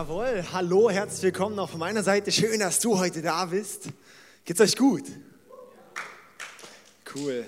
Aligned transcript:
Jawohl, 0.00 0.42
hallo, 0.50 0.88
herzlich 0.88 1.24
willkommen 1.24 1.58
auch 1.58 1.68
von 1.68 1.78
meiner 1.78 2.02
Seite. 2.02 2.32
Schön, 2.32 2.60
dass 2.60 2.80
du 2.80 2.98
heute 2.98 3.20
da 3.20 3.44
bist. 3.44 3.90
Geht's 4.46 4.58
euch 4.62 4.74
gut? 4.74 5.02
Cool. 7.14 7.44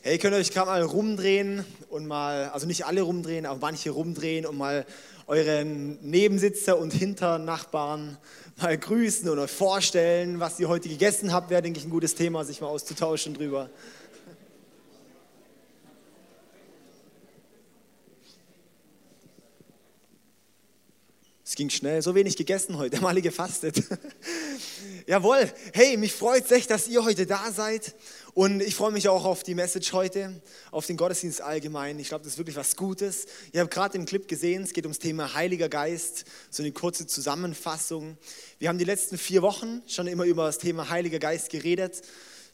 Hey, 0.00 0.16
könnt 0.16 0.32
ihr 0.32 0.38
euch 0.38 0.50
gerade 0.50 0.70
mal 0.70 0.80
rumdrehen 0.80 1.62
und 1.90 2.06
mal, 2.06 2.48
also 2.54 2.66
nicht 2.66 2.86
alle 2.86 3.02
rumdrehen, 3.02 3.44
aber 3.44 3.58
manche 3.60 3.90
rumdrehen 3.90 4.46
und 4.46 4.56
mal 4.56 4.86
euren 5.26 5.98
Nebensitzer 6.00 6.78
und 6.78 6.94
Hinternachbarn 6.94 8.16
mal 8.56 8.78
grüßen 8.78 9.28
und 9.28 9.38
euch 9.38 9.50
vorstellen, 9.50 10.40
was 10.40 10.58
ihr 10.58 10.70
heute 10.70 10.88
gegessen 10.88 11.34
habt, 11.34 11.50
wäre, 11.50 11.60
denke 11.60 11.80
ich, 11.80 11.84
ein 11.84 11.90
gutes 11.90 12.14
Thema, 12.14 12.46
sich 12.46 12.62
mal 12.62 12.68
auszutauschen 12.68 13.34
drüber. 13.34 13.68
Es 21.50 21.56
ging 21.56 21.68
schnell, 21.68 22.00
so 22.00 22.14
wenig 22.14 22.36
gegessen 22.36 22.78
heute, 22.78 23.00
mal 23.02 23.20
gefastet. 23.20 23.82
Jawohl, 25.08 25.50
hey, 25.74 25.96
mich 25.96 26.12
freut 26.12 26.44
es 26.44 26.52
echt, 26.52 26.70
dass 26.70 26.86
ihr 26.86 27.04
heute 27.04 27.26
da 27.26 27.50
seid. 27.50 27.96
Und 28.34 28.62
ich 28.62 28.76
freue 28.76 28.92
mich 28.92 29.08
auch 29.08 29.24
auf 29.24 29.42
die 29.42 29.56
Message 29.56 29.92
heute, 29.92 30.40
auf 30.70 30.86
den 30.86 30.96
Gottesdienst 30.96 31.40
allgemein. 31.40 31.98
Ich 31.98 32.06
glaube, 32.06 32.22
das 32.22 32.34
ist 32.34 32.38
wirklich 32.38 32.54
was 32.54 32.76
Gutes. 32.76 33.26
Ihr 33.50 33.62
habt 33.62 33.72
gerade 33.72 33.98
im 33.98 34.04
Clip 34.04 34.28
gesehen, 34.28 34.62
es 34.62 34.72
geht 34.72 34.84
ums 34.84 35.00
Thema 35.00 35.34
Heiliger 35.34 35.68
Geist, 35.68 36.24
so 36.50 36.62
eine 36.62 36.70
kurze 36.70 37.08
Zusammenfassung. 37.08 38.16
Wir 38.60 38.68
haben 38.68 38.78
die 38.78 38.84
letzten 38.84 39.18
vier 39.18 39.42
Wochen 39.42 39.82
schon 39.88 40.06
immer 40.06 40.26
über 40.26 40.46
das 40.46 40.58
Thema 40.58 40.88
Heiliger 40.88 41.18
Geist 41.18 41.50
geredet. 41.50 42.02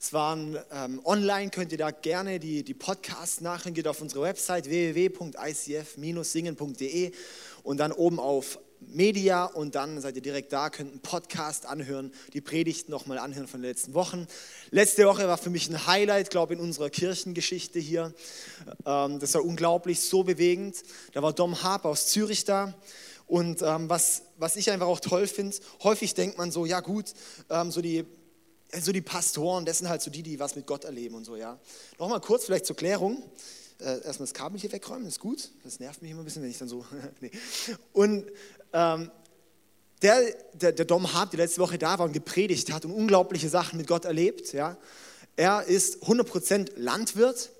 Es 0.01 0.15
waren 0.15 0.59
ähm, 0.73 1.03
online, 1.05 1.51
könnt 1.51 1.71
ihr 1.73 1.79
da 1.79 1.91
gerne 1.91 2.39
die, 2.39 2.63
die 2.63 2.73
Podcasts 2.73 3.43
nachhören. 3.43 3.75
Geht 3.75 3.89
auf 3.89 4.01
unsere 4.01 4.23
Website 4.23 4.71
www.icf-singen.de 4.71 7.13
und 7.63 7.77
dann 7.77 7.93
oben 7.93 8.19
auf 8.19 8.59
Media 8.89 9.45
und 9.45 9.75
dann 9.75 10.01
seid 10.01 10.17
ihr 10.17 10.23
direkt 10.23 10.53
da, 10.53 10.71
könnt 10.71 10.91
einen 10.91 11.01
Podcast 11.01 11.67
anhören, 11.67 12.13
die 12.33 12.41
Predigten 12.41 12.91
nochmal 12.91 13.19
anhören 13.19 13.47
von 13.47 13.61
den 13.61 13.71
letzten 13.71 13.95
Wochen. 13.95 14.27
Letzte 14.71 15.07
Woche 15.07 15.27
war 15.29 15.39
für 15.39 15.51
mich 15.51 15.69
ein 15.69 15.87
Highlight, 15.87 16.31
glaube 16.31 16.55
ich, 16.55 16.61
in 16.61 16.65
unserer 16.65 16.91
Kirchengeschichte 16.91 17.79
hier. 17.79 18.15
Ähm, 18.85 19.19
das 19.19 19.35
war 19.35 19.45
unglaublich, 19.45 20.01
so 20.01 20.25
bewegend. 20.25 20.77
Da 21.13 21.23
war 21.23 21.33
Dom 21.33 21.63
Harp 21.63 21.85
aus 21.85 22.09
Zürich 22.09 22.45
da. 22.45 22.75
Und 23.27 23.63
ähm, 23.63 23.89
was, 23.89 24.23
was 24.39 24.57
ich 24.57 24.71
einfach 24.71 24.87
auch 24.87 25.01
toll 25.01 25.27
finde, 25.27 25.57
häufig 25.83 26.15
denkt 26.15 26.39
man 26.39 26.51
so, 26.51 26.65
ja 26.65 26.81
gut, 26.81 27.07
ähm, 27.51 27.71
so 27.71 27.81
die 27.81 28.05
so 28.81 28.93
die 28.93 29.01
Pastoren, 29.01 29.65
das 29.65 29.79
sind 29.79 29.89
halt 29.89 30.03
so 30.03 30.11
die, 30.11 30.23
die 30.23 30.39
was 30.41 30.57
mit 30.57 30.67
Gott 30.67 30.85
erleben 30.85 31.15
und 31.15 31.25
so, 31.25 31.37
ja. 31.37 31.59
Nochmal 31.99 32.21
kurz 32.21 32.45
vielleicht 32.45 32.67
zur 32.67 32.77
Klärung. 32.77 33.23
Äh, 33.79 34.03
erstmal 34.05 34.27
das 34.27 34.33
Kabel 34.33 34.59
hier 34.59 34.73
wegräumen, 34.73 35.07
ist 35.07 35.21
gut. 35.21 35.51
Das 35.63 35.81
nervt 35.81 36.01
mich 36.01 36.11
immer 36.11 36.23
ein 36.23 36.25
bisschen, 36.25 36.43
wenn 36.43 36.51
ich 36.51 36.59
dann 36.59 36.69
so. 36.69 36.87
nee. 37.21 37.31
Und 37.93 38.27
ähm, 38.73 39.11
der, 40.03 40.21
der, 40.55 40.73
der 40.73 40.85
Dom 40.85 41.13
Hart, 41.13 41.33
der 41.33 41.41
letzte 41.41 41.61
Woche 41.61 41.79
da 41.79 41.99
war 41.99 42.07
und 42.07 42.13
gepredigt 42.13 42.73
hat 42.73 42.85
und 42.85 42.93
unglaubliche 42.93 43.49
Sachen 43.49 43.79
mit 43.79 43.87
Gott 43.87 44.05
erlebt, 44.05 44.53
ja, 44.53 44.77
er 45.37 45.65
ist 45.65 46.03
100% 46.05 46.73
Landwirt 46.77 47.51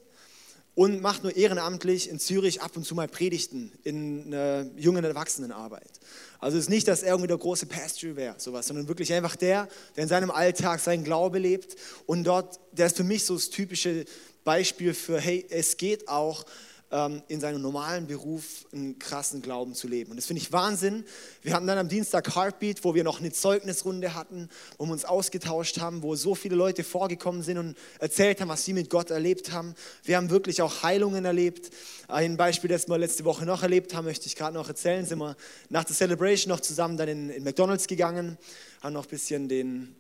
und 0.75 1.01
macht 1.01 1.23
nur 1.23 1.35
ehrenamtlich 1.35 2.11
in 2.11 2.19
Zürich 2.19 2.61
ab 2.61 2.77
und 2.77 2.85
zu 2.85 2.95
mal 2.95 3.09
Predigten 3.09 3.73
in 3.83 4.27
einer 4.27 4.67
jungen 4.77 5.05
Erwachsenenarbeit. 5.05 5.91
Also 6.39 6.59
es 6.59 6.65
ist 6.65 6.71
nicht, 6.71 6.87
dass 6.87 7.03
er 7.03 7.11
irgendwie 7.11 7.29
der 7.29 7.39
große 7.39 7.67
Pastor 7.67 8.15
wäre, 8.17 8.35
sowas, 8.39 8.67
sondern 8.67 8.87
wirklich 8.87 9.13
einfach 9.13 9.37
der, 9.37 9.69
der 9.97 10.03
in 10.03 10.09
seinem 10.09 10.31
Alltag 10.31 10.81
seinen 10.81 11.03
Glaube 11.03 11.39
lebt 11.39 11.77
und 12.05 12.25
dort, 12.25 12.61
der 12.73 12.87
ist 12.87 12.97
für 12.97 13.05
mich 13.05 13.25
so 13.25 13.35
das 13.35 13.49
typische 13.49 14.05
Beispiel 14.45 14.93
für, 14.93 15.19
hey, 15.19 15.47
es 15.49 15.79
geht 15.79 16.09
auch 16.09 16.45
in 16.89 17.41
seinem 17.41 17.63
normalen 17.63 18.07
Beruf 18.07 18.65
einen 18.73 18.97
krassen 19.01 19.43
Glauben 19.43 19.75
zu 19.75 19.89
leben. 19.89 20.13
Und 20.13 20.19
das 20.19 20.27
finde 20.27 20.41
ich 20.41 20.53
Wahnsinn. 20.53 21.05
Wir 21.43 21.53
hatten 21.53 21.67
dann 21.67 21.79
am 21.79 21.89
Dienstag 21.89 22.37
Heartbeat, 22.37 22.85
wo 22.85 22.95
wir 22.95 23.03
noch 23.03 23.19
eine 23.19 23.33
Zeugnisrunde 23.33 24.15
hatten, 24.15 24.49
wo 24.79 24.87
wir 24.87 24.93
uns 24.93 25.05
ausgetauscht 25.05 25.81
haben, 25.81 26.05
wo 26.05 26.15
so 26.15 26.37
viele 26.37 26.55
Leute 26.55 26.85
vorgekommen 26.85 27.43
sind 27.43 27.59
und 27.59 27.77
erzählt 27.99 28.41
haben, 28.41 28.49
was 28.49 28.65
sie 28.65 28.73
mit 28.73 28.89
Gott 28.89 29.11
erlebt 29.11 29.51
haben. 29.51 29.75
Wir 30.05 30.17
haben 30.17 30.31
wirklich 30.31 30.63
auch 30.63 30.85
Heilungen 30.85 31.25
erlebt. 31.25 31.71
Ein 32.07 32.37
Beispiel, 32.37 32.71
das 32.71 32.87
wir 32.87 32.99
letzte 32.99 33.25
Woche 33.25 33.45
noch 33.47 33.65
erlebt 33.65 33.93
haben, 33.93 34.05
möchte 34.05 34.27
ich 34.27 34.37
gerade 34.37 34.55
noch 34.55 34.69
erzählen. 34.69 35.05
Sind 35.05 35.19
wir 35.19 35.37
nach 35.69 35.83
der 35.83 35.97
Celebration 35.97 36.51
noch 36.51 36.61
zusammen 36.61 36.97
dann 36.97 37.09
in, 37.09 37.31
in 37.31 37.43
McDonald's 37.43 37.89
gegangen, 37.89 38.39
haben 38.81 38.93
noch 38.93 39.07
ein 39.07 39.11
bisschen 39.11 39.49
den 39.49 39.97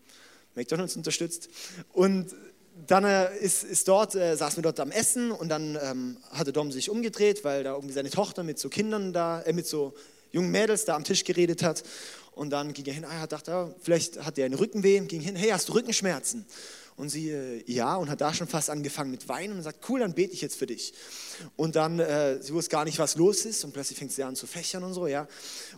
McDonald's 0.54 0.94
unterstützt 0.96 1.48
und 1.92 2.32
dann 2.86 3.04
äh, 3.04 3.36
ist, 3.38 3.64
ist 3.64 3.88
dort, 3.88 4.14
äh, 4.14 4.36
saßen 4.36 4.58
wir 4.58 4.62
dort 4.62 4.80
am 4.80 4.90
Essen 4.90 5.30
und 5.30 5.48
dann 5.48 5.78
ähm, 5.82 6.18
hatte 6.30 6.52
Dom 6.52 6.70
sich 6.70 6.90
umgedreht, 6.90 7.42
weil 7.42 7.64
da 7.64 7.74
irgendwie 7.74 7.94
seine 7.94 8.10
Tochter 8.10 8.42
mit 8.42 8.58
so 8.58 8.68
Kindern 8.68 9.12
da, 9.12 9.40
äh, 9.42 9.52
mit 9.52 9.66
so 9.66 9.94
jungen 10.32 10.50
Mädels 10.50 10.84
da 10.84 10.94
am 10.94 11.04
Tisch 11.04 11.24
geredet 11.24 11.62
hat. 11.62 11.82
Und 12.32 12.50
dann 12.50 12.74
ging 12.74 12.84
er 12.84 12.92
hin, 12.92 13.04
er 13.04 13.26
dachte, 13.26 13.50
ja, 13.50 13.74
vielleicht 13.80 14.22
hat 14.22 14.36
er 14.36 14.44
einen 14.44 14.54
Rückenweh, 14.54 15.00
ging 15.00 15.22
hin, 15.22 15.36
hey, 15.36 15.50
hast 15.50 15.70
du 15.70 15.72
Rückenschmerzen? 15.72 16.44
Und 16.96 17.08
sie, 17.08 17.30
äh, 17.30 17.62
ja, 17.66 17.96
und 17.96 18.10
hat 18.10 18.20
da 18.20 18.34
schon 18.34 18.46
fast 18.46 18.68
angefangen 18.68 19.10
mit 19.10 19.26
Weinen 19.28 19.56
und 19.56 19.62
sagt, 19.62 19.88
cool, 19.88 20.00
dann 20.00 20.12
bete 20.12 20.34
ich 20.34 20.42
jetzt 20.42 20.56
für 20.56 20.66
dich. 20.66 20.92
Und 21.56 21.76
dann, 21.76 21.98
äh, 21.98 22.42
sie 22.42 22.52
wusste 22.52 22.70
gar 22.70 22.84
nicht, 22.84 22.98
was 22.98 23.16
los 23.16 23.46
ist 23.46 23.64
und 23.64 23.72
plötzlich 23.72 23.98
fängt 23.98 24.12
sie 24.12 24.22
an 24.22 24.36
zu 24.36 24.46
fächern 24.46 24.84
und 24.84 24.92
so, 24.92 25.06
ja. 25.06 25.26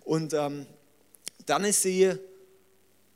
Und 0.05 0.35
ähm, 0.35 0.67
dann 1.47 1.65
ist 1.65 1.83
sie, 1.83 2.03
äh, 2.03 2.17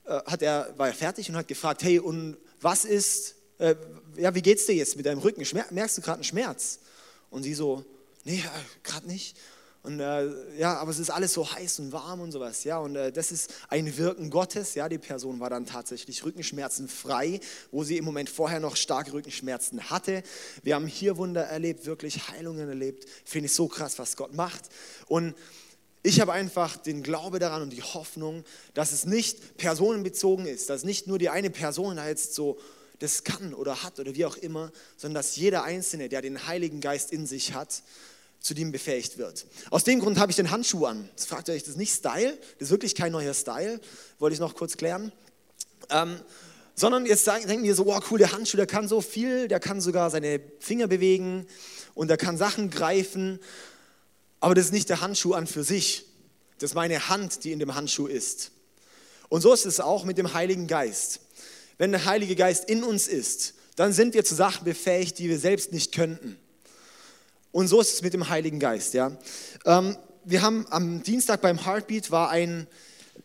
hat 0.04 0.42
er, 0.42 0.72
war 0.76 0.88
er 0.88 0.94
fertig 0.94 1.28
und 1.28 1.36
hat 1.36 1.48
gefragt, 1.48 1.82
hey, 1.82 1.98
und 1.98 2.36
was 2.60 2.84
ist, 2.84 3.36
äh, 3.58 3.74
ja, 4.16 4.34
wie 4.34 4.42
geht's 4.42 4.66
dir 4.66 4.74
jetzt 4.74 4.96
mit 4.96 5.06
deinem 5.06 5.18
Rücken? 5.18 5.44
Merkst 5.70 5.98
du 5.98 6.02
gerade 6.02 6.16
einen 6.16 6.24
Schmerz? 6.24 6.80
Und 7.30 7.44
sie 7.44 7.54
so, 7.54 7.84
nee, 8.24 8.38
äh, 8.38 8.82
gerade 8.82 9.06
nicht. 9.06 9.36
Und 9.84 9.98
äh, 9.98 10.28
ja, 10.58 10.76
aber 10.76 10.92
es 10.92 11.00
ist 11.00 11.10
alles 11.10 11.32
so 11.32 11.50
heiß 11.50 11.80
und 11.80 11.90
warm 11.90 12.20
und 12.20 12.30
sowas, 12.30 12.62
ja. 12.62 12.78
Und 12.78 12.94
äh, 12.94 13.10
das 13.10 13.32
ist 13.32 13.52
ein 13.68 13.96
Wirken 13.96 14.30
Gottes, 14.30 14.74
ja. 14.74 14.88
Die 14.88 14.98
Person 14.98 15.40
war 15.40 15.50
dann 15.50 15.66
tatsächlich 15.66 16.24
rückenschmerzenfrei, 16.24 17.40
wo 17.72 17.82
sie 17.82 17.96
im 17.96 18.04
Moment 18.04 18.30
vorher 18.30 18.60
noch 18.60 18.76
starke 18.76 19.12
Rückenschmerzen 19.12 19.90
hatte. 19.90 20.22
Wir 20.62 20.76
haben 20.76 20.86
hier 20.86 21.16
Wunder 21.16 21.42
erlebt, 21.42 21.84
wirklich 21.84 22.28
Heilungen 22.28 22.68
erlebt. 22.68 23.08
Finde 23.24 23.46
ich 23.46 23.54
so 23.54 23.66
krass, 23.66 23.98
was 23.98 24.16
Gott 24.16 24.34
macht. 24.34 24.62
Und 25.08 25.34
ich 26.04 26.20
habe 26.20 26.32
einfach 26.32 26.76
den 26.76 27.02
Glaube 27.02 27.40
daran 27.40 27.62
und 27.62 27.70
die 27.70 27.82
Hoffnung, 27.82 28.44
dass 28.74 28.92
es 28.92 29.04
nicht 29.04 29.56
personenbezogen 29.56 30.46
ist, 30.46 30.70
dass 30.70 30.84
nicht 30.84 31.08
nur 31.08 31.18
die 31.18 31.28
eine 31.28 31.50
Person 31.50 31.96
da 31.96 32.06
jetzt 32.06 32.34
so 32.34 32.58
das 33.02 33.24
kann 33.24 33.52
oder 33.52 33.82
hat 33.82 33.98
oder 33.98 34.14
wie 34.14 34.24
auch 34.24 34.36
immer, 34.36 34.70
sondern 34.96 35.22
dass 35.22 35.36
jeder 35.36 35.64
Einzelne, 35.64 36.08
der 36.08 36.22
den 36.22 36.46
Heiligen 36.46 36.80
Geist 36.80 37.12
in 37.12 37.26
sich 37.26 37.52
hat, 37.52 37.82
zu 38.40 38.54
dem 38.54 38.72
befähigt 38.72 39.18
wird. 39.18 39.46
Aus 39.70 39.84
dem 39.84 40.00
Grund 40.00 40.18
habe 40.18 40.30
ich 40.30 40.36
den 40.36 40.50
Handschuh 40.50 40.86
an. 40.86 41.08
Das 41.16 41.26
fragt 41.26 41.48
ihr 41.48 41.54
euch, 41.54 41.62
das 41.62 41.70
ist 41.70 41.78
nicht 41.78 41.92
Style, 41.92 42.36
das 42.58 42.68
ist 42.68 42.70
wirklich 42.70 42.94
kein 42.94 43.12
neuer 43.12 43.34
Style, 43.34 43.80
wollte 44.18 44.34
ich 44.34 44.40
noch 44.40 44.54
kurz 44.54 44.76
klären. 44.76 45.12
Ähm, 45.90 46.20
sondern 46.74 47.06
jetzt 47.06 47.26
denken 47.26 47.62
wir 47.62 47.74
so, 47.74 47.86
oh 47.86 48.00
cool, 48.10 48.18
der 48.18 48.32
Handschuh, 48.32 48.56
der 48.56 48.66
kann 48.66 48.88
so 48.88 49.00
viel, 49.00 49.46
der 49.48 49.60
kann 49.60 49.80
sogar 49.80 50.10
seine 50.10 50.40
Finger 50.58 50.86
bewegen 50.86 51.46
und 51.94 52.08
der 52.08 52.16
kann 52.16 52.36
Sachen 52.36 52.70
greifen, 52.70 53.38
aber 54.40 54.54
das 54.54 54.66
ist 54.66 54.72
nicht 54.72 54.88
der 54.88 55.00
Handschuh 55.00 55.34
an 55.34 55.46
für 55.46 55.62
sich, 55.64 56.06
das 56.58 56.70
ist 56.70 56.74
meine 56.74 57.08
Hand, 57.08 57.44
die 57.44 57.52
in 57.52 57.58
dem 57.58 57.74
Handschuh 57.74 58.06
ist. 58.06 58.52
Und 59.28 59.40
so 59.40 59.52
ist 59.52 59.66
es 59.66 59.80
auch 59.80 60.04
mit 60.04 60.18
dem 60.18 60.34
Heiligen 60.34 60.66
Geist 60.66 61.21
wenn 61.82 61.90
der 61.90 62.04
Heilige 62.04 62.36
Geist 62.36 62.70
in 62.70 62.84
uns 62.84 63.08
ist, 63.08 63.54
dann 63.74 63.92
sind 63.92 64.14
wir 64.14 64.24
zu 64.24 64.36
Sachen 64.36 64.64
befähigt, 64.64 65.18
die 65.18 65.28
wir 65.28 65.36
selbst 65.36 65.72
nicht 65.72 65.90
könnten. 65.90 66.38
Und 67.50 67.66
so 67.66 67.80
ist 67.80 67.94
es 67.94 68.02
mit 68.02 68.14
dem 68.14 68.28
Heiligen 68.28 68.60
Geist. 68.60 68.94
Ja. 68.94 69.18
Ähm, 69.64 69.96
wir 70.22 70.42
haben 70.42 70.64
am 70.70 71.02
Dienstag 71.02 71.40
beim 71.40 71.64
Heartbeat 71.64 72.12
war 72.12 72.30
ein, 72.30 72.68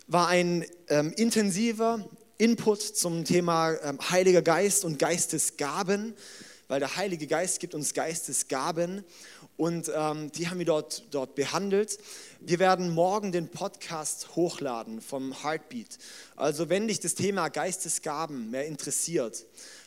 war 0.07 0.27
ein 0.27 0.65
ähm, 0.89 1.13
intensiver 1.17 2.03
Input 2.39 2.81
zum 2.81 3.25
Thema 3.25 3.75
ähm, 3.83 3.99
Heiliger 4.09 4.41
Geist 4.41 4.85
und 4.85 4.97
Geistesgaben, 4.97 6.15
weil 6.67 6.79
der 6.79 6.95
Heilige 6.95 7.27
Geist 7.27 7.59
gibt 7.59 7.75
uns 7.75 7.93
Geistesgaben 7.93 9.03
und 9.55 9.91
ähm, 9.93 10.31
die 10.31 10.49
haben 10.49 10.57
wir 10.57 10.65
dort, 10.65 11.03
dort 11.11 11.35
behandelt. 11.35 11.99
Wir 12.47 12.59
werden 12.59 12.91
morgen 12.91 13.33
den 13.33 13.49
Podcast 13.49 14.37
hochladen 14.37 15.01
vom 15.01 15.43
Heartbeat. 15.43 15.97
Also 16.37 16.69
wenn 16.69 16.87
dich 16.87 17.01
das 17.01 17.13
Thema 17.13 17.49
Geistesgaben 17.49 18.51
mehr 18.51 18.65
interessiert, 18.65 19.45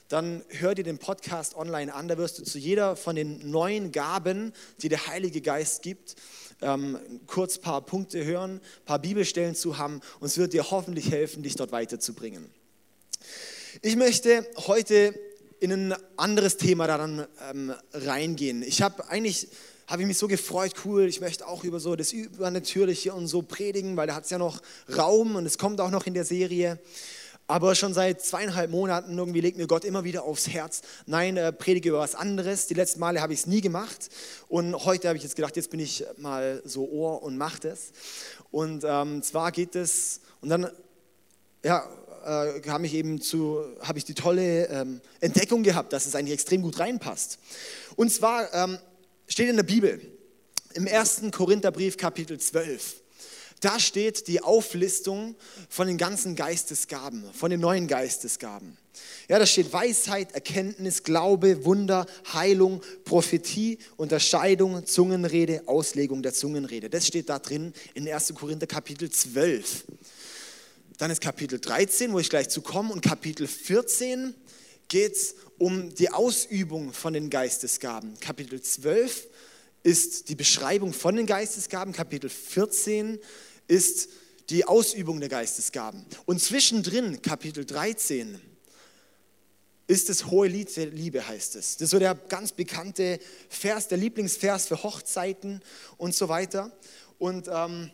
dann 0.09 0.45
hör 0.49 0.75
dir 0.75 0.85
den 0.85 0.99
Podcast 0.99 1.57
online 1.57 1.95
an. 1.95 2.07
Da 2.07 2.19
wirst 2.19 2.39
du 2.39 2.43
zu 2.43 2.59
jeder 2.59 2.97
von 2.97 3.17
den 3.17 3.51
neuen 3.51 3.93
Gaben, 3.93 4.53
die 4.83 4.91
der 4.91 5.07
Heilige 5.07 5.41
Geist 5.41 5.81
gibt, 5.81 6.17
ähm, 6.61 6.99
kurz 7.27 7.57
ein 7.57 7.63
paar 7.63 7.81
Punkte 7.81 8.27
hören, 8.27 8.57
ein 8.57 8.85
paar 8.85 8.99
Bibelstellen 8.99 9.55
zu 9.55 9.79
haben 9.79 10.03
und 10.21 10.27
es 10.27 10.37
wird 10.37 10.53
dir 10.53 10.71
hoffentlich 10.71 11.11
helfen, 11.11 11.43
dich 11.43 11.57
dort 11.57 11.73
weiterzubringen. 11.73 12.45
Ich 13.81 13.97
möchte 13.97 14.47
heute 14.67 15.19
in 15.61 15.73
ein 15.73 15.95
anderes 16.19 16.59
Thema 16.59 16.87
daran 16.87 17.27
ähm, 17.51 17.73
reingehen. 17.95 18.63
Ich 18.63 18.83
habe 18.83 19.09
eigentlich 19.09 19.49
habe 19.91 20.03
ich 20.03 20.09
mich 20.09 20.19
so 20.19 20.29
gefreut, 20.29 20.73
cool, 20.85 21.07
ich 21.07 21.21
möchte 21.21 21.49
auch 21.49 21.65
über 21.65 21.81
so 21.81 21.97
das 21.97 22.13
Übernatürliche 22.13 23.13
und 23.13 23.27
so 23.27 23.43
predigen, 23.43 23.97
weil 23.97 24.07
da 24.07 24.15
hat 24.15 24.25
es 24.25 24.31
ja 24.31 24.39
noch 24.39 24.63
Raum 24.97 25.35
und 25.35 25.45
es 25.45 25.59
kommt 25.59 25.81
auch 25.81 25.91
noch 25.91 26.07
in 26.07 26.15
der 26.15 26.25
Serie. 26.25 26.79
Aber 27.49 27.75
schon 27.75 27.93
seit 27.93 28.23
zweieinhalb 28.23 28.71
Monaten 28.71 29.19
irgendwie 29.19 29.41
legt 29.41 29.59
mir 29.59 29.67
Gott 29.67 29.85
immer 29.85 30.05
wieder 30.05 30.23
aufs 30.23 30.47
Herz, 30.47 30.83
nein, 31.07 31.37
äh, 31.37 31.53
predige 31.53 31.89
über 31.89 31.99
was 31.99 32.15
anderes. 32.15 32.69
Die 32.69 32.75
letzten 32.75 33.01
Male 33.01 33.21
habe 33.21 33.33
ich 33.33 33.41
es 33.41 33.47
nie 33.47 33.61
gemacht. 33.61 34.11
Und 34.47 34.77
heute 34.85 35.09
habe 35.09 35.17
ich 35.17 35.25
jetzt 35.25 35.35
gedacht, 35.35 35.57
jetzt 35.57 35.71
bin 35.71 35.81
ich 35.81 36.05
mal 36.17 36.63
so 36.65 36.89
Ohr 36.89 37.25
und 37.25 37.37
mache 37.37 37.59
das. 37.59 37.91
Und 38.53 38.85
ähm, 38.87 39.25
zwar 39.25 39.51
geht 39.51 39.75
es, 39.75 40.21
und 40.41 40.51
dann 40.51 40.71
ja, 41.65 41.85
äh, 42.25 42.63
habe 42.69 42.87
ich 42.87 42.95
eben 42.95 43.21
zu, 43.21 43.65
habe 43.81 43.99
ich 43.99 44.05
die 44.05 44.15
tolle 44.15 44.67
ähm, 44.67 45.01
Entdeckung 45.21 45.65
gehabt, 45.65 45.93
dass 45.93 46.07
es 46.07 46.15
eigentlich 46.15 46.35
extrem 46.35 46.63
gut 46.63 46.79
reinpasst. 46.79 47.41
Und 47.97 48.13
zwar 48.13 48.55
ähm, 48.55 48.79
steht 49.31 49.49
in 49.49 49.57
der 49.57 49.63
Bibel, 49.63 50.01
im 50.75 50.87
1. 50.87 51.23
Korintherbrief 51.31 51.97
Kapitel 51.97 52.39
12, 52.39 52.97
da 53.61 53.79
steht 53.79 54.27
die 54.27 54.43
Auflistung 54.43 55.37
von 55.69 55.87
den 55.87 55.99
ganzen 55.99 56.35
Geistesgaben, 56.35 57.25
von 57.33 57.51
den 57.51 57.61
neuen 57.61 57.87
Geistesgaben. 57.87 58.77
Ja, 59.29 59.39
da 59.39 59.47
steht 59.47 59.73
Weisheit, 59.73 60.33
Erkenntnis, 60.33 61.05
Glaube, 61.05 61.65
Wunder, 61.65 62.07
Heilung, 62.33 62.83
Prophetie, 63.05 63.79
Unterscheidung, 63.97 64.85
Zungenrede, 64.85 65.63
Auslegung 65.67 66.23
der 66.23 66.35
Zungenrede. 66.35 66.91
Das 66.91 67.07
steht 67.07 67.29
da 67.29 67.39
drin 67.39 67.73
in 67.95 68.09
1. 68.09 68.35
Korinther 68.35 68.67
Kapitel 68.67 69.11
12. 69.11 69.85
Dann 70.99 71.11
ist 71.11 71.21
Kapitel 71.21 71.61
13, 71.61 72.13
wo 72.13 72.19
ich 72.19 72.29
gleich 72.29 72.49
zu 72.49 72.63
komme, 72.63 72.93
und 72.93 73.03
Kapitel 73.03 73.47
14 73.47 74.35
geht 74.91 75.15
es 75.15 75.37
um 75.57 75.95
die 75.95 76.11
Ausübung 76.11 76.93
von 76.93 77.15
den 77.15 77.31
Geistesgaben. 77.31 78.19
Kapitel 78.21 78.61
12 78.61 79.29
ist 79.83 80.29
die 80.29 80.35
Beschreibung 80.35 80.93
von 80.93 81.17
den 81.17 81.27
Geistesgaben. 81.27 81.95
Kapitel 81.95 82.29
14 82.29 83.19
ist 83.69 84.11
die 84.51 84.65
Ausübung 84.65 85.21
der 85.21 85.29
Geistesgaben. 85.29 86.05
Und 86.27 86.43
zwischendrin, 86.43 87.23
Kapitel 87.23 87.65
13, 87.65 88.41
ist 89.87 90.09
das 90.09 90.27
hohe 90.27 90.49
Lied 90.49 90.77
der 90.77 90.87
Liebe, 90.87 91.27
heißt 91.27 91.57
es. 91.57 91.77
Das 91.77 91.87
ist 91.87 91.91
so 91.91 91.99
der 91.99 92.15
ganz 92.15 92.53
bekannte 92.53 93.21
Vers, 93.49 93.89
der 93.89 93.99
Lieblingsvers 93.99 94.67
für 94.67 94.83
Hochzeiten 94.83 95.63
und 95.99 96.15
so 96.15 96.29
weiter. 96.29 96.77
Und 97.19 97.49
ähm, 97.49 97.91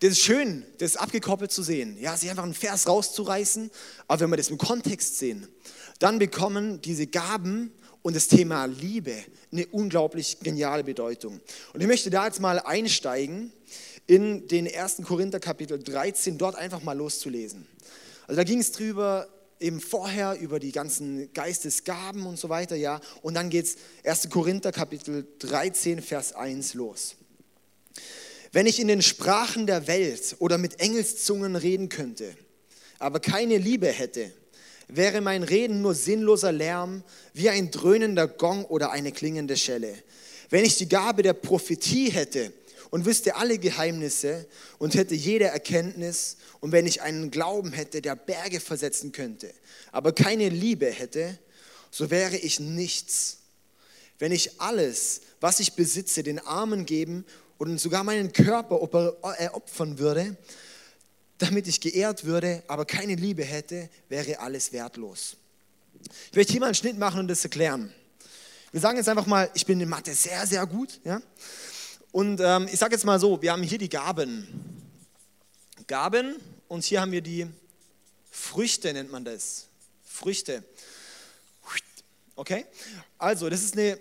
das 0.00 0.10
ist 0.10 0.20
schön, 0.20 0.64
das 0.78 0.96
abgekoppelt 0.96 1.50
zu 1.50 1.62
sehen. 1.62 1.96
Ja, 1.98 2.16
sich 2.16 2.30
einfach 2.30 2.44
einen 2.44 2.54
Vers 2.54 2.86
rauszureißen. 2.86 3.70
Aber 4.06 4.20
wenn 4.20 4.30
wir 4.30 4.36
das 4.36 4.50
im 4.50 4.58
Kontext 4.58 5.18
sehen, 5.18 5.48
dann 5.98 6.18
bekommen 6.18 6.80
diese 6.82 7.06
Gaben 7.06 7.72
und 8.02 8.14
das 8.14 8.28
Thema 8.28 8.66
Liebe 8.66 9.16
eine 9.50 9.66
unglaublich 9.66 10.38
geniale 10.40 10.84
Bedeutung. 10.84 11.40
Und 11.72 11.80
ich 11.80 11.86
möchte 11.86 12.10
da 12.10 12.26
jetzt 12.26 12.40
mal 12.40 12.60
einsteigen 12.60 13.52
in 14.06 14.46
den 14.48 14.72
1. 14.72 15.02
Korinther 15.04 15.40
Kapitel 15.40 15.82
13, 15.82 16.38
dort 16.38 16.54
einfach 16.54 16.82
mal 16.82 16.96
loszulesen. 16.96 17.66
Also 18.26 18.36
da 18.36 18.44
ging 18.44 18.60
es 18.60 18.72
drüber, 18.72 19.28
eben 19.60 19.80
vorher 19.80 20.38
über 20.38 20.60
die 20.60 20.72
ganzen 20.72 21.32
Geistesgaben 21.32 22.24
und 22.26 22.38
so 22.38 22.48
weiter, 22.48 22.76
ja. 22.76 23.00
Und 23.22 23.34
dann 23.34 23.50
geht 23.50 23.66
es 23.66 23.76
1. 24.04 24.30
Korinther 24.30 24.70
Kapitel 24.70 25.26
13, 25.40 26.00
Vers 26.00 26.32
1 26.32 26.74
los. 26.74 27.16
Wenn 28.52 28.66
ich 28.66 28.80
in 28.80 28.88
den 28.88 29.02
Sprachen 29.02 29.66
der 29.66 29.86
Welt 29.86 30.36
oder 30.38 30.58
mit 30.58 30.80
Engelszungen 30.80 31.56
reden 31.56 31.88
könnte, 31.88 32.34
aber 32.98 33.20
keine 33.20 33.58
Liebe 33.58 33.88
hätte, 33.88 34.32
wäre 34.88 35.20
mein 35.20 35.42
Reden 35.42 35.82
nur 35.82 35.94
sinnloser 35.94 36.52
Lärm, 36.52 37.04
wie 37.34 37.50
ein 37.50 37.70
dröhnender 37.70 38.26
Gong 38.26 38.64
oder 38.64 38.90
eine 38.90 39.12
klingende 39.12 39.56
Schelle. 39.56 39.94
Wenn 40.50 40.64
ich 40.64 40.76
die 40.76 40.88
Gabe 40.88 41.22
der 41.22 41.34
Prophetie 41.34 42.10
hätte 42.10 42.52
und 42.90 43.04
wüsste 43.04 43.36
alle 43.36 43.58
Geheimnisse 43.58 44.46
und 44.78 44.94
hätte 44.94 45.14
jede 45.14 45.44
Erkenntnis 45.44 46.38
und 46.60 46.72
wenn 46.72 46.86
ich 46.86 47.02
einen 47.02 47.30
Glauben 47.30 47.72
hätte, 47.72 48.00
der 48.00 48.16
Berge 48.16 48.60
versetzen 48.60 49.12
könnte, 49.12 49.52
aber 49.92 50.12
keine 50.12 50.48
Liebe 50.48 50.86
hätte, 50.86 51.38
so 51.90 52.10
wäre 52.10 52.36
ich 52.36 52.60
nichts. 52.60 53.38
Wenn 54.18 54.32
ich 54.32 54.60
alles, 54.60 55.20
was 55.40 55.60
ich 55.60 55.74
besitze, 55.74 56.22
den 56.22 56.38
Armen 56.38 56.86
geben 56.86 57.24
und 57.58 57.78
sogar 57.78 58.04
meinen 58.04 58.32
Körper 58.32 58.80
äh, 59.38 59.48
opfern 59.48 59.98
würde, 59.98 60.36
damit 61.38 61.68
ich 61.68 61.80
geehrt 61.80 62.24
würde, 62.24 62.62
aber 62.66 62.84
keine 62.84 63.14
Liebe 63.14 63.44
hätte, 63.44 63.90
wäre 64.08 64.40
alles 64.40 64.72
wertlos. 64.72 65.36
Ich 66.30 66.36
möchte 66.36 66.52
hier 66.52 66.60
mal 66.60 66.66
einen 66.66 66.74
Schnitt 66.74 66.98
machen 66.98 67.20
und 67.20 67.28
das 67.28 67.44
erklären. 67.44 67.92
Wir 68.70 68.80
sagen 68.80 68.96
jetzt 68.96 69.08
einfach 69.08 69.26
mal, 69.26 69.50
ich 69.54 69.66
bin 69.66 69.80
in 69.80 69.88
Mathe 69.88 70.14
sehr, 70.14 70.46
sehr 70.46 70.66
gut. 70.66 71.00
Ja? 71.04 71.20
Und 72.12 72.40
ähm, 72.40 72.68
ich 72.70 72.78
sage 72.78 72.94
jetzt 72.94 73.04
mal 73.04 73.18
so, 73.18 73.40
wir 73.40 73.52
haben 73.52 73.62
hier 73.62 73.78
die 73.78 73.88
Gaben. 73.88 74.46
Gaben 75.86 76.36
und 76.68 76.84
hier 76.84 77.00
haben 77.00 77.12
wir 77.12 77.22
die 77.22 77.46
Früchte, 78.30 78.92
nennt 78.92 79.10
man 79.10 79.24
das. 79.24 79.66
Früchte. 80.04 80.64
Okay? 82.36 82.66
Also, 83.18 83.48
das 83.48 83.62
ist 83.62 83.76
eine, 83.76 83.98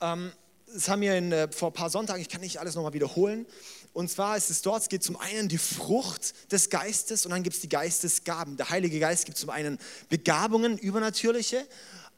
ähm, 0.00 0.32
das 0.76 0.88
haben 0.88 1.00
wir 1.00 1.16
in, 1.16 1.32
äh, 1.32 1.50
vor 1.50 1.70
ein 1.70 1.74
paar 1.74 1.90
Sonntagen, 1.90 2.20
ich 2.20 2.28
kann 2.28 2.42
nicht 2.42 2.60
alles 2.60 2.74
nochmal 2.74 2.92
wiederholen. 2.92 3.46
Und 3.94 4.10
zwar 4.10 4.36
ist 4.36 4.50
es 4.50 4.60
dort, 4.60 4.82
es 4.82 4.88
geht 4.90 5.02
zum 5.02 5.16
einen 5.16 5.48
die 5.48 5.58
Frucht 5.58 6.52
des 6.52 6.68
Geistes 6.68 7.24
und 7.24 7.30
dann 7.30 7.42
gibt 7.42 7.56
es 7.56 7.62
die 7.62 7.68
Geistesgaben. 7.68 8.58
Der 8.58 8.68
Heilige 8.68 9.00
Geist 9.00 9.24
gibt 9.24 9.38
zum 9.38 9.48
einen 9.48 9.78
Begabungen, 10.10 10.76
übernatürliche, 10.76 11.66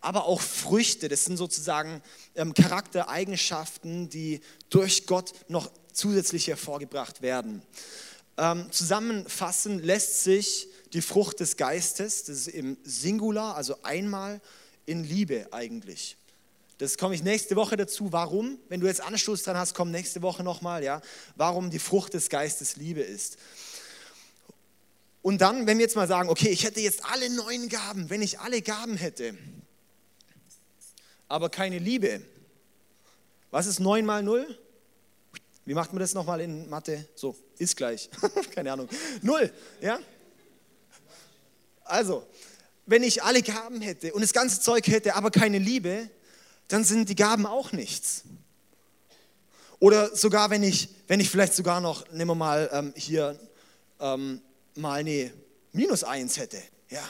aber 0.00 0.24
auch 0.24 0.40
Früchte. 0.40 1.08
Das 1.08 1.24
sind 1.24 1.36
sozusagen 1.36 2.02
ähm, 2.34 2.52
Charaktereigenschaften, 2.52 4.08
die 4.08 4.40
durch 4.70 5.06
Gott 5.06 5.32
noch 5.46 5.70
zusätzlich 5.92 6.48
hervorgebracht 6.48 7.22
werden. 7.22 7.62
Ähm, 8.36 8.70
zusammenfassen 8.72 9.78
lässt 9.78 10.24
sich 10.24 10.68
die 10.92 11.02
Frucht 11.02 11.38
des 11.38 11.56
Geistes, 11.56 12.24
das 12.24 12.38
ist 12.38 12.48
im 12.48 12.76
Singular, 12.82 13.54
also 13.54 13.82
einmal 13.82 14.40
in 14.84 15.04
Liebe 15.04 15.48
eigentlich. 15.52 16.17
Das 16.78 16.96
komme 16.96 17.14
ich 17.14 17.24
nächste 17.24 17.56
Woche 17.56 17.76
dazu. 17.76 18.12
Warum? 18.12 18.58
Wenn 18.68 18.80
du 18.80 18.86
jetzt 18.86 19.00
Anstoß 19.00 19.42
dran 19.42 19.56
hast, 19.56 19.74
komm 19.74 19.90
nächste 19.90 20.22
Woche 20.22 20.44
nochmal, 20.44 20.84
ja. 20.84 21.02
Warum 21.34 21.70
die 21.70 21.80
Frucht 21.80 22.14
des 22.14 22.28
Geistes 22.28 22.76
Liebe 22.76 23.00
ist. 23.00 23.36
Und 25.22 25.40
dann, 25.40 25.66
wenn 25.66 25.78
wir 25.78 25.84
jetzt 25.84 25.96
mal 25.96 26.06
sagen, 26.06 26.28
okay, 26.28 26.48
ich 26.48 26.64
hätte 26.64 26.80
jetzt 26.80 27.04
alle 27.04 27.28
neun 27.30 27.68
Gaben, 27.68 28.08
wenn 28.10 28.22
ich 28.22 28.38
alle 28.38 28.62
Gaben 28.62 28.96
hätte, 28.96 29.36
aber 31.26 31.50
keine 31.50 31.78
Liebe. 31.78 32.22
Was 33.50 33.66
ist 33.66 33.80
9 33.80 34.06
mal 34.06 34.22
0? 34.22 34.58
Wie 35.64 35.74
macht 35.74 35.92
man 35.92 36.00
das 36.00 36.14
nochmal 36.14 36.40
in 36.40 36.68
Mathe? 36.70 37.06
So, 37.14 37.36
ist 37.58 37.76
gleich. 37.76 38.08
keine 38.54 38.72
Ahnung. 38.72 38.88
0, 39.22 39.52
ja? 39.80 39.98
Also, 41.84 42.26
wenn 42.86 43.02
ich 43.02 43.22
alle 43.22 43.42
Gaben 43.42 43.80
hätte 43.80 44.14
und 44.14 44.20
das 44.20 44.32
ganze 44.32 44.60
Zeug 44.60 44.86
hätte, 44.86 45.14
aber 45.14 45.30
keine 45.30 45.58
Liebe, 45.58 46.08
dann 46.68 46.84
sind 46.84 47.08
die 47.08 47.14
Gaben 47.14 47.46
auch 47.46 47.72
nichts. 47.72 48.24
Oder 49.80 50.14
sogar, 50.14 50.50
wenn 50.50 50.62
ich, 50.62 50.88
wenn 51.06 51.20
ich 51.20 51.30
vielleicht 51.30 51.54
sogar 51.54 51.80
noch, 51.80 52.10
nehmen 52.10 52.30
wir 52.30 52.34
mal 52.34 52.68
ähm, 52.72 52.92
hier 52.96 53.38
ähm, 54.00 54.40
mal 54.74 55.00
eine 55.00 55.32
Minus 55.72 56.04
1 56.04 56.38
hätte. 56.38 56.60
Ja, 56.90 57.02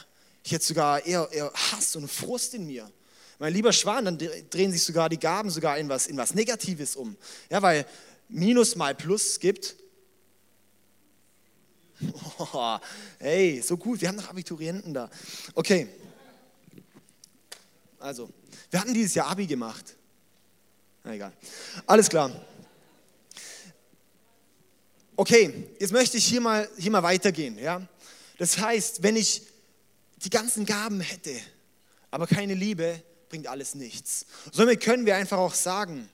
ich 0.45 0.53
hätte 0.53 0.65
sogar 0.65 1.05
eher, 1.05 1.29
eher 1.33 1.53
Hass 1.53 1.97
und 1.97 2.09
Frust 2.09 2.55
in 2.55 2.67
mir. 2.67 2.91
Mein 3.39 3.53
lieber 3.53 3.73
Schwan, 3.73 4.05
dann 4.05 4.19
drehen 4.19 4.73
sich 4.73 4.83
sogar 4.83 5.09
die 5.09 5.19
Gaben 5.19 5.51
sogar 5.51 5.79
in 5.79 5.89
was, 5.89 6.07
in 6.09 6.17
was 6.17 6.35
Negatives 6.35 6.97
um. 6.97 7.17
Ja, 7.51 7.63
weil 7.63 7.87
Minus 8.29 8.77
mal 8.77 8.95
Plus 8.95 9.39
gibt. 9.39 9.77
Oh, 12.39 12.79
hey, 13.19 13.63
so 13.63 13.77
gut, 13.77 14.01
wir 14.01 14.09
haben 14.09 14.17
noch 14.17 14.29
Abiturienten 14.29 14.93
da. 14.93 15.09
Okay. 15.55 15.89
Also, 17.99 18.29
wir 18.71 18.81
hatten 18.81 18.95
dieses 18.95 19.15
Jahr 19.15 19.29
Abi 19.29 19.47
gemacht. 19.47 19.97
Na 21.05 21.15
egal. 21.15 21.33
Alles 21.87 22.09
klar. 22.09 22.31
Okay, 25.17 25.69
jetzt 25.81 25.93
möchte 25.93 26.17
ich 26.17 26.27
hier 26.27 26.41
mal, 26.41 26.69
hier 26.79 26.91
mal 26.91 27.03
weitergehen. 27.03 27.59
Ja? 27.59 27.83
Das 28.39 28.59
heißt, 28.59 29.03
wenn 29.03 29.17
ich 29.17 29.43
die 30.17 30.31
ganzen 30.31 30.65
Gaben 30.65 31.01
hätte, 31.01 31.33
aber 32.11 32.27
keine 32.27 32.55
Liebe, 32.55 33.03
bringt 33.29 33.47
alles 33.47 33.75
nichts. 33.75 34.27
Somit 34.53 34.81
können 34.81 35.07
wir 35.07 35.17
einfach 35.17 35.39
auch 35.39 35.55
sagen, 35.55 36.09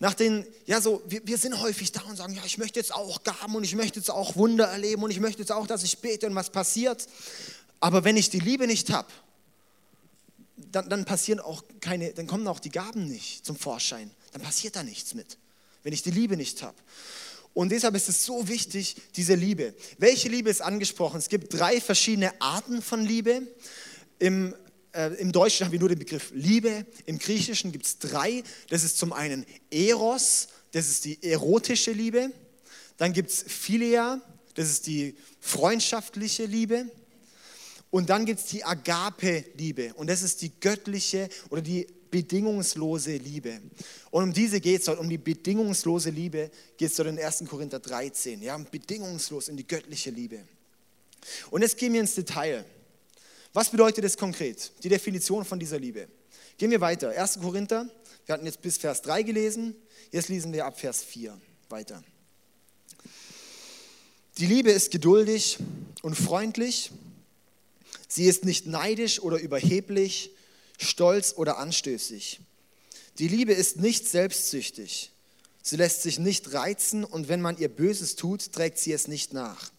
nach 0.00 0.14
den, 0.14 0.46
ja 0.66 0.80
so, 0.80 1.02
wir, 1.06 1.20
wir 1.24 1.38
sind 1.38 1.60
häufig 1.60 1.90
da 1.92 2.02
und 2.02 2.16
sagen, 2.16 2.34
ja, 2.34 2.42
ich 2.44 2.58
möchte 2.58 2.78
jetzt 2.78 2.94
auch 2.94 3.24
Gaben 3.24 3.54
und 3.56 3.64
ich 3.64 3.74
möchte 3.74 3.98
jetzt 3.98 4.10
auch 4.10 4.36
Wunder 4.36 4.66
erleben 4.66 5.02
und 5.02 5.10
ich 5.10 5.20
möchte 5.20 5.40
jetzt 5.40 5.50
auch, 5.50 5.66
dass 5.66 5.82
ich 5.82 5.98
bete 5.98 6.26
und 6.26 6.34
was 6.34 6.50
passiert. 6.50 7.06
Aber 7.80 8.04
wenn 8.04 8.16
ich 8.16 8.30
die 8.30 8.38
Liebe 8.38 8.66
nicht 8.66 8.90
habe, 8.90 9.08
dann, 10.72 10.88
dann 10.88 11.04
passieren 11.04 11.40
auch 11.40 11.64
keine, 11.80 12.12
dann 12.12 12.26
kommen 12.26 12.46
auch 12.46 12.60
die 12.60 12.70
Gaben 12.70 13.06
nicht 13.06 13.44
zum 13.44 13.56
Vorschein. 13.56 14.10
Dann 14.32 14.42
passiert 14.42 14.76
da 14.76 14.82
nichts 14.82 15.14
mit, 15.14 15.38
wenn 15.82 15.92
ich 15.92 16.02
die 16.02 16.10
Liebe 16.10 16.36
nicht 16.36 16.62
habe. 16.62 16.76
Und 17.54 17.70
deshalb 17.70 17.94
ist 17.96 18.08
es 18.08 18.24
so 18.24 18.46
wichtig, 18.46 18.96
diese 19.16 19.34
Liebe. 19.34 19.74
Welche 19.98 20.28
Liebe 20.28 20.50
ist 20.50 20.60
angesprochen? 20.60 21.18
Es 21.18 21.28
gibt 21.28 21.52
drei 21.52 21.80
verschiedene 21.80 22.40
Arten 22.40 22.82
von 22.82 23.04
Liebe. 23.04 23.42
Im, 24.18 24.54
äh, 24.92 25.14
Im 25.14 25.32
Deutschen 25.32 25.64
haben 25.64 25.72
wir 25.72 25.80
nur 25.80 25.88
den 25.88 25.98
Begriff 25.98 26.30
Liebe. 26.34 26.86
Im 27.06 27.18
Griechischen 27.18 27.72
gibt 27.72 27.86
es 27.86 27.98
drei. 27.98 28.44
Das 28.68 28.84
ist 28.84 28.98
zum 28.98 29.12
einen 29.12 29.44
Eros, 29.70 30.48
das 30.72 30.88
ist 30.88 31.04
die 31.04 31.22
erotische 31.22 31.90
Liebe. 31.90 32.30
Dann 32.96 33.12
gibt 33.12 33.30
es 33.30 33.44
Philia, 33.46 34.20
das 34.54 34.68
ist 34.70 34.86
die 34.86 35.16
freundschaftliche 35.40 36.44
Liebe. 36.44 36.90
Und 37.90 38.10
dann 38.10 38.26
gibt 38.26 38.40
es 38.40 38.46
die 38.46 38.64
Agape-Liebe. 38.64 39.94
Und 39.94 40.08
das 40.08 40.22
ist 40.22 40.42
die 40.42 40.52
göttliche 40.60 41.28
oder 41.50 41.62
die 41.62 41.86
bedingungslose 42.10 43.16
Liebe. 43.16 43.60
Und 44.10 44.24
um 44.24 44.32
diese 44.32 44.60
geht 44.60 44.80
es 44.80 44.86
dort, 44.86 44.98
um 44.98 45.08
die 45.08 45.18
bedingungslose 45.18 46.10
Liebe 46.10 46.50
geht 46.76 46.90
es 46.90 46.96
dort 46.96 47.08
in 47.08 47.18
1. 47.18 47.44
Korinther 47.48 47.78
13. 47.78 48.42
Ja, 48.42 48.56
bedingungslos 48.58 49.48
in 49.48 49.56
die 49.56 49.66
göttliche 49.66 50.10
Liebe. 50.10 50.40
Und 51.50 51.62
jetzt 51.62 51.76
gehen 51.76 51.92
wir 51.92 52.00
ins 52.00 52.14
Detail. 52.14 52.64
Was 53.52 53.70
bedeutet 53.70 54.04
das 54.04 54.16
konkret? 54.16 54.70
Die 54.82 54.88
Definition 54.88 55.44
von 55.44 55.58
dieser 55.58 55.78
Liebe. 55.78 56.08
Gehen 56.58 56.70
wir 56.70 56.80
weiter. 56.80 57.10
1. 57.10 57.40
Korinther, 57.40 57.88
wir 58.26 58.32
hatten 58.34 58.46
jetzt 58.46 58.60
bis 58.60 58.76
Vers 58.76 59.02
3 59.02 59.22
gelesen, 59.22 59.74
jetzt 60.12 60.28
lesen 60.28 60.52
wir 60.52 60.66
ab 60.66 60.78
Vers 60.78 61.02
4 61.04 61.38
weiter. 61.68 62.02
Die 64.38 64.46
Liebe 64.46 64.70
ist 64.70 64.90
geduldig 64.90 65.58
und 66.02 66.14
freundlich. 66.14 66.92
Sie 68.08 68.24
ist 68.24 68.44
nicht 68.44 68.66
neidisch 68.66 69.20
oder 69.20 69.38
überheblich, 69.38 70.30
stolz 70.78 71.34
oder 71.36 71.58
anstößig. 71.58 72.40
Die 73.18 73.28
Liebe 73.28 73.52
ist 73.52 73.76
nicht 73.76 74.08
selbstsüchtig. 74.08 75.12
Sie 75.62 75.76
lässt 75.76 76.02
sich 76.02 76.18
nicht 76.18 76.54
reizen 76.54 77.04
und 77.04 77.28
wenn 77.28 77.42
man 77.42 77.58
ihr 77.58 77.68
Böses 77.68 78.16
tut, 78.16 78.52
trägt 78.52 78.78
sie 78.78 78.92
es 78.92 79.06
nicht 79.06 79.34
nach. 79.34 79.70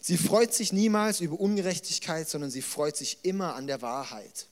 Sie 0.00 0.16
freut 0.16 0.52
sich 0.52 0.72
niemals 0.72 1.20
über 1.20 1.38
Ungerechtigkeit, 1.38 2.28
sondern 2.28 2.50
sie 2.50 2.62
freut 2.62 2.96
sich 2.96 3.18
immer 3.22 3.54
an 3.54 3.66
der 3.66 3.82
Wahrheit. 3.82 4.48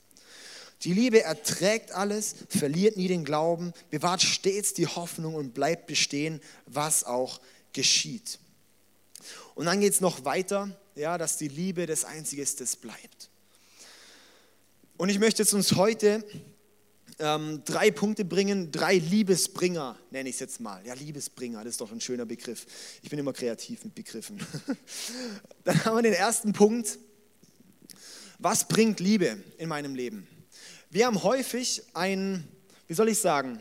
Die 0.83 0.93
Liebe 0.93 1.23
erträgt 1.23 1.93
alles, 1.93 2.35
verliert 2.49 2.97
nie 2.97 3.09
den 3.09 3.25
Glauben, 3.25 3.73
bewahrt 3.91 4.23
stets 4.23 4.75
die 4.75 4.87
Hoffnung 4.87 5.35
und 5.35 5.55
bleibt 5.55 5.87
bestehen, 5.87 6.41
was 6.67 7.05
auch 7.05 7.41
geschieht. 7.73 8.39
Und 9.55 9.67
dann 9.67 9.81
geht 9.81 9.95
es 9.95 10.01
noch 10.01 10.25
weiter, 10.25 10.77
ja, 10.95 11.19
dass 11.19 11.37
die 11.37 11.49
Liebe 11.49 11.87
das 11.87 12.05
Einzige 12.05 12.43
ist, 12.43 12.81
bleibt. 12.81 13.31
Und 14.97 15.09
ich 15.09 15.19
möchte 15.19 15.43
jetzt 15.43 15.53
uns 15.53 15.75
heute 15.75 16.25
ähm, 17.19 17.63
drei 17.65 17.91
Punkte 17.91 18.25
bringen, 18.25 18.71
drei 18.71 18.97
Liebesbringer, 18.97 19.99
nenne 20.11 20.29
ich 20.29 20.37
es 20.37 20.41
jetzt 20.41 20.61
mal. 20.61 20.85
Ja, 20.87 20.95
Liebesbringer, 20.95 21.65
das 21.65 21.73
ist 21.73 21.81
doch 21.81 21.93
ein 21.93 22.01
schöner 22.01 22.27
Begriff. 22.27 22.67
Ich 23.03 23.11
bin 23.11 23.19
immer 23.19 23.33
kreativ 23.33 23.85
mit 23.85 23.95
Begriffen. 23.95 24.41
Dann 25.65 25.85
haben 25.85 25.97
wir 25.97 26.03
den 26.03 26.13
ersten 26.13 26.53
Punkt. 26.53 26.99
Was 28.39 28.67
bringt 28.67 29.01
Liebe 29.01 29.39
in 29.59 29.69
meinem 29.69 29.95
Leben? 29.95 30.27
Wir 30.91 31.07
haben 31.07 31.23
häufig 31.23 31.83
ein, 31.93 32.47
wie 32.87 32.95
soll 32.95 33.09
ich 33.09 33.19
sagen, 33.19 33.61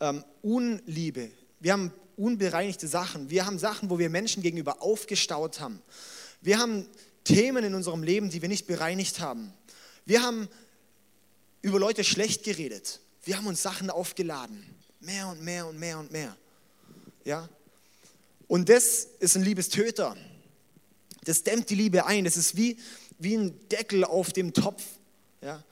ähm, 0.00 0.24
Unliebe. 0.42 1.30
Wir 1.60 1.72
haben 1.72 1.92
unbereinigte 2.16 2.88
Sachen. 2.88 3.30
Wir 3.30 3.46
haben 3.46 3.58
Sachen, 3.58 3.90
wo 3.90 3.98
wir 3.98 4.10
Menschen 4.10 4.42
gegenüber 4.42 4.82
aufgestaut 4.82 5.60
haben. 5.60 5.82
Wir 6.42 6.58
haben 6.58 6.88
Themen 7.24 7.64
in 7.64 7.74
unserem 7.74 8.02
Leben, 8.02 8.28
die 8.28 8.42
wir 8.42 8.48
nicht 8.48 8.66
bereinigt 8.66 9.20
haben. 9.20 9.52
Wir 10.04 10.22
haben 10.22 10.48
über 11.62 11.78
Leute 11.78 12.02
schlecht 12.02 12.42
geredet. 12.42 13.00
Wir 13.24 13.36
haben 13.36 13.46
uns 13.46 13.62
Sachen 13.62 13.90
aufgeladen. 13.90 14.64
Mehr 15.00 15.28
und 15.28 15.40
mehr 15.42 15.66
und 15.66 15.78
mehr 15.78 15.98
und 15.98 16.10
mehr. 16.10 16.36
Ja? 17.24 17.48
Und 18.48 18.68
das 18.68 19.06
ist 19.20 19.36
ein 19.36 19.44
Liebestöter. 19.44 20.16
Das 21.24 21.44
dämmt 21.44 21.70
die 21.70 21.76
Liebe 21.76 22.06
ein. 22.06 22.24
Das 22.24 22.36
ist 22.36 22.56
wie, 22.56 22.76
wie 23.18 23.36
ein 23.36 23.68
Deckel 23.68 24.04
auf 24.04 24.32
dem 24.32 24.52
Topf. 24.52 24.82
Ja? 25.40 25.62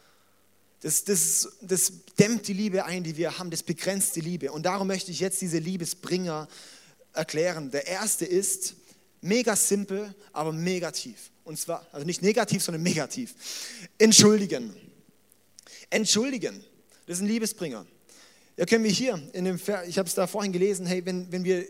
Das, 0.83 1.03
das, 1.03 1.49
das 1.61 1.93
dämmt 2.19 2.47
die 2.47 2.53
Liebe 2.53 2.85
ein, 2.85 3.03
die 3.03 3.17
wir 3.17 3.39
haben. 3.39 3.51
Das 3.51 3.65
begrenzt 3.65 4.15
die 4.15 4.21
Liebe. 4.21 4.53
Und 4.53 4.63
darum 4.65 4.87
möchte 4.87 5.11
ich 5.11 5.19
jetzt 5.19 5.41
diese 5.41 5.59
Liebesbringer 5.59 6.47
erklären. 7.13 7.73
Der 7.73 7.89
erste 7.89 8.25
ist 8.25 8.77
mega 9.21 9.57
simpel, 9.57 10.15
aber 10.33 10.53
negativ. 10.53 11.31
Und 11.45 11.59
zwar, 11.59 11.87
also 11.93 12.07
nicht 12.07 12.23
negativ, 12.23 12.63
sondern 12.63 12.83
negativ. 12.83 13.35
Entschuldigen. 13.99 14.75
Entschuldigen, 15.91 16.65
das 17.07 17.17
ist 17.17 17.23
ein 17.23 17.29
Liebesbringer. 17.29 17.87
Ja, 18.57 18.67
können 18.67 18.85
wir 18.85 18.91
hier, 18.91 19.21
in 19.33 19.45
dem 19.45 19.57
ich 19.57 19.99
habe 19.99 20.09
es 20.09 20.15
da 20.15 20.27
vorhin 20.27 20.53
gelesen, 20.53 20.87
hey, 20.87 21.05
wenn, 21.05 21.31
wenn 21.33 21.45
wir 21.45 21.67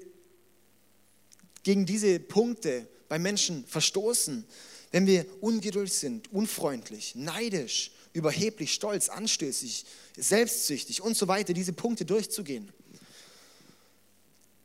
gegen 1.63 1.87
diese 1.87 2.19
Punkte 2.21 2.87
bei 3.09 3.19
Menschen 3.19 3.65
verstoßen, 3.67 4.45
wenn 4.91 5.07
wir 5.07 5.25
ungeduldig 5.41 5.95
sind, 5.95 6.33
unfreundlich, 6.33 7.15
neidisch, 7.15 7.93
überheblich, 8.13 8.73
stolz, 8.73 9.09
anstößig, 9.09 9.87
selbstsüchtig 10.17 11.01
und 11.01 11.17
so 11.17 11.29
weiter, 11.29 11.53
diese 11.53 11.73
Punkte 11.73 12.05
durchzugehen, 12.05 12.73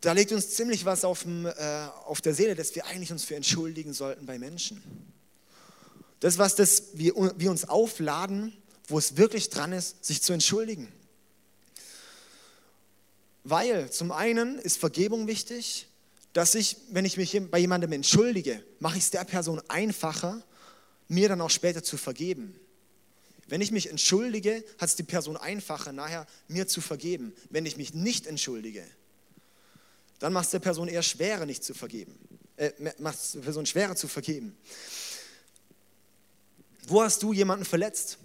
da 0.05 0.11
liegt 0.11 0.31
uns 0.31 0.51
ziemlich 0.51 0.85
was 0.85 1.03
auf, 1.03 1.23
dem, 1.23 1.47
äh, 1.47 1.51
auf 2.05 2.21
der 2.21 2.35
Seele, 2.35 2.53
dass 2.53 2.75
wir 2.75 2.85
eigentlich 2.85 3.11
uns 3.11 3.23
für 3.23 3.35
entschuldigen 3.35 3.91
sollten 3.91 4.27
bei 4.27 4.37
Menschen. 4.37 4.83
Das, 6.19 6.37
was 6.37 6.53
das, 6.53 6.89
wir, 6.93 7.15
wir 7.15 7.49
uns 7.49 7.67
aufladen, 7.67 8.55
wo 8.87 8.99
es 8.99 9.17
wirklich 9.17 9.49
dran 9.49 9.73
ist, 9.73 10.05
sich 10.05 10.21
zu 10.21 10.31
entschuldigen. 10.31 10.91
Weil 13.43 13.89
zum 13.89 14.11
einen 14.11 14.59
ist 14.59 14.77
Vergebung 14.77 15.25
wichtig, 15.25 15.87
dass 16.33 16.53
ich, 16.53 16.77
wenn 16.91 17.05
ich 17.05 17.17
mich 17.17 17.41
bei 17.49 17.57
jemandem 17.57 17.91
entschuldige, 17.91 18.63
mache 18.79 18.97
ich 18.97 19.05
es 19.05 19.09
der 19.09 19.23
Person 19.23 19.59
einfacher, 19.69 20.43
mir 21.07 21.29
dann 21.29 21.41
auch 21.41 21.49
später 21.49 21.81
zu 21.81 21.97
vergeben. 21.97 22.59
Wenn 23.47 23.61
ich 23.61 23.71
mich 23.71 23.89
entschuldige, 23.89 24.63
hat 24.77 24.89
es 24.89 24.95
die 24.95 25.03
Person 25.03 25.35
einfacher, 25.35 25.93
nachher 25.93 26.27
mir 26.47 26.67
zu 26.67 26.81
vergeben. 26.81 27.33
Wenn 27.49 27.65
ich 27.65 27.75
mich 27.75 27.95
nicht 27.95 28.27
entschuldige, 28.27 28.83
dann 30.19 30.33
macht 30.33 30.45
es 30.45 30.51
der 30.51 30.59
Person 30.59 30.87
eher 30.87 31.03
schwerer, 31.03 31.45
nicht 31.45 31.63
zu 31.63 31.73
vergeben. 31.73 32.17
Äh, 32.57 32.71
macht 32.99 33.15
es 33.15 33.31
der 33.33 33.41
Person 33.41 33.65
schwerer 33.65 33.95
zu 33.95 34.07
vergeben. 34.07 34.57
Wo 36.87 37.01
hast 37.01 37.21
du 37.23 37.33
jemanden 37.33 37.65
verletzt? 37.65 38.17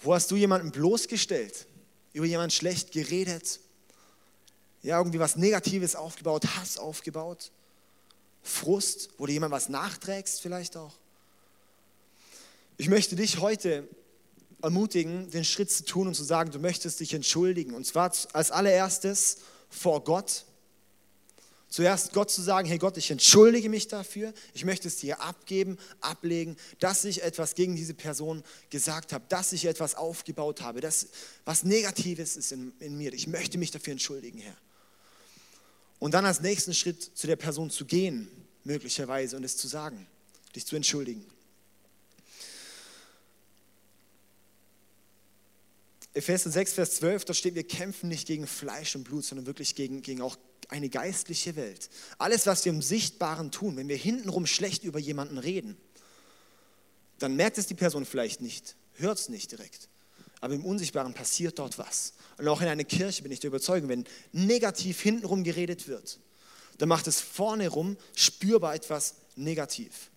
Wo 0.00 0.14
hast 0.14 0.30
du 0.30 0.36
jemanden 0.36 0.70
bloßgestellt? 0.70 1.66
Über 2.12 2.26
jemanden 2.26 2.50
schlecht 2.50 2.92
geredet? 2.92 3.60
Ja, 4.82 4.98
irgendwie 4.98 5.18
was 5.18 5.36
Negatives 5.36 5.96
aufgebaut, 5.96 6.44
Hass 6.56 6.76
aufgebaut? 6.76 7.50
Frust, 8.42 9.08
wo 9.16 9.26
dir 9.26 9.32
jemand 9.32 9.52
was 9.52 9.70
nachträgst 9.70 10.42
vielleicht 10.42 10.76
auch? 10.76 10.94
Ich 12.76 12.88
möchte 12.88 13.16
dich 13.16 13.38
heute 13.38 13.88
ermutigen, 14.62 15.30
den 15.30 15.44
Schritt 15.44 15.70
zu 15.70 15.84
tun 15.84 16.08
und 16.08 16.14
zu 16.14 16.24
sagen, 16.24 16.50
du 16.50 16.58
möchtest 16.58 17.00
dich 17.00 17.14
entschuldigen. 17.14 17.74
Und 17.74 17.86
zwar 17.86 18.12
als 18.32 18.50
allererstes 18.50 19.38
vor 19.68 20.04
Gott 20.04 20.44
Zuerst 21.74 22.12
Gott 22.12 22.30
zu 22.30 22.40
sagen, 22.40 22.68
hey 22.68 22.78
Gott, 22.78 22.96
ich 22.98 23.10
entschuldige 23.10 23.68
mich 23.68 23.88
dafür, 23.88 24.32
ich 24.52 24.64
möchte 24.64 24.86
es 24.86 24.98
dir 24.98 25.20
abgeben, 25.20 25.76
ablegen, 26.00 26.56
dass 26.78 27.04
ich 27.04 27.24
etwas 27.24 27.56
gegen 27.56 27.74
diese 27.74 27.94
Person 27.94 28.44
gesagt 28.70 29.12
habe, 29.12 29.24
dass 29.28 29.52
ich 29.52 29.64
etwas 29.64 29.96
aufgebaut 29.96 30.60
habe, 30.60 30.80
dass 30.80 31.08
was 31.44 31.64
Negatives 31.64 32.36
ist 32.36 32.52
in, 32.52 32.72
in 32.78 32.96
mir. 32.96 33.12
Ich 33.12 33.26
möchte 33.26 33.58
mich 33.58 33.72
dafür 33.72 33.90
entschuldigen, 33.90 34.38
Herr. 34.38 34.56
Und 35.98 36.14
dann 36.14 36.24
als 36.24 36.40
nächsten 36.40 36.74
Schritt 36.74 37.02
zu 37.02 37.26
der 37.26 37.34
Person 37.34 37.70
zu 37.70 37.86
gehen, 37.86 38.30
möglicherweise, 38.62 39.36
und 39.36 39.42
es 39.42 39.56
zu 39.56 39.66
sagen, 39.66 40.06
dich 40.54 40.66
zu 40.66 40.76
entschuldigen. 40.76 41.26
Epheser 46.14 46.50
6, 46.50 46.72
Vers 46.74 46.94
12, 46.96 47.24
da 47.24 47.34
steht, 47.34 47.56
wir 47.56 47.66
kämpfen 47.66 48.08
nicht 48.08 48.26
gegen 48.26 48.46
Fleisch 48.46 48.94
und 48.94 49.04
Blut, 49.04 49.24
sondern 49.24 49.46
wirklich 49.46 49.74
gegen, 49.74 50.00
gegen 50.00 50.22
auch 50.22 50.36
eine 50.68 50.88
geistliche 50.88 51.56
Welt. 51.56 51.90
Alles, 52.18 52.46
was 52.46 52.64
wir 52.64 52.72
im 52.72 52.82
Sichtbaren 52.82 53.50
tun, 53.50 53.76
wenn 53.76 53.88
wir 53.88 53.96
hintenrum 53.96 54.46
schlecht 54.46 54.84
über 54.84 55.00
jemanden 55.00 55.38
reden, 55.38 55.76
dann 57.18 57.36
merkt 57.36 57.58
es 57.58 57.66
die 57.66 57.74
Person 57.74 58.06
vielleicht 58.06 58.40
nicht, 58.40 58.76
hört 58.94 59.18
es 59.18 59.28
nicht 59.28 59.50
direkt. 59.50 59.88
Aber 60.40 60.54
im 60.54 60.64
Unsichtbaren 60.64 61.14
passiert 61.14 61.58
dort 61.58 61.78
was. 61.78 62.14
Und 62.38 62.46
auch 62.48 62.60
in 62.60 62.68
einer 62.68 62.84
Kirche 62.84 63.22
bin 63.22 63.32
ich 63.32 63.40
der 63.40 63.48
Überzeugung, 63.48 63.88
wenn 63.88 64.04
negativ 64.32 65.00
hintenrum 65.00 65.42
geredet 65.42 65.88
wird, 65.88 66.20
dann 66.78 66.88
macht 66.88 67.06
es 67.06 67.20
vorne 67.20 67.68
rum 67.68 67.96
spürbar 68.14 68.74
etwas 68.74 69.14
negativ. 69.36 70.10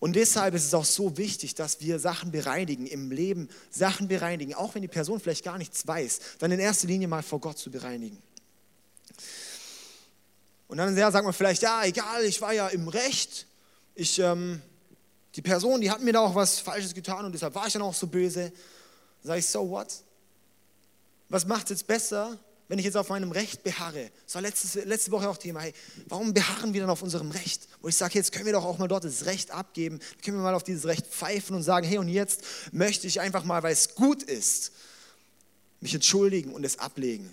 Und 0.00 0.16
deshalb 0.16 0.54
ist 0.54 0.64
es 0.64 0.72
auch 0.72 0.86
so 0.86 1.18
wichtig, 1.18 1.54
dass 1.54 1.80
wir 1.82 1.98
Sachen 1.98 2.32
bereinigen, 2.32 2.86
im 2.86 3.10
Leben 3.10 3.50
Sachen 3.70 4.08
bereinigen, 4.08 4.54
auch 4.54 4.74
wenn 4.74 4.82
die 4.82 4.88
Person 4.88 5.20
vielleicht 5.20 5.44
gar 5.44 5.58
nichts 5.58 5.86
weiß, 5.86 6.20
dann 6.38 6.50
in 6.50 6.58
erster 6.58 6.88
Linie 6.88 7.06
mal 7.06 7.22
vor 7.22 7.38
Gott 7.38 7.58
zu 7.58 7.70
bereinigen. 7.70 8.16
Und 10.68 10.78
dann 10.78 10.96
ja, 10.96 11.10
sagt 11.10 11.24
man 11.24 11.34
vielleicht, 11.34 11.62
ja, 11.62 11.84
egal, 11.84 12.24
ich 12.24 12.40
war 12.40 12.54
ja 12.54 12.68
im 12.68 12.88
Recht. 12.88 13.46
Ich, 13.94 14.18
ähm, 14.18 14.62
die 15.34 15.42
Person, 15.42 15.82
die 15.82 15.90
hat 15.90 16.00
mir 16.00 16.14
da 16.14 16.20
auch 16.20 16.34
was 16.34 16.60
Falsches 16.60 16.94
getan 16.94 17.26
und 17.26 17.32
deshalb 17.32 17.54
war 17.54 17.66
ich 17.66 17.72
dann 17.74 17.82
auch 17.82 17.94
so 17.94 18.06
böse. 18.06 18.52
Sag 19.22 19.38
ich, 19.38 19.46
so 19.46 19.68
what? 19.68 19.92
Was 21.28 21.44
macht 21.44 21.64
es 21.64 21.70
jetzt 21.70 21.86
besser, 21.86 22.38
wenn 22.70 22.78
ich 22.78 22.84
jetzt 22.84 22.96
auf 22.96 23.08
meinem 23.08 23.32
Recht 23.32 23.64
beharre? 23.64 24.12
Das 24.24 24.36
war 24.36 24.42
letzte, 24.42 24.82
letzte 24.82 25.10
Woche 25.10 25.28
auch 25.28 25.36
Thema, 25.36 25.62
hey, 25.62 25.74
warum 26.06 26.32
beharren 26.32 26.72
wir 26.72 26.80
dann 26.80 26.88
auf 26.88 27.02
unserem 27.02 27.32
Recht? 27.32 27.66
Wo 27.82 27.88
ich 27.88 27.96
sage, 27.96 28.14
jetzt 28.14 28.30
können 28.30 28.46
wir 28.46 28.52
doch 28.52 28.64
auch 28.64 28.78
mal 28.78 28.86
dort 28.86 29.02
das 29.02 29.26
Recht 29.26 29.50
abgeben, 29.50 29.98
können 30.24 30.36
wir 30.36 30.44
mal 30.44 30.54
auf 30.54 30.62
dieses 30.62 30.84
Recht 30.86 31.04
pfeifen 31.04 31.56
und 31.56 31.64
sagen, 31.64 31.84
hey, 31.84 31.98
und 31.98 32.08
jetzt 32.08 32.44
möchte 32.70 33.08
ich 33.08 33.20
einfach 33.20 33.42
mal, 33.42 33.64
weil 33.64 33.72
es 33.72 33.96
gut 33.96 34.22
ist, 34.22 34.70
mich 35.80 35.94
entschuldigen 35.94 36.54
und 36.54 36.64
es 36.64 36.78
ablegen 36.78 37.28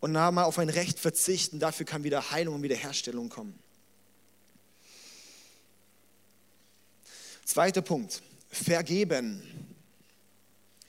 und 0.00 0.12
mal 0.12 0.44
auf 0.44 0.58
ein 0.58 0.68
Recht 0.68 0.98
verzichten. 0.98 1.58
Dafür 1.58 1.86
kann 1.86 2.04
wieder 2.04 2.30
Heilung 2.30 2.56
und 2.56 2.62
Wiederherstellung 2.62 3.30
kommen. 3.30 3.58
Zweiter 7.46 7.80
Punkt, 7.80 8.20
vergeben. 8.50 9.42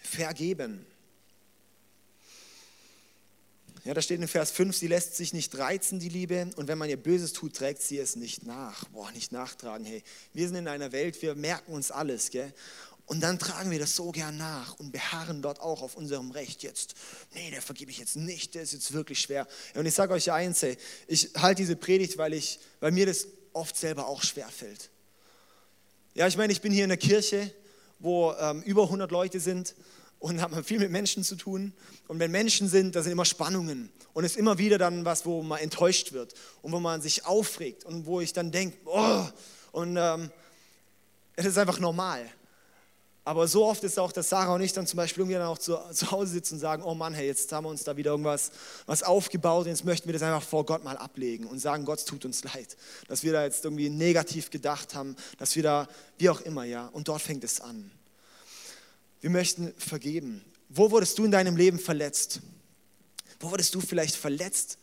Vergeben. 0.01 0.86
Ja, 3.85 3.93
da 3.93 4.01
steht 4.01 4.21
in 4.21 4.29
Vers 4.29 4.51
5, 4.51 4.77
sie 4.77 4.87
lässt 4.87 5.17
sich 5.17 5.33
nicht 5.33 5.57
reizen, 5.57 5.99
die 5.99 6.07
Liebe, 6.07 6.49
und 6.55 6.69
wenn 6.69 6.77
man 6.77 6.89
ihr 6.89 6.95
Böses 6.95 7.33
tut, 7.33 7.53
trägt 7.53 7.81
sie 7.81 7.97
es 7.97 8.15
nicht 8.15 8.45
nach. 8.45 8.85
Boah, 8.85 9.11
nicht 9.11 9.33
nachtragen, 9.33 9.85
hey. 9.85 10.03
Wir 10.31 10.47
sind 10.47 10.55
in 10.55 10.69
einer 10.69 10.93
Welt, 10.93 11.21
wir 11.21 11.35
merken 11.35 11.73
uns 11.73 11.91
alles, 11.91 12.29
gell? 12.29 12.53
Und 13.05 13.19
dann 13.19 13.37
tragen 13.37 13.69
wir 13.71 13.79
das 13.79 13.97
so 13.97 14.11
gern 14.11 14.37
nach 14.37 14.79
und 14.79 14.93
beharren 14.93 15.41
dort 15.41 15.59
auch 15.59 15.81
auf 15.81 15.97
unserem 15.97 16.31
Recht 16.31 16.63
jetzt. 16.63 16.95
Nee, 17.33 17.51
der 17.51 17.61
vergebe 17.61 17.91
ich 17.91 17.97
jetzt 17.97 18.15
nicht, 18.15 18.55
der 18.55 18.63
ist 18.63 18.71
jetzt 18.71 18.93
wirklich 18.93 19.19
schwer. 19.19 19.45
Und 19.75 19.85
ich 19.85 19.93
sage 19.93 20.13
euch 20.13 20.31
eins, 20.31 20.61
hey, 20.61 20.77
ich 21.07 21.31
halte 21.35 21.61
diese 21.61 21.75
Predigt, 21.75 22.17
weil, 22.17 22.33
ich, 22.33 22.59
weil 22.79 22.91
mir 22.91 23.05
das 23.05 23.27
oft 23.51 23.75
selber 23.75 24.07
auch 24.07 24.23
schwer 24.23 24.47
fällt. 24.47 24.89
Ja, 26.13 26.27
ich 26.27 26.37
meine, 26.37 26.53
ich 26.53 26.61
bin 26.61 26.71
hier 26.71 26.85
in 26.85 26.89
der 26.89 26.97
Kirche, 26.97 27.53
wo 27.99 28.31
ähm, 28.39 28.61
über 28.63 28.83
100 28.83 29.11
Leute 29.11 29.41
sind 29.41 29.75
und 30.23 30.41
haben 30.41 30.63
viel 30.63 30.79
mit 30.79 30.89
Menschen 30.89 31.21
zu 31.21 31.35
tun. 31.35 31.73
Und 32.07 32.17
wenn 32.17 32.31
Menschen 32.31 32.69
sind, 32.69 32.95
da 32.95 33.03
sind 33.03 33.11
immer 33.11 33.25
Spannungen. 33.25 33.91
Und 34.13 34.23
es 34.23 34.31
ist 34.31 34.37
immer 34.37 34.57
wieder 34.57 34.77
dann 34.77 35.03
was, 35.03 35.25
wo 35.25 35.43
man 35.43 35.59
enttäuscht 35.59 36.13
wird 36.13 36.33
und 36.61 36.71
wo 36.71 36.79
man 36.79 37.01
sich 37.01 37.25
aufregt 37.25 37.83
und 37.83 38.05
wo 38.05 38.21
ich 38.21 38.31
dann 38.31 38.49
denke, 38.49 38.77
oh, 38.85 39.25
und 39.73 39.97
ähm, 39.97 40.31
es 41.35 41.45
ist 41.45 41.57
einfach 41.57 41.77
normal. 41.77 42.25
Aber 43.25 43.49
so 43.49 43.65
oft 43.65 43.83
ist 43.83 43.99
auch, 43.99 44.13
dass 44.13 44.29
Sarah 44.29 44.55
und 44.55 44.61
ich 44.61 44.71
dann 44.71 44.87
zum 44.87 44.95
Beispiel 44.95 45.23
irgendwie 45.23 45.39
dann 45.39 45.47
auch 45.47 45.57
zu, 45.57 45.77
zu 45.91 46.09
Hause 46.11 46.31
sitzen 46.31 46.53
und 46.53 46.61
sagen, 46.61 46.83
oh 46.83 46.95
Mann, 46.95 47.13
hey, 47.13 47.27
jetzt 47.27 47.51
haben 47.51 47.65
wir 47.65 47.69
uns 47.69 47.83
da 47.83 47.97
wieder 47.97 48.11
irgendwas 48.11 48.51
was 48.85 49.03
aufgebaut 49.03 49.65
und 49.65 49.71
jetzt 49.71 49.83
möchten 49.83 50.07
wir 50.07 50.13
das 50.13 50.23
einfach 50.23 50.41
vor 50.41 50.65
Gott 50.65 50.85
mal 50.85 50.95
ablegen 50.95 51.47
und 51.47 51.59
sagen, 51.59 51.83
Gott, 51.83 52.05
tut 52.05 52.23
uns 52.23 52.45
leid, 52.45 52.77
dass 53.09 53.23
wir 53.23 53.33
da 53.33 53.43
jetzt 53.43 53.65
irgendwie 53.65 53.89
negativ 53.89 54.51
gedacht 54.51 54.95
haben, 54.95 55.17
dass 55.37 55.53
wir 55.57 55.63
da, 55.63 55.87
wie 56.17 56.29
auch 56.29 56.39
immer, 56.39 56.63
ja, 56.63 56.87
und 56.93 57.09
dort 57.09 57.21
fängt 57.21 57.43
es 57.43 57.59
an. 57.59 57.91
Wir 59.23 59.29
möchten 59.29 59.73
vergeben. 59.77 60.43
Wo 60.67 60.91
wurdest 60.91 61.17
du 61.17 61.23
in 61.23 61.31
deinem 61.31 61.55
Leben 61.55 61.79
verletzt? 61.79 62.41
Wo 63.39 63.51
wurdest 63.51 63.73
du 63.73 63.79
vielleicht 63.79 64.17
verletzt? 64.17 64.77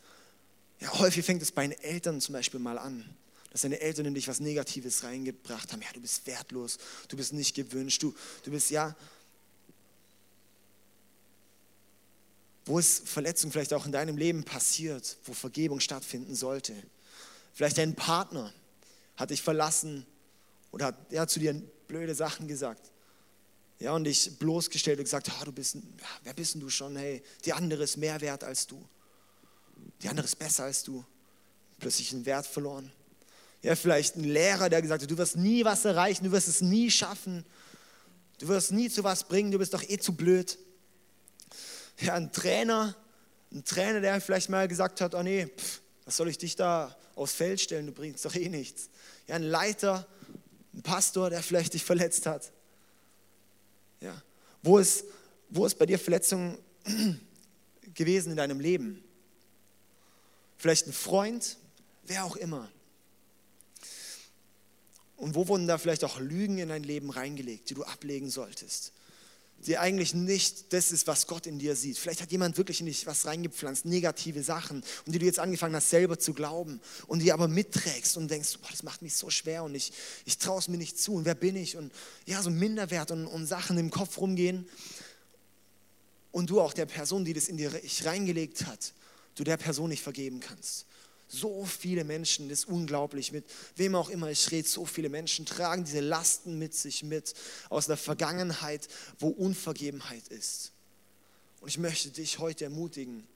Ja, 0.80 0.98
häufig 0.98 1.26
fängt 1.26 1.42
es 1.42 1.52
bei 1.52 1.66
den 1.66 1.78
Eltern 1.78 2.22
zum 2.22 2.32
Beispiel 2.32 2.58
mal 2.58 2.78
an 2.78 3.04
dass 3.50 3.62
deine 3.62 3.80
Eltern 3.80 4.06
in 4.06 4.14
dich 4.14 4.28
was 4.28 4.40
Negatives 4.40 5.02
reingebracht 5.02 5.72
haben. 5.72 5.82
Ja, 5.82 5.88
du 5.92 6.00
bist 6.00 6.26
wertlos, 6.26 6.78
du 7.08 7.16
bist 7.16 7.32
nicht 7.32 7.54
gewünscht, 7.54 8.02
du, 8.02 8.14
du 8.44 8.52
bist 8.52 8.70
ja. 8.70 8.94
Wo 12.64 12.78
ist 12.78 13.08
Verletzung 13.08 13.50
vielleicht 13.50 13.72
auch 13.72 13.86
in 13.86 13.92
deinem 13.92 14.16
Leben 14.16 14.44
passiert, 14.44 15.18
wo 15.24 15.32
Vergebung 15.32 15.80
stattfinden 15.80 16.36
sollte? 16.36 16.74
Vielleicht 17.52 17.78
dein 17.78 17.96
Partner 17.96 18.54
hat 19.16 19.30
dich 19.30 19.42
verlassen 19.42 20.06
oder 20.70 20.86
hat 20.86 21.12
ja, 21.12 21.26
zu 21.26 21.40
dir 21.40 21.52
blöde 21.88 22.14
Sachen 22.14 22.46
gesagt. 22.46 22.92
Ja, 23.80 23.94
und 23.94 24.04
dich 24.04 24.38
bloßgestellt 24.38 24.98
und 24.98 25.04
gesagt, 25.04 25.30
ah, 25.30 25.44
du 25.44 25.52
bist, 25.52 25.78
wer 26.22 26.34
bist 26.34 26.54
denn 26.54 26.60
du 26.60 26.68
schon? 26.68 26.96
Hey, 26.96 27.22
die 27.46 27.54
andere 27.54 27.84
ist 27.84 27.96
mehr 27.96 28.20
wert 28.20 28.44
als 28.44 28.66
du. 28.66 28.86
Die 30.02 30.08
andere 30.08 30.26
ist 30.26 30.38
besser 30.38 30.64
als 30.64 30.82
du. 30.82 31.02
Plötzlich 31.78 32.12
einen 32.12 32.26
Wert 32.26 32.46
verloren. 32.46 32.92
Ja, 33.62 33.74
vielleicht 33.74 34.16
ein 34.16 34.24
Lehrer, 34.24 34.68
der 34.68 34.82
gesagt 34.82 35.02
hat, 35.02 35.10
du 35.10 35.16
wirst 35.16 35.36
nie 35.36 35.64
was 35.64 35.86
erreichen, 35.86 36.24
du 36.24 36.32
wirst 36.32 36.48
es 36.48 36.60
nie 36.60 36.90
schaffen, 36.90 37.44
du 38.38 38.48
wirst 38.48 38.70
nie 38.70 38.90
zu 38.90 39.02
was 39.02 39.24
bringen, 39.24 39.50
du 39.50 39.58
bist 39.58 39.72
doch 39.72 39.82
eh 39.82 39.98
zu 39.98 40.14
blöd. 40.14 40.58
Ja, 42.00 42.14
ein 42.14 42.32
Trainer, 42.32 42.94
ein 43.50 43.64
Trainer, 43.64 44.02
der 44.02 44.20
vielleicht 44.20 44.50
mal 44.50 44.68
gesagt 44.68 45.00
hat, 45.00 45.14
oh 45.14 45.22
nee, 45.22 45.46
pff, 45.46 45.80
was 46.04 46.18
soll 46.18 46.28
ich 46.28 46.36
dich 46.36 46.54
da 46.54 46.94
aufs 47.14 47.32
Feld 47.32 47.60
stellen, 47.60 47.86
du 47.86 47.92
bringst 47.92 48.24
doch 48.26 48.34
eh 48.34 48.48
nichts. 48.50 48.90
Ja, 49.26 49.36
ein 49.36 49.42
Leiter, 49.42 50.06
ein 50.74 50.82
Pastor, 50.82 51.30
der 51.30 51.42
vielleicht 51.42 51.72
dich 51.72 51.84
verletzt 51.84 52.26
hat. 52.26 52.52
Ja, 54.00 54.22
wo 54.62 54.78
ist, 54.78 55.04
wo 55.48 55.66
ist 55.66 55.78
bei 55.78 55.86
dir 55.86 55.98
Verletzung 55.98 56.58
gewesen 57.94 58.30
in 58.30 58.36
deinem 58.36 58.60
Leben? 58.60 59.02
Vielleicht 60.56 60.86
ein 60.86 60.92
Freund, 60.92 61.56
wer 62.04 62.24
auch 62.24 62.36
immer. 62.36 62.70
Und 65.16 65.34
wo 65.34 65.48
wurden 65.48 65.66
da 65.66 65.76
vielleicht 65.76 66.04
auch 66.04 66.18
Lügen 66.18 66.58
in 66.58 66.70
dein 66.70 66.82
Leben 66.82 67.10
reingelegt, 67.10 67.68
die 67.68 67.74
du 67.74 67.84
ablegen 67.84 68.30
solltest? 68.30 68.92
Die 69.66 69.76
eigentlich 69.76 70.14
nicht 70.14 70.72
das 70.72 70.90
ist, 70.90 71.06
was 71.06 71.26
Gott 71.26 71.46
in 71.46 71.58
dir 71.58 71.76
sieht. 71.76 71.98
Vielleicht 71.98 72.22
hat 72.22 72.32
jemand 72.32 72.56
wirklich 72.56 72.80
in 72.80 72.86
dich 72.86 73.06
was 73.06 73.26
reingepflanzt, 73.26 73.84
negative 73.84 74.42
Sachen, 74.42 74.82
und 75.04 75.12
die 75.12 75.18
du 75.18 75.26
jetzt 75.26 75.38
angefangen 75.38 75.76
hast, 75.76 75.90
selber 75.90 76.18
zu 76.18 76.32
glauben 76.32 76.80
und 77.06 77.20
die 77.20 77.32
aber 77.32 77.46
mitträgst 77.46 78.16
und 78.16 78.30
denkst, 78.30 78.58
boah, 78.62 78.70
das 78.70 78.82
macht 78.82 79.02
mich 79.02 79.14
so 79.14 79.28
schwer 79.28 79.62
und 79.64 79.74
ich, 79.74 79.92
ich 80.24 80.38
traue 80.38 80.58
es 80.58 80.68
mir 80.68 80.78
nicht 80.78 80.98
zu 80.98 81.12
und 81.12 81.26
wer 81.26 81.34
bin 81.34 81.56
ich? 81.56 81.76
Und 81.76 81.92
ja, 82.26 82.42
so 82.42 82.50
Minderwert 82.50 83.10
und, 83.10 83.26
und 83.26 83.46
Sachen 83.46 83.76
im 83.76 83.90
Kopf 83.90 84.18
rumgehen. 84.18 84.66
Und 86.32 86.48
du 86.48 86.60
auch 86.60 86.72
der 86.72 86.86
Person, 86.86 87.24
die 87.24 87.32
das 87.32 87.48
in 87.48 87.56
dir 87.56 87.72
reingelegt 88.04 88.66
hat, 88.66 88.94
du 89.34 89.44
der 89.44 89.56
Person 89.56 89.88
nicht 89.90 90.02
vergeben 90.02 90.40
kannst. 90.40 90.86
So 91.32 91.64
viele 91.64 92.02
Menschen, 92.02 92.48
das 92.48 92.60
ist 92.60 92.68
unglaublich, 92.68 93.30
mit 93.30 93.44
wem 93.76 93.94
auch 93.94 94.10
immer 94.10 94.28
ich 94.28 94.50
rede, 94.50 94.66
so 94.66 94.84
viele 94.84 95.08
Menschen 95.08 95.46
tragen 95.46 95.84
diese 95.84 96.00
Lasten 96.00 96.58
mit 96.58 96.74
sich 96.74 97.04
mit 97.04 97.34
aus 97.68 97.86
der 97.86 97.96
Vergangenheit, 97.96 98.88
wo 99.20 99.28
Unvergebenheit 99.28 100.26
ist. 100.26 100.72
Und 101.60 101.68
ich 101.68 101.78
möchte 101.78 102.10
dich 102.10 102.40
heute 102.40 102.64
ermutigen, 102.64 103.28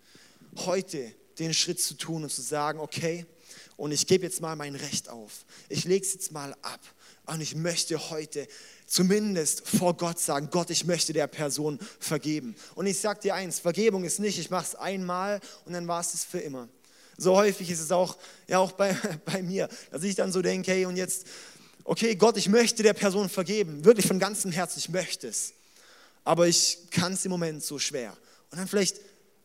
heute 0.56 1.14
den 1.38 1.54
Schritt 1.54 1.80
zu 1.80 1.94
tun 1.94 2.24
und 2.24 2.30
zu 2.30 2.42
sagen, 2.42 2.80
okay, 2.80 3.26
und 3.76 3.92
ich 3.92 4.08
gebe 4.08 4.24
jetzt 4.24 4.40
mal 4.40 4.56
mein 4.56 4.74
Recht 4.74 5.08
auf. 5.08 5.44
Ich 5.68 5.84
lege 5.84 6.04
es 6.04 6.14
jetzt 6.14 6.32
mal 6.32 6.52
ab. 6.62 6.80
Und 7.26 7.40
ich 7.40 7.54
möchte 7.54 8.10
heute 8.10 8.48
zumindest 8.86 9.66
vor 9.68 9.96
Gott 9.96 10.18
sagen, 10.18 10.48
Gott, 10.50 10.70
ich 10.70 10.84
möchte 10.84 11.12
der 11.12 11.28
Person 11.28 11.78
vergeben. 12.00 12.56
Und 12.74 12.86
ich 12.86 12.98
sage 12.98 13.20
dir 13.20 13.34
eins, 13.36 13.60
Vergebung 13.60 14.04
ist 14.04 14.18
nicht, 14.18 14.38
ich 14.38 14.50
mache 14.50 14.64
es 14.64 14.74
einmal 14.74 15.40
und 15.64 15.72
dann 15.72 15.86
war 15.86 16.00
es 16.00 16.12
es 16.12 16.24
für 16.24 16.40
immer. 16.40 16.68
So 17.16 17.36
häufig 17.36 17.70
ist 17.70 17.80
es 17.80 17.92
auch, 17.92 18.16
ja 18.48 18.58
auch 18.58 18.72
bei, 18.72 18.96
bei 19.24 19.42
mir, 19.42 19.68
dass 19.90 20.02
ich 20.02 20.14
dann 20.14 20.32
so 20.32 20.42
denke, 20.42 20.72
hey, 20.72 20.86
und 20.86 20.96
jetzt, 20.96 21.26
okay, 21.84 22.14
Gott, 22.16 22.36
ich 22.36 22.48
möchte 22.48 22.82
der 22.82 22.94
Person 22.94 23.28
vergeben, 23.28 23.84
wirklich 23.84 24.06
von 24.06 24.18
ganzem 24.18 24.52
Herzen, 24.52 24.78
ich 24.78 24.88
möchte 24.88 25.28
es. 25.28 25.52
Aber 26.24 26.46
ich 26.48 26.78
kann 26.90 27.12
es 27.12 27.24
im 27.24 27.30
Moment 27.30 27.62
so 27.62 27.78
schwer. 27.78 28.16
Und 28.50 28.58
dann 28.58 28.68
vielleicht 28.68 29.00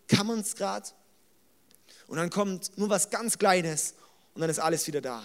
kann 0.08 0.26
man 0.26 0.40
es 0.40 0.56
gerade 0.56 0.88
und 2.08 2.18
dann 2.18 2.30
kommt 2.30 2.78
nur 2.78 2.90
was 2.90 3.10
ganz 3.10 3.38
Kleines 3.38 3.94
und 4.34 4.42
dann 4.42 4.50
ist 4.50 4.60
alles 4.60 4.88
wieder 4.88 5.02
da. 5.02 5.24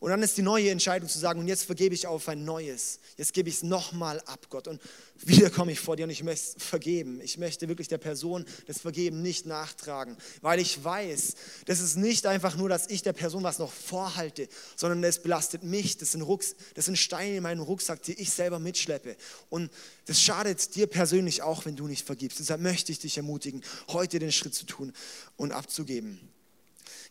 Und 0.00 0.08
dann 0.08 0.22
ist 0.22 0.38
die 0.38 0.42
neue 0.42 0.70
Entscheidung 0.70 1.10
zu 1.10 1.18
sagen, 1.18 1.40
und 1.40 1.46
jetzt 1.46 1.64
vergebe 1.64 1.94
ich 1.94 2.06
auf 2.06 2.26
ein 2.28 2.42
neues. 2.42 3.00
Jetzt 3.18 3.34
gebe 3.34 3.50
ich 3.50 3.56
es 3.56 3.62
nochmal 3.62 4.18
ab, 4.20 4.46
Gott. 4.48 4.66
Und 4.66 4.80
wieder 5.18 5.50
komme 5.50 5.72
ich 5.72 5.80
vor 5.80 5.94
dir 5.94 6.04
und 6.04 6.10
ich 6.10 6.24
möchte 6.24 6.58
vergeben. 6.58 7.20
Ich 7.20 7.36
möchte 7.36 7.68
wirklich 7.68 7.88
der 7.88 7.98
Person 7.98 8.46
das 8.66 8.80
Vergeben 8.80 9.20
nicht 9.20 9.44
nachtragen, 9.44 10.16
weil 10.40 10.58
ich 10.58 10.82
weiß, 10.82 11.34
das 11.66 11.80
ist 11.80 11.96
nicht 11.96 12.24
einfach 12.24 12.56
nur, 12.56 12.70
dass 12.70 12.88
ich 12.88 13.02
der 13.02 13.12
Person 13.12 13.42
was 13.42 13.58
noch 13.58 13.70
vorhalte, 13.70 14.48
sondern 14.74 15.04
es 15.04 15.20
belastet 15.20 15.64
mich. 15.64 15.98
Das 15.98 16.12
sind, 16.12 16.22
Rucks, 16.22 16.54
das 16.72 16.86
sind 16.86 16.96
Steine 16.96 17.36
in 17.36 17.42
meinem 17.42 17.60
Rucksack, 17.60 18.02
die 18.02 18.14
ich 18.14 18.30
selber 18.30 18.58
mitschleppe. 18.58 19.16
Und 19.50 19.70
das 20.06 20.22
schadet 20.22 20.76
dir 20.76 20.86
persönlich 20.86 21.42
auch, 21.42 21.66
wenn 21.66 21.76
du 21.76 21.86
nicht 21.86 22.06
vergibst. 22.06 22.40
Deshalb 22.40 22.62
möchte 22.62 22.90
ich 22.90 23.00
dich 23.00 23.18
ermutigen, 23.18 23.62
heute 23.88 24.18
den 24.18 24.32
Schritt 24.32 24.54
zu 24.54 24.64
tun 24.64 24.94
und 25.36 25.52
abzugeben. 25.52 26.20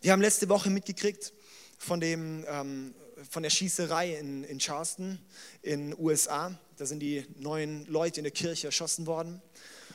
Wir 0.02 0.12
haben 0.12 0.21
letzte 0.21 0.49
Woche 0.49 0.71
mitgekriegt, 0.71 1.34
von, 1.79 1.99
dem, 1.99 2.45
ähm, 2.47 2.93
von 3.29 3.41
der 3.41 3.49
Schießerei 3.49 4.15
in, 4.17 4.43
in 4.43 4.59
Charleston 4.59 5.17
in 5.63 5.97
USA. 5.97 6.55
Da 6.77 6.85
sind 6.85 6.99
die 6.99 7.25
neun 7.37 7.85
Leute 7.87 8.19
in 8.19 8.25
der 8.25 8.31
Kirche 8.31 8.67
erschossen 8.67 9.07
worden. 9.07 9.41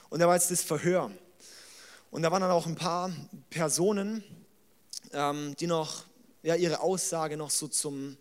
Und 0.09 0.19
da 0.19 0.27
war 0.27 0.35
jetzt 0.35 0.51
das 0.51 0.63
Verhör. 0.63 1.11
Und 2.11 2.23
da 2.23 2.33
waren 2.33 2.41
dann 2.41 2.51
auch 2.51 2.67
ein 2.67 2.75
paar 2.75 3.13
Personen, 3.51 4.25
ähm, 5.13 5.55
die 5.61 5.67
noch 5.67 6.05
ja, 6.43 6.55
ihre 6.55 6.81
Aussage 6.81 7.37
noch 7.37 7.51
so 7.51 7.69
zum, 7.69 8.17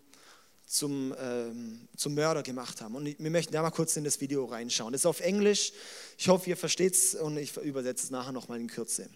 zum, 0.66 1.14
ähm, 1.18 1.88
zum 1.96 2.14
Mörder 2.14 2.42
gemacht 2.42 2.80
haben. 2.80 2.94
Und 2.96 3.18
wir 3.18 3.30
möchten 3.30 3.52
da 3.52 3.62
mal 3.62 3.70
kurz 3.70 3.96
in 3.96 4.04
das 4.04 4.20
Video 4.20 4.44
reinschauen. 4.44 4.92
Das 4.92 5.02
ist 5.02 5.06
auf 5.06 5.20
Englisch. 5.20 5.72
Ich 6.18 6.28
hoffe, 6.28 6.50
ihr 6.50 6.56
versteht 6.56 6.94
es 6.94 7.14
und 7.14 7.38
ich 7.38 7.56
übersetze 7.56 8.04
es 8.04 8.10
nachher 8.10 8.32
nochmal 8.32 8.60
in 8.60 8.68
Kürze. 8.68 9.08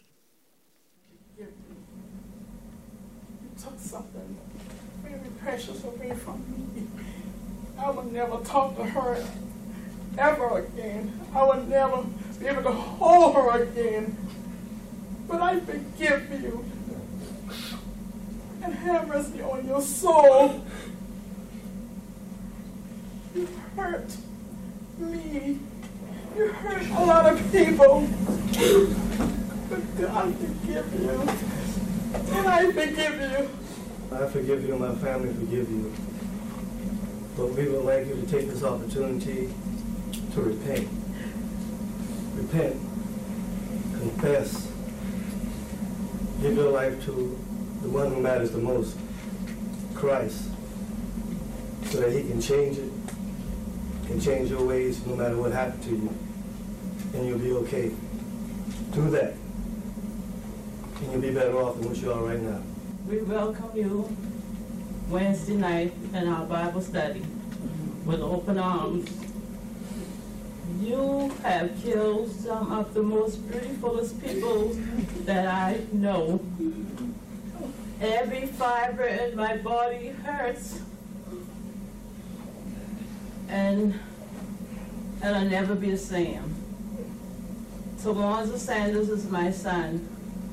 took 3.59 3.79
something 3.79 4.38
precious 5.49 5.83
away 5.83 6.13
from 6.15 6.45
me. 6.53 6.87
I 7.79 7.91
would 7.91 8.13
never 8.13 8.37
talk 8.45 8.77
to 8.77 8.85
her 8.85 9.27
ever 10.19 10.59
again. 10.59 11.19
I 11.35 11.43
would 11.43 11.67
never 11.71 12.05
be 12.39 12.49
able 12.49 12.65
to 12.65 12.73
hold 12.73 13.35
her 13.35 13.63
again. 13.63 14.15
But 15.27 15.41
I 15.41 15.59
forgive 15.61 16.31
you 16.43 16.67
and 18.63 18.75
have 18.75 19.09
mercy 19.09 19.41
on 19.41 19.67
your 19.67 19.81
soul. 19.81 20.63
You 23.35 23.49
hurt 23.75 24.17
me. 24.99 25.61
You 26.37 26.49
hurt 26.49 26.87
a 26.91 27.05
lot 27.07 27.25
of 27.25 27.51
people. 27.51 28.07
But 29.71 29.99
God 29.99 30.37
forgive 30.37 31.01
you. 31.01 32.37
And 32.37 32.49
I 32.49 32.67
forgive 32.71 33.19
you. 33.19 33.58
I 34.11 34.27
forgive 34.27 34.65
you 34.65 34.73
and 34.73 34.81
my 34.81 34.95
family 34.97 35.33
forgive 35.35 35.71
you. 35.71 35.93
But 37.37 37.49
we 37.49 37.69
would 37.69 37.85
like 37.85 38.07
you 38.07 38.15
to 38.15 38.27
take 38.27 38.49
this 38.49 38.65
opportunity 38.65 39.51
to 40.33 40.41
repent. 40.41 40.89
Repent. 42.35 42.77
Confess. 44.01 44.73
Give 46.41 46.57
your 46.57 46.71
life 46.71 47.05
to 47.05 47.39
the 47.83 47.89
one 47.89 48.13
who 48.13 48.21
matters 48.21 48.51
the 48.51 48.59
most, 48.59 48.97
Christ, 49.95 50.49
so 51.85 52.01
that 52.01 52.13
he 52.13 52.23
can 52.23 52.41
change 52.41 52.79
it, 52.79 52.91
can 54.07 54.21
change 54.21 54.51
your 54.51 54.65
ways 54.65 55.05
no 55.07 55.17
matter 55.17 55.37
what 55.37 55.53
happened 55.53 55.83
to 55.83 55.91
you, 55.91 56.15
and 57.15 57.27
you'll 57.27 57.39
be 57.39 57.53
okay. 57.53 57.91
Do 58.93 59.11
that, 59.11 59.35
and 61.01 61.13
you'll 61.13 61.21
be 61.21 61.31
better 61.31 61.57
off 61.59 61.77
than 61.77 61.89
what 61.89 61.97
you 61.99 62.13
are 62.13 62.25
right 62.25 62.41
now. 62.41 62.63
We 63.09 63.23
welcome 63.23 63.71
you 63.75 64.15
Wednesday 65.09 65.55
night 65.55 65.95
in 66.13 66.29
our 66.29 66.45
Bible 66.45 66.83
study 66.83 67.23
with 68.05 68.21
open 68.21 68.59
arms. 68.59 69.09
You 70.79 71.33
have 71.43 71.71
killed 71.83 72.31
some 72.31 72.71
of 72.71 72.93
the 72.93 73.03
most 73.03 73.37
beautifulest 73.51 74.23
people 74.23 74.75
that 75.25 75.47
I 75.47 75.81
know. 75.91 76.39
Every 77.99 78.45
fiber 78.45 79.05
in 79.05 79.35
my 79.37 79.57
body 79.57 80.09
hurts. 80.09 80.83
And 83.49 83.99
and 85.23 85.35
I'll 85.35 85.47
never 85.47 85.75
be 85.75 85.93
the 85.93 85.97
same. 85.97 86.55
Tawanza 88.03 88.59
Sanders 88.59 89.09
is 89.09 89.31
my 89.31 89.51
son, 89.51 90.07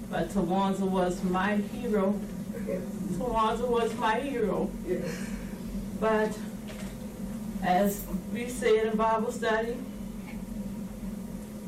but 0.10 0.30
Tawanza 0.30 0.88
was 0.89 1.22
my 1.22 1.58
hero. 1.58 2.18
Tawanza 2.65 3.67
was 3.69 3.93
my 3.95 4.19
hero. 4.19 4.69
But 5.99 6.38
as 7.63 8.01
we 8.34 8.49
said 8.49 8.88
in 8.88 8.97
Bible 8.97 9.32
study, 9.32 9.75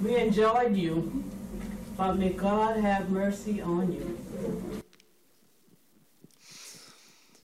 we 0.02 0.16
enjoyed 0.16 0.76
you, 0.76 1.24
but 1.98 2.18
may 2.18 2.30
God 2.30 2.78
have 2.78 3.10
mercy 3.10 3.62
on 3.62 3.92
you. 3.92 4.18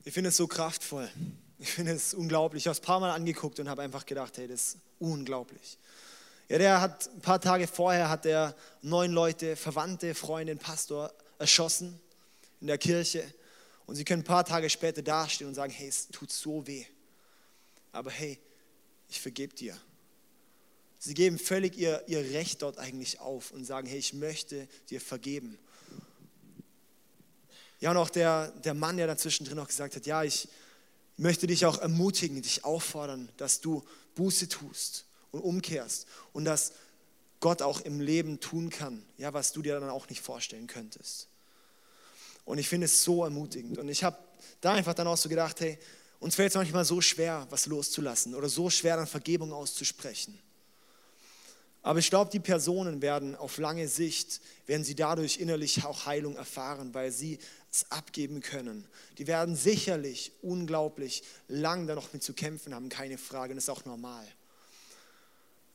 Ich 0.05 0.13
finde 0.13 0.29
es 0.29 0.37
so 0.37 0.47
kraftvoll. 0.47 1.09
Ich 1.59 1.71
finde 1.71 1.93
es 1.93 2.13
unglaublich. 2.13 2.63
Ich 2.63 2.67
habe 2.67 2.73
es 2.73 2.81
ein 2.81 2.85
paar 2.85 2.99
Mal 2.99 3.11
angeguckt 3.11 3.59
und 3.59 3.69
habe 3.69 3.81
einfach 3.81 4.05
gedacht, 4.05 4.37
hey, 4.37 4.47
das 4.47 4.59
ist 4.59 4.77
unglaublich. 4.99 5.77
Ja, 6.49 6.57
der 6.57 6.81
hat 6.81 7.09
ein 7.15 7.21
paar 7.21 7.39
Tage 7.39 7.67
vorher 7.67 8.09
hat 8.09 8.25
er 8.25 8.53
neun 8.81 9.11
Leute, 9.11 9.55
Verwandte, 9.55 10.13
Freunde, 10.13 10.55
Pastor 10.57 11.11
erschossen 11.39 11.99
in 12.59 12.67
der 12.67 12.77
Kirche. 12.77 13.23
Und 13.85 13.95
sie 13.95 14.05
können 14.05 14.21
ein 14.21 14.25
paar 14.25 14.45
Tage 14.45 14.69
später 14.69 15.01
dastehen 15.01 15.47
und 15.47 15.55
sagen, 15.55 15.71
hey, 15.71 15.87
es 15.87 16.07
tut 16.07 16.31
so 16.31 16.65
weh. 16.67 16.85
Aber 17.91 18.11
hey, 18.11 18.39
ich 19.09 19.19
vergebe 19.19 19.53
dir. 19.53 19.77
Sie 20.99 21.13
geben 21.13 21.37
völlig 21.37 21.77
ihr, 21.77 22.03
ihr 22.07 22.19
Recht 22.31 22.61
dort 22.61 22.77
eigentlich 22.77 23.19
auf 23.19 23.51
und 23.51 23.65
sagen, 23.65 23.87
hey, 23.87 23.97
ich 23.99 24.13
möchte 24.13 24.67
dir 24.89 25.01
vergeben. 25.01 25.59
Ja, 27.81 27.91
und 27.91 27.97
auch 27.97 28.09
der, 28.09 28.51
der 28.63 28.73
Mann, 28.73 28.95
der 28.95 29.07
dazwischen 29.07 29.45
drin 29.45 29.57
noch 29.57 29.67
gesagt 29.67 29.97
hat, 29.97 30.05
ja, 30.05 30.23
ich 30.23 30.47
möchte 31.17 31.47
dich 31.47 31.65
auch 31.65 31.79
ermutigen, 31.79 32.41
dich 32.41 32.63
auffordern, 32.63 33.29
dass 33.35 33.59
du 33.59 33.83
Buße 34.15 34.47
tust 34.47 35.05
und 35.31 35.41
umkehrst 35.41 36.07
und 36.31 36.45
dass 36.45 36.71
Gott 37.41 37.61
auch 37.61 37.81
im 37.81 37.99
Leben 37.99 38.39
tun 38.39 38.69
kann, 38.69 39.05
ja, 39.17 39.33
was 39.33 39.51
du 39.51 39.61
dir 39.61 39.77
dann 39.77 39.89
auch 39.89 40.07
nicht 40.07 40.21
vorstellen 40.21 40.67
könntest. 40.67 41.27
Und 42.45 42.57
ich 42.57 42.67
finde 42.67 42.85
es 42.85 43.03
so 43.03 43.23
ermutigend. 43.23 43.77
Und 43.77 43.89
ich 43.89 44.03
habe 44.03 44.17
da 44.61 44.73
einfach 44.73 44.93
dann 44.93 45.07
auch 45.07 45.17
so 45.17 45.29
gedacht, 45.29 45.59
hey, 45.61 45.77
uns 46.19 46.35
fällt 46.35 46.49
es 46.49 46.55
manchmal 46.55 46.85
so 46.85 47.01
schwer, 47.01 47.47
was 47.49 47.65
loszulassen 47.65 48.35
oder 48.35 48.49
so 48.49 48.69
schwer, 48.69 48.97
dann 48.97 49.07
Vergebung 49.07 49.51
auszusprechen. 49.51 50.39
Aber 51.81 51.99
ich 51.99 52.09
glaube, 52.09 52.31
die 52.31 52.39
Personen 52.39 53.01
werden 53.01 53.35
auf 53.35 53.57
lange 53.57 53.89
Sicht, 53.89 54.39
werden 54.65 54.85
sie 54.85 54.95
dadurch 54.95 55.37
innerlich 55.37 55.83
auch 55.83 56.05
Heilung 56.05 56.37
erfahren, 56.37 56.93
weil 56.93 57.11
sie 57.11 57.39
es 57.69 57.91
abgeben 57.91 58.39
können. 58.39 58.87
Die 59.17 59.27
werden 59.27 59.57
sicherlich 59.57 60.31
unglaublich 60.41 61.23
lang 61.49 61.85
da 61.85 61.95
noch 61.95 62.13
mit 62.13 62.23
zu 62.23 62.33
kämpfen 62.33 62.73
haben, 62.73 62.87
keine 62.87 63.17
Frage, 63.17 63.51
und 63.51 63.57
das 63.57 63.65
ist 63.65 63.69
auch 63.69 63.83
normal. 63.83 64.25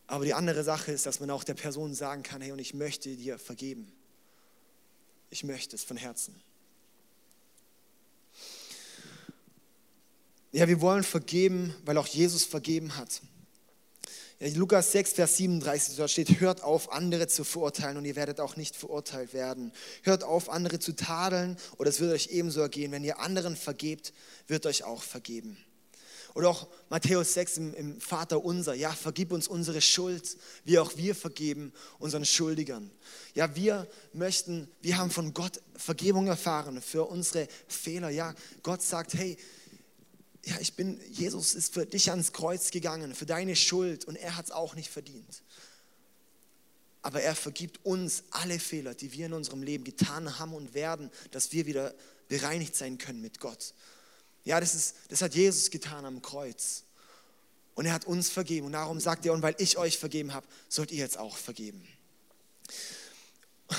Aber 0.07 0.25
die 0.25 0.33
andere 0.33 0.65
Sache 0.65 0.93
ist, 0.93 1.05
dass 1.05 1.21
man 1.21 1.31
auch 1.31 1.45
der 1.45 1.53
Person 1.53 1.93
sagen 1.93 2.23
kann, 2.23 2.41
hey, 2.41 2.53
und 2.53 2.59
ich 2.59 2.73
möchte 2.73 3.15
dir 3.15 3.39
vergeben. 3.39 3.93
Ich 5.29 5.45
möchte 5.45 5.77
es 5.77 5.85
von 5.85 5.99
Herzen. 5.99 6.35
Ja, 10.51 10.67
wir 10.67 10.81
wollen 10.81 11.03
vergeben, 11.03 11.75
weil 11.85 11.99
auch 11.99 12.07
Jesus 12.07 12.45
vergeben 12.45 12.97
hat. 12.97 13.21
Ja, 14.41 14.49
Lukas 14.55 14.93
6, 14.93 15.13
Vers 15.13 15.37
37, 15.37 15.97
dort 15.97 16.11
steht, 16.11 16.41
hört 16.41 16.63
auf, 16.63 16.91
andere 16.91 17.27
zu 17.27 17.45
verurteilen 17.45 17.99
und 17.99 18.07
ihr 18.07 18.17
werdet 18.17 18.41
auch 18.41 18.57
nicht 18.57 18.75
verurteilt 18.75 19.35
werden. 19.35 19.73
Hört 20.05 20.25
auf, 20.25 20.49
andere 20.49 20.79
zu 20.79 20.97
tadeln 20.97 21.59
oder 21.77 21.91
es 21.91 22.01
wird 22.01 22.13
euch 22.15 22.29
ebenso 22.29 22.61
ergehen. 22.61 22.93
Wenn 22.93 23.05
ihr 23.05 23.19
anderen 23.19 23.57
vergebt, 23.57 24.15
wird 24.47 24.65
euch 24.65 24.85
auch 24.85 25.03
vergeben. 25.03 25.59
Oder 26.35 26.49
auch 26.49 26.69
Matthäus 26.89 27.35
6 27.35 27.57
im, 27.59 27.75
im 27.75 28.01
Vater 28.01 28.43
unser, 28.43 28.73
ja, 28.73 28.91
vergib 28.91 29.33
uns 29.33 29.49
unsere 29.49 29.83
Schuld, 29.83 30.39
wie 30.65 30.79
auch 30.79 30.97
wir 30.97 31.15
vergeben 31.15 31.73
unseren 31.99 32.25
Schuldigern. 32.25 32.91
Ja, 33.35 33.55
wir 33.55 33.87
möchten, 34.15 34.69
wir 34.81 34.97
haben 34.97 35.11
von 35.11 35.35
Gott 35.35 35.61
Vergebung 35.77 36.27
erfahren 36.27 36.81
für 36.81 37.05
unsere 37.05 37.49
Fehler. 37.67 38.09
Ja, 38.09 38.35
Gott 38.63 38.83
sagt, 38.83 39.15
hey, 39.15 39.37
ja, 40.49 40.57
ich 40.61 40.75
bin, 40.75 40.99
Jesus 41.11 41.55
ist 41.55 41.75
für 41.75 41.85
dich 41.85 42.11
ans 42.11 42.33
Kreuz 42.33 42.71
gegangen, 42.71 43.15
für 43.15 43.27
deine 43.27 43.55
Schuld 43.55 44.07
und 44.07 44.17
er 44.17 44.37
hat 44.37 44.47
es 44.47 44.51
auch 44.51 44.75
nicht 44.75 44.91
verdient. 44.91 45.43
Aber 47.03 47.21
er 47.21 47.35
vergibt 47.35 47.85
uns 47.85 48.25
alle 48.31 48.59
Fehler, 48.59 48.95
die 48.95 49.13
wir 49.13 49.27
in 49.27 49.35
unserem 49.35 49.63
Leben 49.63 49.85
getan 49.85 50.39
haben 50.39 50.55
und 50.55 50.73
werden, 50.73 51.11
dass 51.33 51.53
wir 51.53 51.67
wieder 51.67 51.95
bereinigt 52.29 52.75
sein 52.75 52.97
können 52.97 53.21
mit 53.21 53.41
Gott. 53.41 53.75
Ja, 54.45 54.59
das, 54.59 54.75
ist, 54.75 54.97
das 55.09 55.21
hat 55.21 55.35
Jesus 55.35 55.71
getan 55.71 56.07
am 56.07 56.23
Kreuz. 56.23 56.85
Und 57.75 57.85
er 57.85 57.93
hat 57.93 58.07
uns 58.07 58.31
vergeben. 58.31 58.67
Und 58.67 58.73
darum 58.73 59.01
sagt 59.01 59.27
er, 59.27 59.35
und 59.35 59.43
weil 59.43 59.55
ich 59.59 59.77
euch 59.77 59.99
vergeben 59.99 60.33
habe, 60.33 60.47
sollt 60.69 60.91
ihr 60.91 60.99
jetzt 60.99 61.19
auch 61.19 61.37
vergeben. 61.37 61.87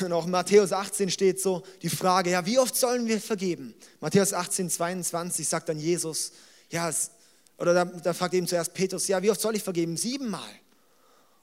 Und 0.01 0.13
auch 0.13 0.25
in 0.25 0.31
Matthäus 0.31 0.71
18 0.71 1.09
steht 1.09 1.41
so 1.41 1.63
die 1.81 1.89
Frage, 1.89 2.29
ja, 2.29 2.45
wie 2.45 2.59
oft 2.59 2.75
sollen 2.75 3.07
wir 3.07 3.19
vergeben? 3.19 3.73
Matthäus 3.99 4.33
18, 4.33 4.69
22 4.69 5.47
sagt 5.47 5.67
dann 5.67 5.79
Jesus, 5.79 6.31
ja, 6.69 6.93
oder 7.57 7.73
da, 7.73 7.85
da 7.85 8.13
fragt 8.13 8.33
eben 8.33 8.47
zuerst 8.47 8.73
Petrus, 8.73 9.07
ja, 9.07 9.21
wie 9.21 9.31
oft 9.31 9.41
soll 9.41 9.55
ich 9.55 9.63
vergeben? 9.63 9.97
Siebenmal. 9.97 10.49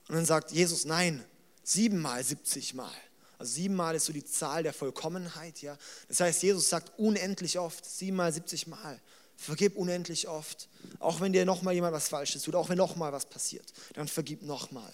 Und 0.08 0.14
dann 0.14 0.24
sagt 0.24 0.52
Jesus, 0.52 0.84
nein, 0.84 1.24
siebenmal, 1.62 2.24
siebzigmal. 2.24 2.94
Also 3.38 3.52
siebenmal 3.54 3.94
ist 3.94 4.06
so 4.06 4.12
die 4.12 4.24
Zahl 4.24 4.62
der 4.62 4.72
Vollkommenheit, 4.72 5.60
ja. 5.60 5.76
Das 6.08 6.20
heißt, 6.20 6.42
Jesus 6.42 6.68
sagt 6.68 6.98
unendlich 6.98 7.58
oft, 7.58 7.84
siebenmal, 7.84 8.32
siebzigmal. 8.32 9.00
Vergib 9.36 9.76
unendlich 9.76 10.28
oft. 10.28 10.68
Auch 10.98 11.20
wenn 11.20 11.32
dir 11.32 11.44
nochmal 11.44 11.74
jemand 11.74 11.92
was 11.92 12.08
Falsches 12.08 12.42
tut, 12.42 12.54
auch 12.54 12.70
wenn 12.70 12.78
nochmal 12.78 13.12
was 13.12 13.26
passiert, 13.26 13.66
dann 13.94 14.08
vergib 14.08 14.42
nochmal. 14.42 14.90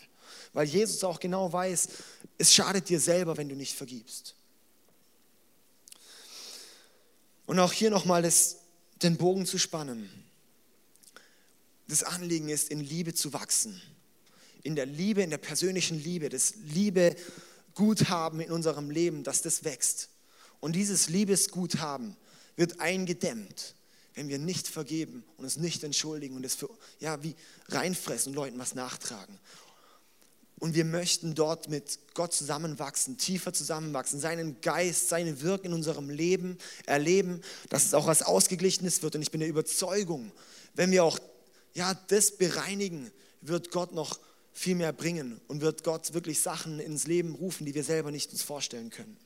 Weil 0.52 0.66
Jesus 0.66 1.04
auch 1.04 1.20
genau 1.20 1.52
weiß, 1.52 1.88
es 2.38 2.52
schadet 2.52 2.88
dir 2.88 2.98
selber, 2.98 3.36
wenn 3.36 3.48
du 3.48 3.54
nicht 3.54 3.76
vergibst. 3.76 4.34
Und 7.46 7.60
auch 7.60 7.72
hier 7.72 7.90
nochmal 7.90 8.22
den 9.02 9.16
Bogen 9.16 9.46
zu 9.46 9.58
spannen. 9.58 10.08
Das 11.88 12.02
Anliegen 12.02 12.48
ist, 12.48 12.70
in 12.70 12.80
Liebe 12.80 13.14
zu 13.14 13.32
wachsen. 13.32 13.80
In 14.62 14.76
der 14.76 14.86
Liebe, 14.86 15.22
in 15.22 15.30
der 15.30 15.38
persönlichen 15.38 16.02
Liebe, 16.02 16.28
das 16.28 16.54
Liebe 16.72 17.16
Guthaben 17.74 18.40
in 18.40 18.50
unserem 18.50 18.90
Leben, 18.90 19.24
dass 19.24 19.42
das 19.42 19.64
wächst. 19.64 20.08
Und 20.60 20.76
dieses 20.76 21.08
Liebesguthaben 21.08 22.16
wird 22.56 22.80
eingedämmt, 22.80 23.74
wenn 24.14 24.28
wir 24.28 24.38
nicht 24.38 24.68
vergeben 24.68 25.24
und 25.36 25.44
uns 25.44 25.56
nicht 25.56 25.82
entschuldigen 25.82 26.36
und 26.36 26.44
es 26.44 26.54
für, 26.54 26.70
ja, 27.00 27.22
wie 27.22 27.34
reinfressen 27.68 28.30
und 28.30 28.36
Leuten 28.36 28.58
was 28.58 28.74
nachtragen. 28.74 29.38
Und 30.62 30.76
wir 30.76 30.84
möchten 30.84 31.34
dort 31.34 31.68
mit 31.68 31.98
Gott 32.14 32.32
zusammenwachsen, 32.32 33.18
tiefer 33.18 33.52
zusammenwachsen, 33.52 34.20
seinen 34.20 34.60
Geist, 34.60 35.08
seine 35.08 35.40
Wirken 35.40 35.66
in 35.66 35.72
unserem 35.72 36.08
Leben 36.08 36.56
erleben, 36.86 37.40
dass 37.68 37.84
es 37.84 37.94
auch 37.94 38.06
was 38.06 38.22
Ausgeglichenes 38.22 39.02
wird. 39.02 39.16
Und 39.16 39.22
ich 39.22 39.32
bin 39.32 39.40
der 39.40 39.48
Überzeugung, 39.48 40.30
wenn 40.74 40.92
wir 40.92 41.02
auch 41.02 41.18
ja, 41.74 41.94
das 42.06 42.36
bereinigen, 42.36 43.10
wird 43.40 43.72
Gott 43.72 43.92
noch 43.92 44.20
viel 44.52 44.76
mehr 44.76 44.92
bringen 44.92 45.40
und 45.48 45.62
wird 45.62 45.82
Gott 45.82 46.14
wirklich 46.14 46.40
Sachen 46.40 46.78
ins 46.78 47.08
Leben 47.08 47.34
rufen, 47.34 47.66
die 47.66 47.74
wir 47.74 47.82
selber 47.82 48.12
nicht 48.12 48.30
uns 48.30 48.42
vorstellen 48.42 48.90
könnten. 48.90 49.18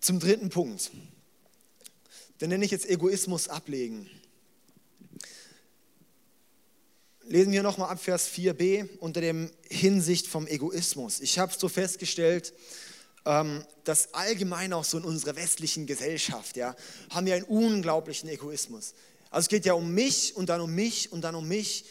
Zum 0.00 0.18
dritten 0.18 0.48
Punkt. 0.48 0.90
Den 2.40 2.48
nenne 2.48 2.64
ich 2.64 2.72
jetzt 2.72 2.90
Egoismus 2.90 3.46
ablegen 3.46 4.10
lesen 7.24 7.52
wir 7.52 7.62
nochmal 7.62 7.90
ab 7.90 8.02
Vers 8.02 8.28
4b 8.28 8.98
unter 8.98 9.20
dem 9.20 9.50
Hinsicht 9.68 10.26
vom 10.26 10.46
Egoismus. 10.46 11.20
Ich 11.20 11.38
habe 11.38 11.52
so 11.56 11.68
festgestellt, 11.68 12.52
ähm, 13.24 13.64
dass 13.84 14.14
allgemein 14.14 14.72
auch 14.72 14.84
so 14.84 14.98
in 14.98 15.04
unserer 15.04 15.36
westlichen 15.36 15.86
Gesellschaft, 15.86 16.56
ja, 16.56 16.74
haben 17.10 17.26
wir 17.26 17.34
einen 17.34 17.44
unglaublichen 17.44 18.28
Egoismus. 18.28 18.94
Also 19.30 19.44
es 19.44 19.48
geht 19.48 19.64
ja 19.64 19.74
um 19.74 19.92
mich 19.94 20.34
und 20.36 20.48
dann 20.48 20.60
um 20.60 20.74
mich 20.74 21.12
und 21.12 21.22
dann 21.22 21.34
um 21.34 21.46
mich 21.46 21.84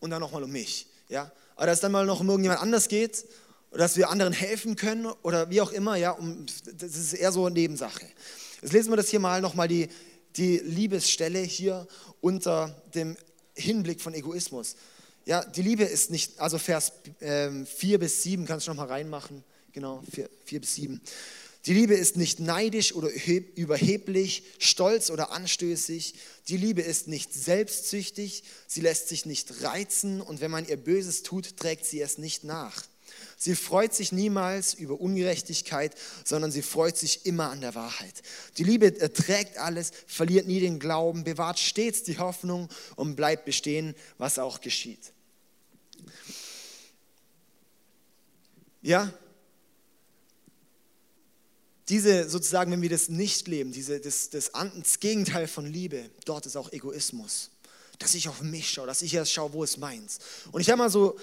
und 0.00 0.10
dann 0.10 0.20
nochmal 0.20 0.42
um 0.42 0.50
mich. 0.50 0.86
Ja? 1.08 1.30
Aber 1.56 1.66
dass 1.66 1.78
es 1.78 1.80
dann 1.80 1.92
mal 1.92 2.06
noch 2.06 2.20
um 2.20 2.28
irgendjemand 2.28 2.62
anders 2.62 2.88
geht 2.88 3.26
oder 3.70 3.80
dass 3.80 3.96
wir 3.96 4.08
anderen 4.08 4.32
helfen 4.32 4.76
können 4.76 5.06
oder 5.22 5.50
wie 5.50 5.60
auch 5.60 5.72
immer, 5.72 5.96
ja, 5.96 6.12
um, 6.12 6.46
das 6.76 6.96
ist 6.96 7.12
eher 7.12 7.32
so 7.32 7.44
eine 7.44 7.54
Nebensache. 7.54 8.06
Jetzt 8.62 8.72
lesen 8.72 8.90
wir 8.90 8.96
das 8.96 9.08
hier 9.08 9.20
mal 9.20 9.40
nochmal 9.40 9.68
die, 9.68 9.88
die 10.36 10.58
Liebesstelle 10.58 11.40
hier 11.40 11.86
unter 12.20 12.74
dem 12.94 13.16
Hinblick 13.58 14.00
von 14.00 14.14
Egoismus. 14.14 14.76
Ja, 15.26 15.44
die 15.44 15.62
Liebe 15.62 15.84
ist 15.84 16.10
nicht, 16.10 16.40
also 16.40 16.58
Vers 16.58 16.92
ähm, 17.20 17.66
4 17.66 17.98
bis 17.98 18.22
7, 18.22 18.46
kannst 18.46 18.66
du 18.66 18.70
nochmal 18.70 18.88
reinmachen. 18.88 19.44
Genau, 19.72 20.02
4, 20.10 20.28
4 20.46 20.60
bis 20.60 20.74
7. 20.76 21.00
Die 21.66 21.74
Liebe 21.74 21.94
ist 21.94 22.16
nicht 22.16 22.40
neidisch 22.40 22.94
oder 22.94 23.10
überheblich, 23.56 24.44
stolz 24.58 25.10
oder 25.10 25.32
anstößig. 25.32 26.14
Die 26.48 26.56
Liebe 26.56 26.80
ist 26.80 27.08
nicht 27.08 27.34
selbstsüchtig, 27.34 28.42
sie 28.66 28.80
lässt 28.80 29.08
sich 29.08 29.26
nicht 29.26 29.62
reizen 29.62 30.22
und 30.22 30.40
wenn 30.40 30.50
man 30.50 30.66
ihr 30.66 30.78
Böses 30.78 31.22
tut, 31.24 31.58
trägt 31.58 31.84
sie 31.84 32.00
es 32.00 32.16
nicht 32.16 32.44
nach. 32.44 32.84
Sie 33.36 33.54
freut 33.54 33.94
sich 33.94 34.12
niemals 34.12 34.74
über 34.74 35.00
Ungerechtigkeit, 35.00 35.94
sondern 36.24 36.50
sie 36.50 36.62
freut 36.62 36.96
sich 36.96 37.26
immer 37.26 37.50
an 37.50 37.60
der 37.60 37.74
Wahrheit. 37.74 38.22
Die 38.56 38.64
Liebe 38.64 39.00
erträgt 39.00 39.58
alles, 39.58 39.92
verliert 40.06 40.46
nie 40.46 40.60
den 40.60 40.78
Glauben, 40.78 41.24
bewahrt 41.24 41.58
stets 41.58 42.02
die 42.02 42.18
Hoffnung 42.18 42.68
und 42.96 43.16
bleibt 43.16 43.44
bestehen, 43.44 43.94
was 44.18 44.38
auch 44.38 44.60
geschieht. 44.60 45.12
Ja, 48.82 49.12
diese 51.88 52.28
sozusagen, 52.28 52.70
wenn 52.70 52.82
wir 52.82 52.90
das 52.90 53.08
nicht 53.08 53.48
leben, 53.48 53.72
diese, 53.72 54.00
das, 54.00 54.30
das, 54.30 54.52
das 54.52 55.00
Gegenteil 55.00 55.48
von 55.48 55.66
Liebe, 55.66 56.10
dort 56.24 56.46
ist 56.46 56.56
auch 56.56 56.72
Egoismus. 56.72 57.50
Dass 57.98 58.14
ich 58.14 58.28
auf 58.28 58.42
mich 58.42 58.70
schaue, 58.70 58.86
dass 58.86 59.02
ich 59.02 59.14
erst 59.14 59.32
schaue, 59.32 59.52
wo 59.52 59.64
ist 59.64 59.78
meins. 59.78 60.18
Und 60.52 60.60
ich 60.60 60.70
habe 60.70 60.78
mal 60.78 60.90
so, 60.90 61.18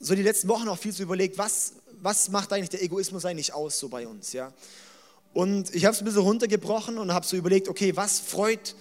so 0.00 0.14
die 0.14 0.22
letzten 0.22 0.48
Wochen 0.48 0.68
auch 0.68 0.78
viel 0.78 0.94
zu 0.94 1.02
überlegt, 1.02 1.38
was, 1.38 1.74
was 2.00 2.30
macht 2.30 2.52
eigentlich 2.52 2.70
der 2.70 2.82
Egoismus 2.82 3.24
eigentlich 3.24 3.52
aus 3.52 3.78
so 3.78 3.88
bei 3.88 4.08
uns, 4.08 4.32
ja. 4.32 4.52
Und 5.32 5.72
ich 5.74 5.84
habe 5.84 5.94
es 5.94 6.00
ein 6.00 6.06
bisschen 6.06 6.22
runtergebrochen 6.22 6.98
und 6.98 7.12
habe 7.12 7.24
so 7.24 7.36
überlegt, 7.36 7.68
okay, 7.68 7.94
was 7.94 8.18
freut 8.18 8.74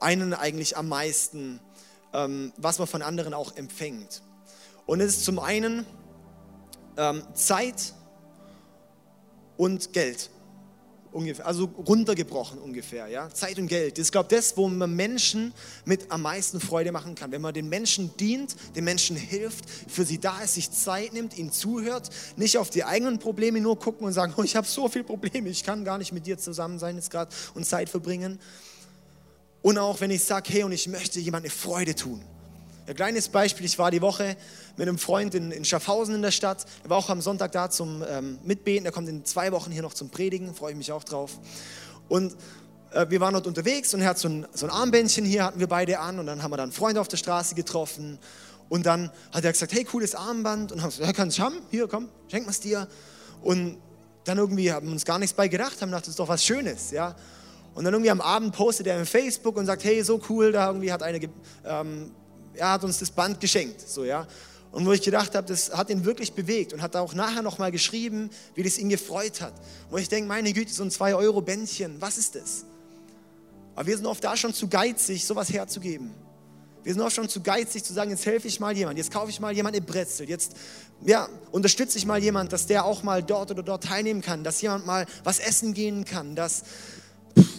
einen 0.00 0.34
eigentlich 0.34 0.76
am 0.76 0.88
meisten, 0.88 1.60
ähm, 2.12 2.52
was 2.58 2.78
man 2.78 2.86
von 2.86 3.00
anderen 3.00 3.32
auch 3.32 3.56
empfängt. 3.56 4.22
Und 4.84 5.00
es 5.00 5.16
ist 5.16 5.24
zum 5.24 5.38
einen 5.38 5.86
ähm, 6.98 7.22
Zeit 7.32 7.94
und 9.56 9.92
Geld 9.92 10.28
ungefähr, 11.14 11.46
also 11.46 11.70
runtergebrochen 11.86 12.58
ungefähr, 12.58 13.06
ja. 13.08 13.30
Zeit 13.30 13.58
und 13.58 13.68
Geld. 13.68 13.98
Das 13.98 14.06
ist, 14.06 14.12
glaube 14.12 14.28
ich, 14.30 14.36
das, 14.36 14.56
wo 14.56 14.68
man 14.68 14.94
Menschen 14.94 15.54
mit 15.84 16.10
am 16.10 16.22
meisten 16.22 16.60
Freude 16.60 16.92
machen 16.92 17.14
kann. 17.14 17.32
Wenn 17.32 17.40
man 17.40 17.54
den 17.54 17.68
Menschen 17.68 18.16
dient, 18.16 18.56
den 18.74 18.84
Menschen 18.84 19.16
hilft, 19.16 19.64
für 19.88 20.04
sie 20.04 20.18
da 20.18 20.40
ist, 20.40 20.54
sich 20.54 20.70
Zeit 20.70 21.12
nimmt, 21.12 21.38
ihnen 21.38 21.52
zuhört, 21.52 22.10
nicht 22.36 22.58
auf 22.58 22.70
die 22.70 22.84
eigenen 22.84 23.18
Probleme 23.18 23.60
nur 23.60 23.78
gucken 23.78 24.06
und 24.06 24.12
sagen, 24.12 24.34
oh, 24.36 24.42
ich 24.42 24.56
habe 24.56 24.66
so 24.66 24.88
viele 24.88 25.04
Probleme, 25.04 25.48
ich 25.48 25.62
kann 25.62 25.84
gar 25.84 25.98
nicht 25.98 26.12
mit 26.12 26.26
dir 26.26 26.38
zusammen 26.38 26.78
sein 26.78 26.96
jetzt 26.96 27.10
gerade 27.10 27.34
und 27.54 27.64
Zeit 27.64 27.88
verbringen. 27.88 28.40
Und 29.62 29.78
auch 29.78 30.00
wenn 30.00 30.10
ich 30.10 30.24
sage, 30.24 30.52
hey, 30.52 30.64
und 30.64 30.72
ich 30.72 30.88
möchte 30.88 31.20
jemand 31.20 31.44
eine 31.44 31.50
Freude 31.50 31.94
tun. 31.94 32.22
Ein 32.86 32.96
kleines 32.96 33.30
Beispiel, 33.30 33.64
ich 33.64 33.78
war 33.78 33.90
die 33.90 34.02
Woche 34.02 34.36
mit 34.76 34.86
einem 34.86 34.98
Freund 34.98 35.34
in, 35.34 35.50
in 35.52 35.64
Schaffhausen 35.64 36.14
in 36.14 36.20
der 36.20 36.30
Stadt. 36.30 36.66
Er 36.82 36.90
war 36.90 36.98
auch 36.98 37.08
am 37.08 37.22
Sonntag 37.22 37.52
da 37.52 37.70
zum 37.70 38.04
ähm, 38.06 38.38
Mitbeten. 38.44 38.84
Er 38.84 38.92
kommt 38.92 39.08
in 39.08 39.24
zwei 39.24 39.52
Wochen 39.52 39.70
hier 39.70 39.80
noch 39.80 39.94
zum 39.94 40.10
Predigen, 40.10 40.54
freue 40.54 40.72
ich 40.72 40.76
mich 40.76 40.92
auch 40.92 41.02
drauf. 41.02 41.38
Und 42.08 42.36
äh, 42.92 43.06
wir 43.08 43.20
waren 43.20 43.32
dort 43.32 43.46
unterwegs 43.46 43.94
und 43.94 44.02
er 44.02 44.08
hat 44.08 44.18
so 44.18 44.28
ein, 44.28 44.46
so 44.52 44.66
ein 44.66 44.70
Armbändchen 44.70 45.24
hier, 45.24 45.44
hatten 45.44 45.60
wir 45.60 45.66
beide 45.66 45.98
an. 45.98 46.18
Und 46.18 46.26
dann 46.26 46.42
haben 46.42 46.50
wir 46.50 46.58
dann 46.58 46.72
Freunde 46.72 47.00
auf 47.00 47.08
der 47.08 47.16
Straße 47.16 47.54
getroffen. 47.54 48.18
Und 48.68 48.84
dann 48.84 49.10
hat 49.32 49.44
er 49.44 49.52
gesagt, 49.52 49.72
hey, 49.72 49.84
cooles 49.84 50.14
Armband. 50.14 50.70
Und 50.70 50.82
haben 50.82 50.90
gesagt, 50.90 51.06
ja, 51.06 51.12
kannst 51.14 51.38
du 51.38 51.42
haben? 51.42 51.56
Hier, 51.70 51.88
komm, 51.88 52.10
schenk 52.28 52.44
mal's 52.44 52.60
dir. 52.60 52.86
Und 53.40 53.78
dann 54.24 54.36
irgendwie 54.36 54.70
haben 54.70 54.88
wir 54.88 54.92
uns 54.92 55.06
gar 55.06 55.18
nichts 55.18 55.34
bei 55.34 55.48
gedacht, 55.48 55.80
haben 55.80 55.88
gedacht, 55.88 56.02
das 56.02 56.10
ist 56.10 56.18
doch 56.18 56.28
was 56.28 56.44
Schönes, 56.44 56.90
ja. 56.90 57.14
Und 57.74 57.84
dann 57.84 57.94
irgendwie 57.94 58.10
am 58.10 58.20
Abend 58.20 58.54
postet 58.54 58.86
er 58.86 58.98
in 58.98 59.06
Facebook 59.06 59.56
und 59.56 59.64
sagt, 59.64 59.84
hey, 59.84 60.02
so 60.02 60.20
cool, 60.28 60.52
da 60.52 60.66
irgendwie 60.66 60.92
hat 60.92 61.02
eine 61.02 61.18
ähm, 61.64 62.10
er 62.56 62.72
hat 62.72 62.84
uns 62.84 62.98
das 62.98 63.10
Band 63.10 63.40
geschenkt, 63.40 63.80
so 63.80 64.04
ja. 64.04 64.26
Und 64.72 64.86
wo 64.86 64.92
ich 64.92 65.02
gedacht 65.02 65.34
habe, 65.36 65.46
das 65.46 65.72
hat 65.72 65.88
ihn 65.90 66.04
wirklich 66.04 66.32
bewegt 66.32 66.72
und 66.72 66.82
hat 66.82 66.96
auch 66.96 67.14
nachher 67.14 67.42
nochmal 67.42 67.70
geschrieben, 67.70 68.30
wie 68.56 68.64
das 68.64 68.76
ihn 68.76 68.88
gefreut 68.88 69.40
hat. 69.40 69.54
Wo 69.88 69.98
ich 69.98 70.08
denke, 70.08 70.26
meine 70.26 70.52
Güte, 70.52 70.72
so 70.72 70.82
ein 70.82 70.90
2-Euro-Bändchen, 70.90 72.00
was 72.00 72.18
ist 72.18 72.34
das? 72.34 72.64
Aber 73.76 73.86
wir 73.86 73.96
sind 73.96 74.06
oft 74.06 74.22
da 74.24 74.36
schon 74.36 74.52
zu 74.52 74.66
geizig, 74.68 75.24
sowas 75.24 75.52
herzugeben. 75.52 76.12
Wir 76.82 76.92
sind 76.92 77.02
oft 77.02 77.14
schon 77.14 77.28
zu 77.28 77.40
geizig 77.40 77.82
zu 77.84 77.92
sagen, 77.92 78.10
jetzt 78.10 78.26
helfe 78.26 78.46
ich 78.46 78.60
mal 78.60 78.76
jemand, 78.76 78.98
jetzt 78.98 79.10
kaufe 79.10 79.30
ich 79.30 79.40
mal 79.40 79.54
jemand 79.54 79.74
eine 79.74 79.84
Brezel, 79.84 80.28
jetzt 80.28 80.54
ja, 81.02 81.28
unterstütze 81.50 81.96
ich 81.96 82.04
mal 82.04 82.22
jemand, 82.22 82.52
dass 82.52 82.66
der 82.66 82.84
auch 82.84 83.02
mal 83.02 83.22
dort 83.22 83.50
oder 83.50 83.62
dort 83.62 83.84
teilnehmen 83.84 84.20
kann, 84.20 84.44
dass 84.44 84.60
jemand 84.60 84.86
mal 84.86 85.06
was 85.22 85.38
essen 85.38 85.72
gehen 85.72 86.04
kann, 86.04 86.34
dass 86.34 86.64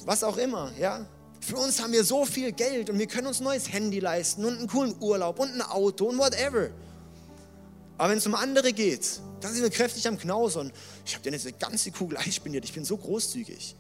was 0.06 0.24
auch 0.24 0.38
immer, 0.38 0.72
ja. 0.80 1.06
Für 1.46 1.58
uns 1.58 1.80
haben 1.80 1.94
wir 1.94 2.04
so 2.04 2.26
viel 2.26 2.52
Geld 2.54 2.90
und 2.90 2.98
wir 2.98 3.06
können 3.06 3.28
uns 3.28 3.40
ein 3.40 3.44
neues 3.44 3.72
Handy 3.72 4.00
leisten 4.00 4.44
und 4.46 4.58
einen 4.58 4.68
coolen 4.68 4.96
Urlaub 5.00 5.38
und 5.38 5.52
ein 5.52 5.62
Auto 5.62 6.06
und 6.06 6.18
whatever. 6.18 6.72
Aber 8.00 8.10
wenn 8.10 8.18
es 8.18 8.26
um 8.26 8.34
andere 8.34 8.74
geht, 8.74 9.22
dann 9.42 9.54
sind 9.54 9.62
wir 9.62 9.70
kräftig 9.70 10.08
am 10.08 10.18
Knausern. 10.18 10.72
Ich 11.06 11.14
habe 11.14 11.24
dir 11.24 11.34
jetzt 11.34 11.46
eine 11.46 11.56
ganze 11.56 11.92
Kugel 11.92 12.18
Eis 12.26 12.34
spendiert, 12.34 12.66
ich 12.66 12.74
bin 12.74 12.84
so 12.84 12.98
großzügig. 12.98 13.76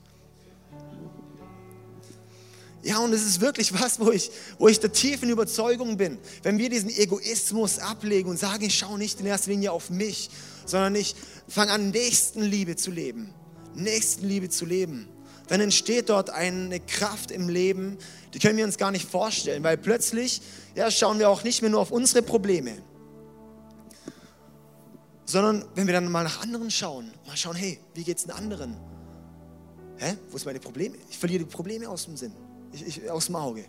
Ja, 2.83 2.99
und 2.99 3.13
es 3.13 3.25
ist 3.25 3.41
wirklich 3.41 3.73
was, 3.73 3.99
wo 3.99 4.11
ich, 4.11 4.29
wo 4.59 4.67
ich 4.67 4.79
der 4.79 4.91
tiefen 4.91 5.27
Überzeugung 5.29 5.97
bin. 5.97 6.19
Wenn 6.43 6.59
wir 6.59 6.69
diesen 6.69 6.91
Egoismus 6.91 7.79
ablegen 7.79 8.29
und 8.29 8.37
sagen, 8.37 8.63
ich 8.63 8.77
schaue 8.77 8.99
nicht 8.99 9.19
in 9.19 9.25
erster 9.25 9.49
Linie 9.49 9.71
auf 9.71 9.89
mich, 9.89 10.29
sondern 10.67 10.93
ich 10.93 11.15
fange 11.47 11.71
an, 11.71 11.89
Nächstenliebe 11.89 12.75
zu 12.75 12.91
leben. 12.91 13.33
Nächstenliebe 13.73 14.49
zu 14.49 14.65
leben 14.65 15.07
dann 15.47 15.61
entsteht 15.61 16.09
dort 16.09 16.29
eine 16.29 16.79
Kraft 16.79 17.31
im 17.31 17.49
Leben, 17.49 17.97
die 18.33 18.39
können 18.39 18.57
wir 18.57 18.65
uns 18.65 18.77
gar 18.77 18.91
nicht 18.91 19.07
vorstellen, 19.09 19.63
weil 19.63 19.77
plötzlich 19.77 20.41
ja, 20.75 20.89
schauen 20.89 21.19
wir 21.19 21.29
auch 21.29 21.43
nicht 21.43 21.61
mehr 21.61 21.71
nur 21.71 21.79
auf 21.79 21.91
unsere 21.91 22.21
Probleme, 22.21 22.81
sondern 25.25 25.65
wenn 25.75 25.87
wir 25.87 25.93
dann 25.93 26.11
mal 26.11 26.23
nach 26.23 26.41
anderen 26.41 26.71
schauen, 26.71 27.11
mal 27.25 27.37
schauen, 27.37 27.55
hey, 27.55 27.79
wie 27.93 28.03
geht 28.03 28.17
es 28.17 28.23
den 28.23 28.31
anderen? 28.31 28.75
Hä? 29.97 30.15
Wo 30.29 30.37
sind 30.37 30.47
meine 30.47 30.59
Probleme? 30.59 30.97
Ich 31.09 31.17
verliere 31.17 31.43
die 31.43 31.49
Probleme 31.49 31.87
aus 31.87 32.05
dem 32.05 32.17
Sinn, 32.17 32.33
ich, 32.73 32.85
ich, 32.85 33.09
aus 33.09 33.27
dem 33.27 33.35
Auge. 33.35 33.65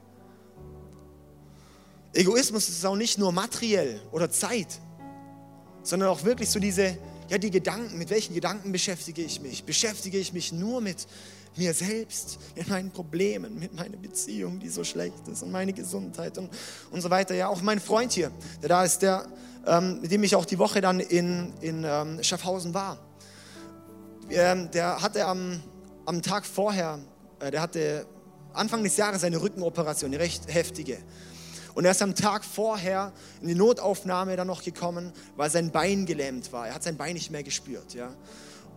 Egoismus 2.12 2.69
ist 2.69 2.85
auch 2.85 2.97
nicht 2.97 3.19
nur 3.19 3.31
materiell 3.31 4.01
oder 4.11 4.31
Zeit, 4.31 4.81
sondern 5.83 6.09
auch 6.09 6.25
wirklich 6.25 6.49
so 6.49 6.59
diese, 6.59 6.99
ja, 7.29 7.39
die 7.39 7.51
Gedanken, 7.51 7.99
mit 7.99 8.11
welchen 8.11 8.35
Gedanken 8.35 8.73
beschäftige 8.73 9.23
ich 9.23 9.41
mich? 9.41 9.65
Beschäftige 9.65 10.19
ich 10.19 10.33
mich 10.33 10.51
nur 10.51 10.81
mit, 10.81 11.07
mir 11.59 11.75
selbst, 11.75 12.38
mit 12.55 12.69
meinen 12.69 12.90
Problemen, 12.90 13.59
mit 13.59 13.75
meiner 13.75 13.97
Beziehung, 13.97 14.59
die 14.59 14.69
so 14.69 14.85
schlecht 14.85 15.27
ist 15.29 15.42
und 15.42 15.51
meine 15.51 15.73
Gesundheit 15.73 16.37
und, 16.38 16.51
und 16.90 17.01
so 17.01 17.11
weiter. 17.11 17.35
Ja, 17.35 17.49
auch 17.49 17.62
mein 17.62 17.81
Freund 17.81 18.12
hier, 18.12 18.31
der 18.62 18.69
da 18.69 18.85
ist, 18.85 19.03
der, 19.03 19.27
ähm, 19.66 20.01
mit 20.01 20.11
dem 20.11 20.23
ich 20.23 20.35
auch 20.37 20.45
die 20.45 20.59
Woche 20.59 20.81
dann 20.81 21.01
in, 21.01 21.53
in 21.61 21.85
ähm, 21.85 22.23
Schaffhausen 22.23 22.75
war. 22.75 22.99
Ähm, 24.31 24.71
der 24.73 25.01
hatte 25.03 25.25
am, 25.27 25.62
am 26.05 26.23
Tag 26.23 26.45
vorher, 26.47 26.99
äh, 27.40 27.51
der 27.51 27.62
hatte 27.62 28.07
Anfang 28.53 28.83
des 28.83 28.97
Jahres 28.97 29.23
eine 29.25 29.40
Rückenoperation, 29.40 30.12
eine 30.12 30.21
recht 30.23 30.53
heftige. 30.53 30.99
Und 31.75 31.85
er 31.85 31.90
ist 31.90 32.01
am 32.01 32.14
Tag 32.14 32.42
vorher 32.42 33.12
in 33.42 33.49
die 33.49 33.55
Notaufnahme 33.55 34.35
dann 34.35 34.47
noch 34.47 34.62
gekommen, 34.62 35.12
weil 35.37 35.51
sein 35.51 35.71
Bein 35.71 36.07
gelähmt 36.07 36.51
war. 36.51 36.69
Er 36.69 36.75
hat 36.75 36.83
sein 36.83 36.97
Bein 36.97 37.12
nicht 37.12 37.31
mehr 37.31 37.42
gespürt. 37.42 37.92
Ja. 37.92 38.14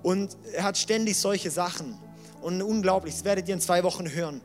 Und 0.04 0.36
er 0.54 0.64
hat 0.64 0.78
ständig 0.78 1.18
solche 1.18 1.50
Sachen. 1.50 1.98
Und 2.42 2.62
unglaublich, 2.62 3.16
das 3.16 3.24
werdet 3.24 3.48
ihr 3.48 3.54
in 3.54 3.62
zwei 3.62 3.84
Wochen 3.84 4.10
hören, 4.10 4.42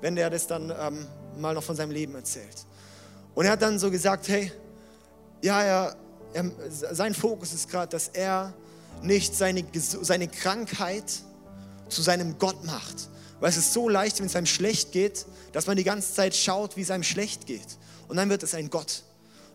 wenn 0.00 0.16
der 0.16 0.30
das 0.30 0.46
dann 0.46 0.72
ähm, 0.78 1.06
mal 1.38 1.54
noch 1.54 1.62
von 1.62 1.76
seinem 1.76 1.90
Leben 1.90 2.14
erzählt. 2.14 2.66
Und 3.34 3.44
er 3.44 3.52
hat 3.52 3.62
dann 3.62 3.78
so 3.78 3.90
gesagt, 3.90 4.28
hey, 4.28 4.50
ja, 5.42 5.62
er, 5.62 5.96
er 6.32 6.50
sein 6.70 7.14
Fokus 7.14 7.52
ist 7.52 7.68
gerade, 7.68 7.90
dass 7.90 8.08
er 8.08 8.52
nicht 9.02 9.34
seine, 9.34 9.64
seine 9.72 10.28
Krankheit 10.28 11.04
zu 11.88 12.02
seinem 12.02 12.38
Gott 12.38 12.64
macht. 12.64 13.08
Weil 13.40 13.50
es 13.50 13.56
ist 13.56 13.72
so 13.72 13.88
leicht, 13.88 14.18
wenn 14.18 14.26
es 14.26 14.36
einem 14.36 14.46
schlecht 14.46 14.92
geht, 14.92 15.26
dass 15.52 15.66
man 15.66 15.76
die 15.76 15.84
ganze 15.84 16.14
Zeit 16.14 16.34
schaut, 16.34 16.76
wie 16.76 16.82
es 16.82 16.90
einem 16.90 17.02
schlecht 17.02 17.46
geht. 17.46 17.78
Und 18.08 18.16
dann 18.16 18.30
wird 18.30 18.42
es 18.42 18.54
ein 18.54 18.70
Gott. 18.70 19.02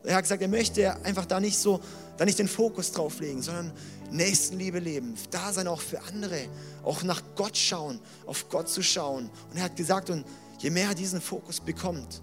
Er 0.03 0.15
hat 0.15 0.23
gesagt, 0.23 0.41
er 0.41 0.47
möchte 0.47 1.03
einfach 1.03 1.25
da 1.25 1.39
nicht 1.39 1.57
so, 1.57 1.79
da 2.17 2.25
nicht 2.25 2.39
den 2.39 2.47
Fokus 2.47 2.91
drauf 2.91 3.19
legen, 3.19 3.41
sondern 3.41 3.71
Nächstenliebe 4.11 4.79
leben, 4.79 5.15
da 5.31 5.53
sein 5.53 5.67
auch 5.67 5.81
für 5.81 6.01
andere, 6.03 6.41
auch 6.83 7.03
nach 7.03 7.21
Gott 7.35 7.57
schauen, 7.57 7.99
auf 8.25 8.49
Gott 8.49 8.69
zu 8.69 8.83
schauen. 8.83 9.29
Und 9.49 9.57
er 9.57 9.63
hat 9.63 9.75
gesagt, 9.75 10.09
und 10.09 10.25
je 10.59 10.69
mehr 10.69 10.89
er 10.89 10.95
diesen 10.95 11.21
Fokus 11.21 11.59
bekommt, 11.59 12.21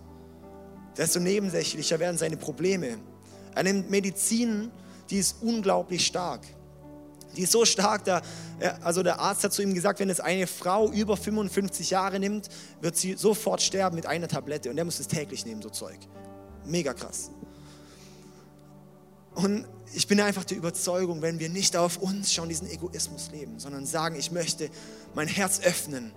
desto 0.96 1.18
nebensächlicher 1.18 1.98
werden 1.98 2.18
seine 2.18 2.36
Probleme. 2.36 2.98
Er 3.54 3.62
nimmt 3.62 3.90
Medizin, 3.90 4.70
die 5.08 5.16
ist 5.18 5.36
unglaublich 5.40 6.06
stark. 6.06 6.42
Die 7.36 7.42
ist 7.42 7.52
so 7.52 7.64
stark, 7.64 8.04
da, 8.04 8.22
also 8.82 9.02
der 9.02 9.20
Arzt 9.20 9.44
hat 9.44 9.52
zu 9.52 9.62
ihm 9.62 9.74
gesagt, 9.74 10.00
wenn 10.00 10.10
es 10.10 10.20
eine 10.20 10.46
Frau 10.46 10.90
über 10.90 11.16
55 11.16 11.90
Jahre 11.90 12.18
nimmt, 12.18 12.48
wird 12.80 12.96
sie 12.96 13.14
sofort 13.14 13.62
sterben 13.62 13.96
mit 13.96 14.06
einer 14.06 14.28
Tablette 14.28 14.70
und 14.70 14.76
der 14.76 14.84
muss 14.84 14.98
es 14.98 15.08
täglich 15.08 15.46
nehmen, 15.46 15.62
so 15.62 15.70
Zeug. 15.70 15.98
Mega 16.64 16.92
krass. 16.92 17.30
Und 19.34 19.66
ich 19.94 20.06
bin 20.06 20.20
einfach 20.20 20.44
der 20.44 20.56
Überzeugung, 20.56 21.22
wenn 21.22 21.38
wir 21.38 21.48
nicht 21.48 21.76
auf 21.76 21.98
uns 21.98 22.32
schauen, 22.32 22.48
diesen 22.48 22.70
Egoismus 22.70 23.30
leben, 23.32 23.58
sondern 23.58 23.86
sagen, 23.86 24.16
ich 24.16 24.30
möchte 24.30 24.70
mein 25.14 25.28
Herz 25.28 25.60
öffnen. 25.60 26.12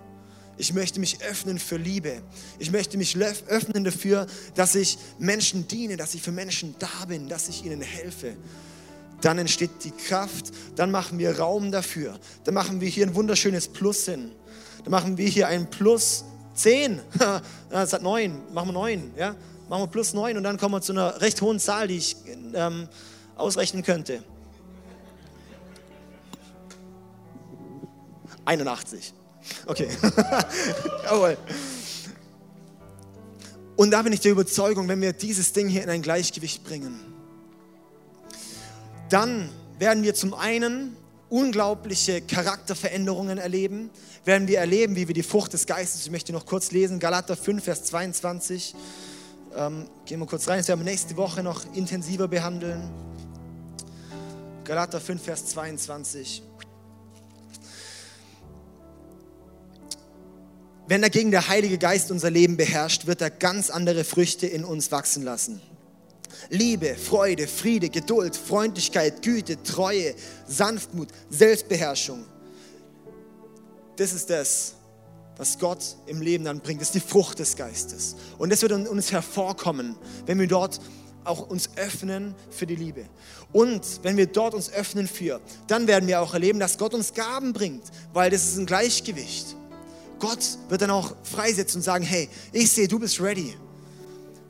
Ich 0.58 0.74
möchte 0.74 1.00
mich 1.00 1.22
öffnen 1.22 1.58
für 1.58 1.76
Liebe. 1.76 2.22
Ich 2.58 2.70
möchte 2.70 2.98
mich 2.98 3.16
öffnen 3.16 3.84
dafür, 3.84 4.26
dass 4.54 4.74
ich 4.74 4.98
Menschen 5.18 5.66
diene, 5.66 5.96
dass 5.96 6.14
ich 6.14 6.22
für 6.22 6.32
Menschen 6.32 6.74
da 6.78 7.06
bin, 7.08 7.28
dass 7.28 7.48
ich 7.48 7.64
ihnen 7.64 7.80
helfe. 7.80 8.36
Dann 9.22 9.38
entsteht 9.38 9.70
die 9.84 9.92
Kraft, 9.92 10.52
dann 10.76 10.90
machen 10.90 11.18
wir 11.18 11.38
Raum 11.38 11.72
dafür. 11.72 12.18
Dann 12.44 12.54
machen 12.54 12.80
wir 12.80 12.88
hier 12.88 13.06
ein 13.06 13.14
wunderschönes 13.14 13.68
Plus 13.68 14.04
hin. 14.04 14.32
Dann 14.84 14.90
machen 14.90 15.16
wir 15.16 15.28
hier 15.28 15.48
ein 15.48 15.70
Plus 15.70 16.24
10. 16.54 17.00
Das 17.70 17.92
hat 17.92 18.02
9. 18.02 18.52
Machen 18.52 18.68
wir 18.68 18.72
9. 18.72 19.14
Ja? 19.16 19.36
Machen 19.68 19.84
wir 19.84 19.86
plus 19.86 20.12
9 20.12 20.36
und 20.36 20.42
dann 20.42 20.58
kommen 20.58 20.74
wir 20.74 20.82
zu 20.82 20.92
einer 20.92 21.20
recht 21.20 21.40
hohen 21.40 21.58
Zahl, 21.58 21.88
die 21.88 21.96
ich 21.96 22.16
ähm, 22.54 22.88
ausrechnen 23.36 23.82
könnte. 23.82 24.22
81. 28.44 29.14
Okay. 29.66 29.88
Jawohl. 31.04 31.36
Und 33.76 33.90
da 33.90 34.02
bin 34.02 34.12
ich 34.12 34.20
der 34.20 34.32
Überzeugung, 34.32 34.88
wenn 34.88 35.00
wir 35.00 35.12
dieses 35.12 35.52
Ding 35.52 35.68
hier 35.68 35.82
in 35.82 35.90
ein 35.90 36.02
Gleichgewicht 36.02 36.62
bringen, 36.64 37.00
dann 39.08 39.48
werden 39.78 40.02
wir 40.02 40.14
zum 40.14 40.34
einen 40.34 40.96
unglaubliche 41.28 42.20
Charakterveränderungen 42.20 43.38
erleben, 43.38 43.90
werden 44.24 44.48
wir 44.48 44.58
erleben, 44.58 44.96
wie 44.96 45.08
wir 45.08 45.14
die 45.14 45.22
Frucht 45.22 45.54
des 45.54 45.66
Geistes, 45.66 46.02
ich 46.02 46.10
möchte 46.10 46.32
noch 46.32 46.46
kurz 46.46 46.70
lesen, 46.72 46.98
Galater 46.98 47.36
5, 47.36 47.64
Vers 47.64 47.84
22, 47.84 48.74
ähm, 49.56 49.86
gehen 50.04 50.20
wir 50.20 50.26
kurz 50.26 50.46
rein, 50.48 50.58
das 50.58 50.68
werden 50.68 50.80
wir 50.80 50.90
nächste 50.90 51.16
Woche 51.16 51.42
noch 51.42 51.62
intensiver 51.74 52.28
behandeln. 52.28 52.90
Galater 54.64 55.00
5, 55.00 55.22
Vers 55.22 55.46
22. 55.46 56.42
Wenn 60.86 61.02
dagegen 61.02 61.30
der 61.30 61.48
Heilige 61.48 61.78
Geist 61.78 62.10
unser 62.10 62.30
Leben 62.30 62.56
beherrscht, 62.56 63.06
wird 63.06 63.20
er 63.22 63.30
ganz 63.30 63.70
andere 63.70 64.04
Früchte 64.04 64.46
in 64.46 64.64
uns 64.64 64.92
wachsen 64.92 65.24
lassen. 65.24 65.60
Liebe, 66.48 66.94
Freude, 66.94 67.48
Friede, 67.48 67.88
Geduld, 67.88 68.36
Freundlichkeit, 68.36 69.22
Güte, 69.22 69.62
Treue, 69.62 70.14
Sanftmut, 70.46 71.08
Selbstbeherrschung. 71.30 72.24
Das 73.96 74.12
ist 74.12 74.30
das, 74.30 74.74
was 75.36 75.58
Gott 75.58 75.96
im 76.06 76.20
Leben 76.20 76.44
dann 76.44 76.60
bringt. 76.60 76.80
Das 76.80 76.88
ist 76.88 76.94
die 76.94 77.00
Frucht 77.00 77.38
des 77.38 77.56
Geistes. 77.56 78.16
Und 78.38 78.50
das 78.50 78.62
wird 78.62 78.72
uns 78.72 79.10
hervorkommen, 79.10 79.96
wenn 80.26 80.38
wir 80.38 80.46
dort 80.46 80.80
auch 81.24 81.48
uns 81.48 81.70
öffnen 81.76 82.34
für 82.50 82.66
die 82.66 82.76
Liebe. 82.76 83.06
Und 83.52 84.00
wenn 84.02 84.16
wir 84.16 84.26
dort 84.26 84.54
uns 84.54 84.72
öffnen 84.72 85.06
für, 85.06 85.40
dann 85.66 85.86
werden 85.86 86.08
wir 86.08 86.22
auch 86.22 86.32
erleben, 86.32 86.58
dass 86.58 86.78
Gott 86.78 86.94
uns 86.94 87.12
Gaben 87.12 87.52
bringt, 87.52 87.84
weil 88.12 88.30
das 88.30 88.44
ist 88.44 88.56
ein 88.56 88.66
Gleichgewicht. 88.66 89.56
Gott 90.18 90.58
wird 90.68 90.80
dann 90.82 90.90
auch 90.90 91.14
freisetzen 91.22 91.80
und 91.80 91.82
sagen, 91.82 92.04
hey, 92.04 92.28
ich 92.52 92.70
sehe, 92.70 92.88
du 92.88 92.98
bist 92.98 93.20
ready. 93.20 93.54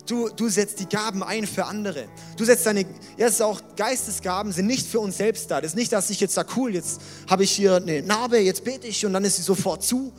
Du, 0.06 0.28
du 0.28 0.48
setzt 0.48 0.80
die 0.80 0.88
Gaben 0.88 1.22
ein 1.22 1.46
für 1.46 1.64
andere. 1.64 2.08
Du 2.36 2.44
setzt 2.44 2.66
deine, 2.66 2.84
ja, 3.16 3.28
ist 3.28 3.40
auch 3.40 3.60
Geistesgaben 3.76 4.52
sind 4.52 4.66
nicht 4.66 4.86
für 4.86 5.00
uns 5.00 5.16
selbst 5.16 5.50
da. 5.50 5.60
Das 5.60 5.72
ist 5.72 5.76
nicht, 5.76 5.92
dass 5.92 6.10
ich 6.10 6.20
jetzt 6.20 6.34
sage, 6.34 6.50
cool, 6.56 6.74
jetzt 6.74 7.00
habe 7.28 7.44
ich 7.44 7.52
hier 7.52 7.76
eine 7.76 8.02
Narbe, 8.02 8.38
jetzt 8.38 8.64
bete 8.64 8.86
ich 8.86 9.06
und 9.06 9.12
dann 9.12 9.24
ist 9.24 9.36
sie 9.36 9.42
sofort 9.42 9.82
zu. 9.82 10.12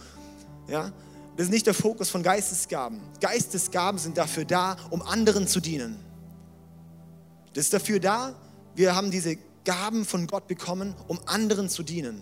Ja, 0.67 0.91
das 1.35 1.47
ist 1.47 1.51
nicht 1.51 1.67
der 1.67 1.73
Fokus 1.73 2.09
von 2.09 2.23
Geistesgaben. 2.23 3.01
Geistesgaben 3.19 3.99
sind 3.99 4.17
dafür 4.17 4.45
da, 4.45 4.77
um 4.89 5.01
anderen 5.01 5.47
zu 5.47 5.59
dienen. 5.59 5.97
Das 7.53 7.65
ist 7.65 7.73
dafür 7.73 7.99
da, 7.99 8.35
wir 8.75 8.95
haben 8.95 9.11
diese 9.11 9.37
Gaben 9.65 10.05
von 10.05 10.27
Gott 10.27 10.47
bekommen, 10.47 10.95
um 11.07 11.19
anderen 11.25 11.69
zu 11.69 11.83
dienen. 11.83 12.21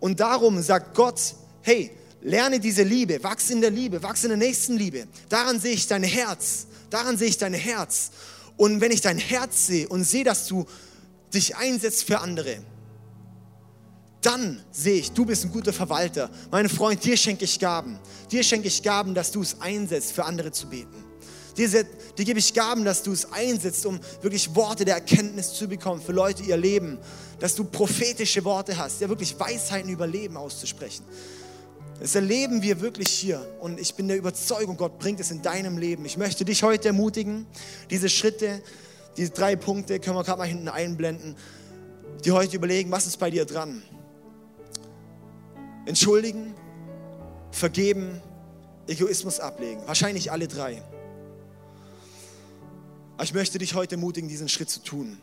Und 0.00 0.20
darum 0.20 0.60
sagt 0.62 0.94
Gott, 0.94 1.20
hey, 1.62 1.90
Lerne 2.26 2.58
diese 2.58 2.82
Liebe, 2.82 3.22
wachse 3.22 3.52
in 3.52 3.60
der 3.60 3.70
Liebe, 3.70 4.02
wachse 4.02 4.26
in 4.26 4.30
der 4.30 4.48
nächsten 4.48 4.76
Liebe. 4.76 5.06
Daran 5.28 5.60
sehe 5.60 5.74
ich 5.74 5.86
dein 5.86 6.02
Herz, 6.02 6.66
daran 6.90 7.16
sehe 7.16 7.28
ich 7.28 7.38
dein 7.38 7.54
Herz. 7.54 8.10
Und 8.56 8.80
wenn 8.80 8.90
ich 8.90 9.00
dein 9.00 9.18
Herz 9.18 9.68
sehe 9.68 9.88
und 9.88 10.02
sehe, 10.02 10.24
dass 10.24 10.48
du 10.48 10.66
dich 11.32 11.56
einsetzt 11.56 12.02
für 12.02 12.18
andere, 12.18 12.56
dann 14.22 14.60
sehe 14.72 14.96
ich, 14.96 15.12
du 15.12 15.24
bist 15.24 15.44
ein 15.44 15.52
guter 15.52 15.72
Verwalter. 15.72 16.28
Mein 16.50 16.68
Freund, 16.68 17.04
dir 17.04 17.16
schenke 17.16 17.44
ich 17.44 17.60
Gaben. 17.60 17.96
Dir 18.32 18.42
schenke 18.42 18.66
ich 18.66 18.82
Gaben, 18.82 19.14
dass 19.14 19.30
du 19.30 19.42
es 19.42 19.60
einsetzt, 19.60 20.10
für 20.10 20.24
andere 20.24 20.50
zu 20.50 20.68
beten. 20.68 21.05
Dir, 21.56 21.68
dir 21.68 22.24
gebe 22.24 22.38
ich 22.38 22.52
Gaben, 22.52 22.84
dass 22.84 23.02
du 23.02 23.12
es 23.12 23.32
einsetzt, 23.32 23.86
um 23.86 23.98
wirklich 24.20 24.54
Worte 24.54 24.84
der 24.84 24.96
Erkenntnis 24.96 25.54
zu 25.54 25.68
bekommen 25.68 26.02
für 26.02 26.12
Leute, 26.12 26.42
ihr 26.42 26.56
Leben. 26.56 26.98
Dass 27.38 27.54
du 27.54 27.64
prophetische 27.64 28.44
Worte 28.44 28.76
hast, 28.76 29.00
ja 29.00 29.08
wirklich 29.08 29.38
Weisheiten 29.38 29.90
über 29.90 30.06
Leben 30.06 30.36
auszusprechen. 30.36 31.04
Das 32.00 32.14
erleben 32.14 32.62
wir 32.62 32.80
wirklich 32.80 33.08
hier. 33.08 33.46
Und 33.60 33.80
ich 33.80 33.94
bin 33.94 34.08
der 34.08 34.18
Überzeugung, 34.18 34.76
Gott 34.76 34.98
bringt 34.98 35.18
es 35.20 35.30
in 35.30 35.40
deinem 35.40 35.78
Leben. 35.78 36.04
Ich 36.04 36.18
möchte 36.18 36.44
dich 36.44 36.62
heute 36.62 36.88
ermutigen, 36.88 37.46
diese 37.90 38.08
Schritte, 38.08 38.62
diese 39.16 39.30
drei 39.30 39.56
Punkte, 39.56 39.98
können 39.98 40.16
wir 40.16 40.24
gerade 40.24 40.38
mal 40.38 40.48
hinten 40.48 40.68
einblenden, 40.68 41.36
die 42.24 42.32
heute 42.32 42.56
überlegen, 42.56 42.90
was 42.90 43.06
ist 43.06 43.18
bei 43.18 43.30
dir 43.30 43.46
dran? 43.46 43.82
Entschuldigen, 45.86 46.54
vergeben, 47.50 48.20
Egoismus 48.86 49.40
ablegen. 49.40 49.80
Wahrscheinlich 49.86 50.30
alle 50.30 50.48
drei. 50.48 50.82
Aber 53.16 53.24
ich 53.24 53.32
möchte 53.32 53.58
dich 53.58 53.74
heute 53.74 53.94
ermutigen, 53.94 54.28
diesen 54.28 54.48
Schritt 54.48 54.68
zu 54.68 54.80
tun. 54.80 55.18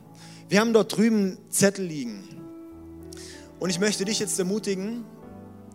Wir 0.49 0.59
haben 0.59 0.73
dort 0.73 0.97
drüben 0.97 1.37
Zettel 1.49 1.85
liegen. 1.85 2.27
Und 3.59 3.69
ich 3.69 3.79
möchte 3.79 4.03
dich 4.03 4.19
jetzt 4.19 4.37
ermutigen, 4.39 5.05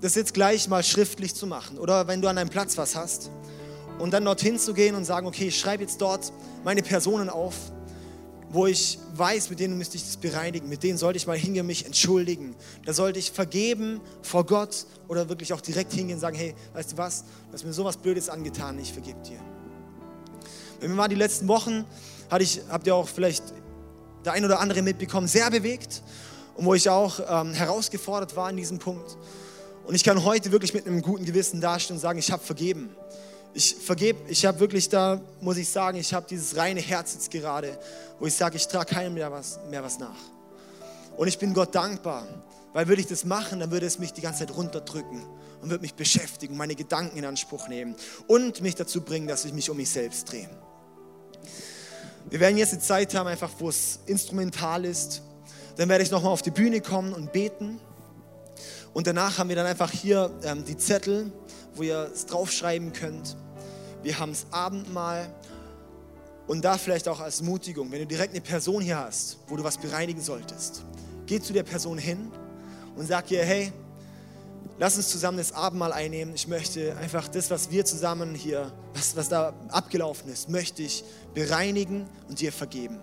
das 0.00 0.14
jetzt 0.14 0.35
gleich 0.35 0.68
mal 0.68 0.83
schriftlich 0.83 1.35
zu 1.35 1.46
machen. 1.46 1.78
Oder 1.78 2.09
wenn 2.09 2.20
du 2.20 2.28
an 2.28 2.37
einem 2.37 2.50
Platz 2.50 2.76
was 2.76 2.96
hast 2.96 3.31
und 3.98 4.12
dann 4.12 4.24
dorthin 4.24 4.59
zu 4.59 4.74
gehen 4.74 4.94
und 4.94 5.04
sagen, 5.04 5.26
okay, 5.26 5.48
ich 5.48 5.59
schreibe 5.59 5.83
jetzt 5.83 6.00
dort 6.00 6.33
meine 6.64 6.83
Personen 6.83 7.28
auf, 7.28 7.54
wo 8.50 8.66
ich 8.66 8.98
weiß, 9.14 9.50
mit 9.50 9.61
denen 9.61 9.76
müsste 9.76 9.96
ich 9.96 10.04
das 10.04 10.16
bereinigen, 10.16 10.68
mit 10.68 10.83
denen 10.83 10.98
sollte 10.98 11.18
ich 11.18 11.26
mal 11.26 11.37
hingehen, 11.37 11.66
mich 11.66 11.87
entschuldigen. 11.87 12.57
Da 12.85 12.92
sollte 12.94 13.18
ich 13.18 13.31
vergeben 13.31 14.00
vor 14.22 14.44
Gott 14.46 14.87
oder 15.07 15.28
wirklich 15.28 15.52
auch 15.52 15.61
direkt 15.61 15.92
hingehen 15.92 16.16
und 16.16 16.20
sagen, 16.20 16.37
hey, 16.37 16.54
weißt 16.72 16.92
du 16.92 16.96
was, 16.96 17.24
du 17.48 17.52
hast 17.52 17.64
mir 17.64 17.72
sowas 17.72 17.96
Blödes 17.96 18.28
angetan, 18.28 18.78
ich 18.78 18.92
vergebe 18.92 19.20
dir. 19.22 19.40
Wir 20.80 20.88
mal 20.88 21.08
die 21.08 21.16
letzten 21.16 21.48
Wochen, 21.48 21.84
hatte 22.30 22.44
ich, 22.44 22.60
habt 22.68 22.86
ihr 22.86 22.94
auch 22.94 23.08
vielleicht 23.08 23.42
der 24.24 24.32
ein 24.32 24.44
oder 24.44 24.60
andere 24.60 24.82
mitbekommen, 24.82 25.26
sehr 25.26 25.50
bewegt 25.50 26.02
und 26.56 26.64
wo 26.66 26.74
ich 26.74 26.88
auch 26.88 27.20
ähm, 27.28 27.52
herausgefordert 27.54 28.36
war 28.36 28.50
in 28.50 28.56
diesem 28.56 28.78
Punkt. 28.78 29.16
Und 29.86 29.94
ich 29.94 30.04
kann 30.04 30.22
heute 30.24 30.52
wirklich 30.52 30.74
mit 30.74 30.86
einem 30.86 31.02
guten 31.02 31.24
Gewissen 31.24 31.60
dastehen 31.60 31.96
und 31.96 32.00
sagen, 32.00 32.18
ich 32.18 32.30
habe 32.30 32.44
vergeben. 32.44 32.90
Ich 33.54 33.74
vergebe, 33.74 34.18
ich 34.28 34.44
habe 34.44 34.60
wirklich 34.60 34.88
da, 34.88 35.20
muss 35.40 35.56
ich 35.56 35.68
sagen, 35.68 35.98
ich 35.98 36.12
habe 36.12 36.26
dieses 36.28 36.56
reine 36.56 36.80
Herz 36.80 37.14
jetzt 37.14 37.30
gerade, 37.30 37.78
wo 38.20 38.26
ich 38.26 38.34
sage, 38.34 38.56
ich 38.56 38.68
trage 38.68 38.94
keinem 38.94 39.14
mehr 39.14 39.32
was, 39.32 39.58
mehr 39.70 39.82
was 39.82 39.98
nach. 39.98 40.18
Und 41.16 41.26
ich 41.26 41.38
bin 41.38 41.54
Gott 41.54 41.74
dankbar, 41.74 42.26
weil 42.72 42.86
würde 42.86 43.00
ich 43.00 43.08
das 43.08 43.24
machen, 43.24 43.60
dann 43.60 43.70
würde 43.70 43.86
es 43.86 43.98
mich 43.98 44.12
die 44.12 44.20
ganze 44.20 44.40
Zeit 44.40 44.54
runterdrücken 44.54 45.24
und 45.62 45.70
würde 45.70 45.80
mich 45.80 45.94
beschäftigen, 45.94 46.56
meine 46.56 46.74
Gedanken 46.74 47.16
in 47.16 47.24
Anspruch 47.24 47.66
nehmen 47.68 47.96
und 48.26 48.60
mich 48.60 48.74
dazu 48.74 49.00
bringen, 49.00 49.26
dass 49.26 49.44
ich 49.44 49.52
mich 49.52 49.70
um 49.70 49.76
mich 49.76 49.90
selbst 49.90 50.30
drehe. 50.30 50.48
Wir 52.31 52.40
werden 52.40 52.59
jetzt 52.59 52.72
eine 52.72 52.83
Zeit 52.83 53.14
haben, 53.14 53.27
einfach 53.27 53.51
wo 53.59 53.69
es 53.69 54.00
instrumental 54.06 54.85
ist. 54.85 55.23
Dann 55.77 55.88
werde 55.88 56.04
ich 56.04 56.10
nochmal 56.10 56.33
auf 56.33 56.42
die 56.42 56.50
Bühne 56.50 56.81
kommen 56.81 57.12
und 57.15 57.33
beten. 57.33 57.81
Und 58.92 59.06
danach 59.06 59.38
haben 59.38 59.48
wir 59.48 59.56
dann 59.56 59.67
einfach 59.67 59.90
hier 59.90 60.31
ähm, 60.42 60.65
die 60.65 60.77
Zettel, 60.77 61.33
wo 61.75 61.83
ihr 61.83 62.10
es 62.12 62.27
draufschreiben 62.27 62.92
könnt. 62.92 63.37
Wir 64.02 64.19
haben 64.19 64.33
das 64.33 64.46
Abendmahl 64.50 65.33
und 66.46 66.65
da 66.65 66.79
vielleicht 66.79 67.08
auch 67.08 67.21
als 67.21 67.42
Mutigung, 67.42 67.92
wenn 67.92 68.00
du 68.00 68.06
direkt 68.06 68.33
eine 68.33 68.40
Person 68.40 68.83
hier 68.83 68.98
hast, 68.98 69.38
wo 69.48 69.56
du 69.56 69.65
was 69.65 69.79
bereinigen 69.79 70.21
solltest, 70.21 70.85
geh 71.27 71.40
zu 71.40 71.52
der 71.52 71.62
Person 71.62 71.98
hin 71.98 72.31
und 72.96 73.06
sag 73.06 73.31
ihr, 73.31 73.44
hey, 73.44 73.73
lass 74.79 74.96
uns 74.96 75.08
zusammen 75.08 75.38
das 75.38 75.52
Abendmahl 75.52 75.92
einnehmen. 75.92 76.35
Ich 76.35 76.48
möchte 76.48 76.96
einfach 76.96 77.29
das, 77.29 77.50
was 77.50 77.70
wir 77.70 77.85
zusammen 77.85 78.35
hier, 78.35 78.72
was, 78.94 79.16
was 79.16 79.29
da 79.29 79.54
abgelaufen 79.68 80.31
ist, 80.33 80.48
möchte 80.48 80.83
ich 80.83 81.04
bereinigen 81.35 82.08
und 82.29 82.40
dir 82.40 82.52
vergeben. 82.52 83.00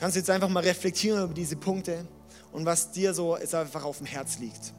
Kannst 0.00 0.16
jetzt 0.16 0.30
einfach 0.30 0.48
mal 0.48 0.62
reflektieren 0.62 1.24
über 1.24 1.34
diese 1.34 1.56
Punkte 1.56 2.06
und 2.50 2.66
was 2.66 2.90
dir 2.90 3.14
so 3.14 3.36
jetzt 3.36 3.54
einfach 3.54 3.84
auf 3.84 3.98
dem 3.98 4.06
Herz 4.06 4.38
liegt. 4.38 4.74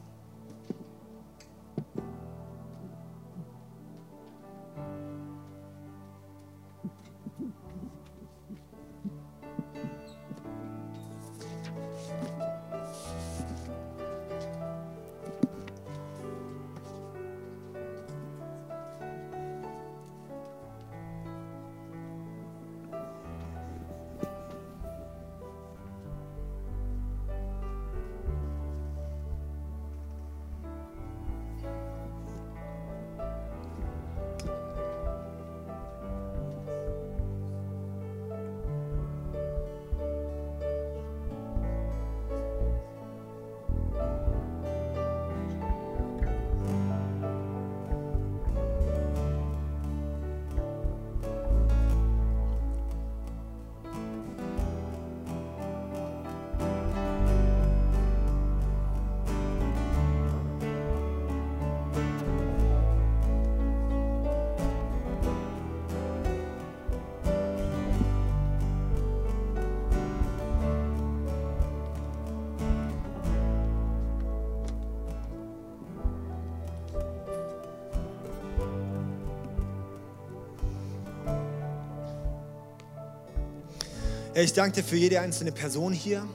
Ich 84.42 84.52
danke 84.52 84.82
dir 84.82 84.84
für 84.84 84.96
jede 84.96 85.20
einzelne 85.20 85.52
Person 85.52 85.92
hier 85.92 86.26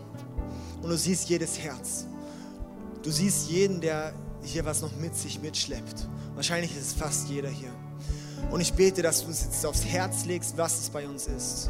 und 0.82 0.90
du 0.90 0.98
siehst 0.98 1.28
jedes 1.30 1.60
Herz. 1.60 2.06
Du 3.04 3.12
siehst 3.12 3.50
jeden, 3.50 3.82
der 3.82 4.14
hier 4.42 4.66
was 4.66 4.82
noch 4.82 4.96
mit 4.96 5.16
sich 5.16 5.42
mitschleppt. 5.42 6.08
Wahrscheinlich 6.36 6.76
ist 6.76 6.88
es 6.88 6.94
fast 6.94 7.28
jeder 7.28 7.50
hier. 7.50 7.72
Und 8.52 8.62
ich 8.62 8.74
bete, 8.74 9.02
dass 9.02 9.22
du 9.22 9.28
uns 9.28 9.44
jetzt 9.44 9.66
aufs 9.66 9.84
Herz 9.84 10.26
legst, 10.26 10.58
was 10.58 10.80
es 10.80 10.90
bei 10.90 11.08
uns 11.08 11.28
ist. 11.28 11.70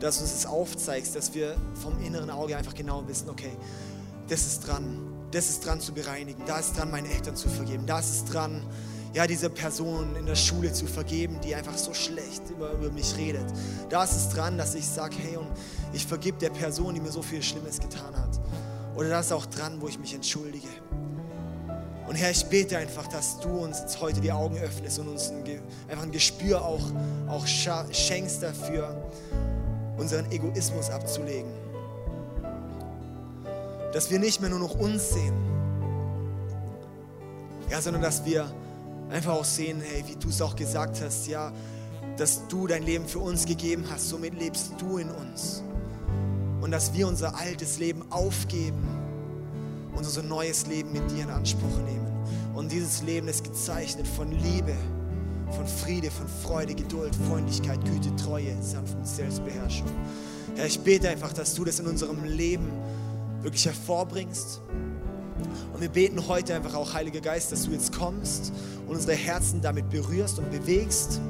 Dass 0.00 0.18
du 0.18 0.24
uns 0.24 0.34
es 0.34 0.46
aufzeigst, 0.46 1.16
dass 1.16 1.34
wir 1.34 1.56
vom 1.74 1.98
inneren 2.04 2.30
Auge 2.30 2.56
einfach 2.56 2.74
genau 2.74 3.06
wissen, 3.08 3.30
okay, 3.30 3.52
das 4.28 4.46
ist 4.46 4.66
dran, 4.66 4.98
das 5.30 5.48
ist 5.48 5.64
dran 5.64 5.80
zu 5.80 5.92
bereinigen, 5.92 6.42
da 6.46 6.58
ist 6.58 6.76
dran, 6.76 6.90
meine 6.90 7.08
Eltern 7.08 7.36
zu 7.36 7.48
vergeben, 7.48 7.86
da 7.86 7.98
ist 7.98 8.26
dran, 8.26 8.62
ja, 9.18 9.26
diese 9.26 9.50
Person 9.50 10.14
in 10.14 10.26
der 10.26 10.36
Schule 10.36 10.72
zu 10.72 10.86
vergeben, 10.86 11.40
die 11.42 11.52
einfach 11.52 11.76
so 11.76 11.92
schlecht 11.92 12.48
über, 12.50 12.70
über 12.70 12.88
mich 12.92 13.16
redet. 13.16 13.46
Da 13.88 14.04
ist 14.04 14.12
es 14.12 14.28
dran, 14.28 14.56
dass 14.56 14.76
ich 14.76 14.86
sage, 14.86 15.16
hey, 15.18 15.36
und 15.36 15.48
ich 15.92 16.06
vergib 16.06 16.38
der 16.38 16.50
Person, 16.50 16.94
die 16.94 17.00
mir 17.00 17.10
so 17.10 17.20
viel 17.20 17.42
Schlimmes 17.42 17.80
getan 17.80 18.16
hat. 18.16 18.38
Oder 18.94 19.08
da 19.08 19.18
ist 19.18 19.32
auch 19.32 19.46
dran, 19.46 19.80
wo 19.80 19.88
ich 19.88 19.98
mich 19.98 20.14
entschuldige. 20.14 20.68
Und 22.06 22.14
Herr, 22.14 22.30
ich 22.30 22.46
bete 22.46 22.78
einfach, 22.78 23.08
dass 23.08 23.40
du 23.40 23.48
uns 23.48 23.80
jetzt 23.80 24.00
heute 24.00 24.20
die 24.20 24.30
Augen 24.30 24.56
öffnest 24.56 25.00
und 25.00 25.08
uns 25.08 25.30
ein, 25.30 25.42
einfach 25.88 26.04
ein 26.04 26.12
Gespür 26.12 26.64
auch, 26.64 26.84
auch 27.26 27.44
schenkst 27.44 28.40
dafür, 28.40 29.10
unseren 29.96 30.30
Egoismus 30.30 30.90
abzulegen. 30.90 31.50
Dass 33.92 34.12
wir 34.12 34.20
nicht 34.20 34.40
mehr 34.40 34.50
nur 34.50 34.60
noch 34.60 34.78
uns 34.78 35.10
sehen, 35.10 35.34
ja, 37.68 37.82
sondern 37.82 38.02
dass 38.02 38.24
wir 38.24 38.48
einfach 39.10 39.32
auch 39.32 39.44
sehen, 39.44 39.80
hey, 39.82 40.04
wie 40.06 40.16
du 40.16 40.28
es 40.28 40.40
auch 40.42 40.54
gesagt 40.54 41.00
hast, 41.00 41.26
ja, 41.26 41.52
dass 42.16 42.46
du 42.48 42.66
dein 42.66 42.82
Leben 42.82 43.06
für 43.06 43.20
uns 43.20 43.46
gegeben 43.46 43.84
hast, 43.90 44.08
somit 44.08 44.38
lebst 44.38 44.72
du 44.78 44.98
in 44.98 45.10
uns. 45.10 45.62
Und 46.60 46.72
dass 46.72 46.92
wir 46.92 47.06
unser 47.06 47.36
altes 47.36 47.78
Leben 47.78 48.04
aufgeben 48.10 48.86
und 49.92 49.98
unser 49.98 50.22
neues 50.22 50.66
Leben 50.66 50.92
mit 50.92 51.08
dir 51.10 51.24
in 51.24 51.30
Anspruch 51.30 51.78
nehmen. 51.86 52.06
Und 52.54 52.72
dieses 52.72 53.02
Leben 53.02 53.28
ist 53.28 53.44
gezeichnet 53.44 54.06
von 54.06 54.32
Liebe, 54.32 54.74
von 55.52 55.66
Friede, 55.66 56.10
von 56.10 56.26
Freude, 56.26 56.74
Geduld, 56.74 57.14
Freundlichkeit, 57.28 57.84
Güte, 57.84 58.14
Treue, 58.16 58.60
Sanftmut, 58.60 59.06
Selbstbeherrschung. 59.06 59.86
Herr, 60.56 60.66
ich 60.66 60.80
bete 60.80 61.08
einfach, 61.08 61.32
dass 61.32 61.54
du 61.54 61.64
das 61.64 61.78
in 61.78 61.86
unserem 61.86 62.24
Leben 62.24 62.70
wirklich 63.42 63.64
hervorbringst. 63.64 64.60
Und 65.72 65.80
wir 65.80 65.88
beten 65.88 66.26
heute 66.26 66.56
einfach 66.56 66.74
auch, 66.74 66.94
Heiliger 66.94 67.20
Geist, 67.20 67.52
dass 67.52 67.62
du 67.62 67.70
jetzt 67.70 67.96
kommst 67.96 68.52
und 68.88 68.96
unsere 68.96 69.14
Herzen 69.14 69.60
damit 69.60 69.90
berührst 69.90 70.38
und 70.38 70.50
bewegst 70.50 71.20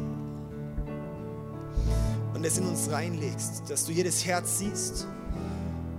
und 2.35 2.45
es 2.45 2.57
in 2.57 2.67
uns 2.67 2.91
reinlegst, 2.91 3.65
dass 3.69 3.85
du 3.85 3.93
jedes 3.93 4.25
Herz 4.25 4.59
siehst 4.59 5.07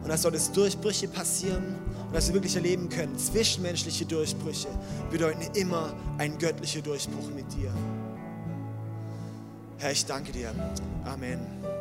und 0.01 0.10
dass 0.10 0.22
dort 0.22 0.36
es 0.36 0.51
Durchbrüche 0.51 1.10
passieren 1.10 1.76
und 2.07 2.16
dass 2.16 2.28
wir 2.28 2.36
wirklich 2.36 2.55
erleben 2.55 2.88
können, 2.88 3.18
zwischenmenschliche 3.20 4.05
Durchbrüche 4.05 4.70
bedeuten 5.12 5.41
immer 5.55 5.93
ein 6.18 6.38
göttlicher 6.38 6.82
Durchbruch 6.82 7.30
mit 7.36 7.53
dir. 7.53 7.72
Herr, 9.78 9.91
ich 9.91 10.05
danke 10.05 10.32
dir. 10.32 10.49
Amen. 11.05 11.39
Amen. 11.64 11.79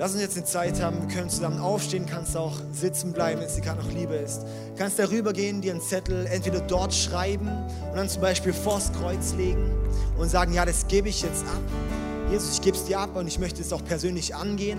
Lass 0.00 0.12
uns 0.12 0.22
jetzt 0.22 0.36
eine 0.38 0.46
Zeit 0.46 0.80
haben, 0.80 0.98
wir 1.06 1.14
können 1.14 1.28
zusammen 1.28 1.60
aufstehen, 1.60 2.06
kannst 2.06 2.34
auch 2.34 2.58
sitzen 2.72 3.12
bleiben, 3.12 3.38
wenn 3.38 3.48
es 3.48 3.56
dir 3.56 3.60
gerade 3.60 3.82
noch 3.82 3.92
lieber 3.92 4.18
ist. 4.18 4.44
Du 4.44 4.78
kannst 4.78 4.98
darüber 4.98 5.34
gehen, 5.34 5.60
dir 5.60 5.72
einen 5.72 5.82
Zettel 5.82 6.24
entweder 6.24 6.60
dort 6.60 6.94
schreiben 6.94 7.48
und 7.90 7.96
dann 7.96 8.08
zum 8.08 8.22
Beispiel 8.22 8.54
vors 8.54 8.90
Kreuz 8.94 9.34
legen 9.34 9.70
und 10.16 10.30
sagen, 10.30 10.54
ja, 10.54 10.64
das 10.64 10.88
gebe 10.88 11.10
ich 11.10 11.20
jetzt 11.20 11.44
ab. 11.44 11.60
Jesus, 12.30 12.54
ich 12.54 12.62
gebe 12.62 12.78
es 12.78 12.86
dir 12.86 12.98
ab 12.98 13.14
und 13.14 13.26
ich 13.26 13.38
möchte 13.38 13.60
es 13.60 13.74
auch 13.74 13.84
persönlich 13.84 14.34
angehen. 14.34 14.78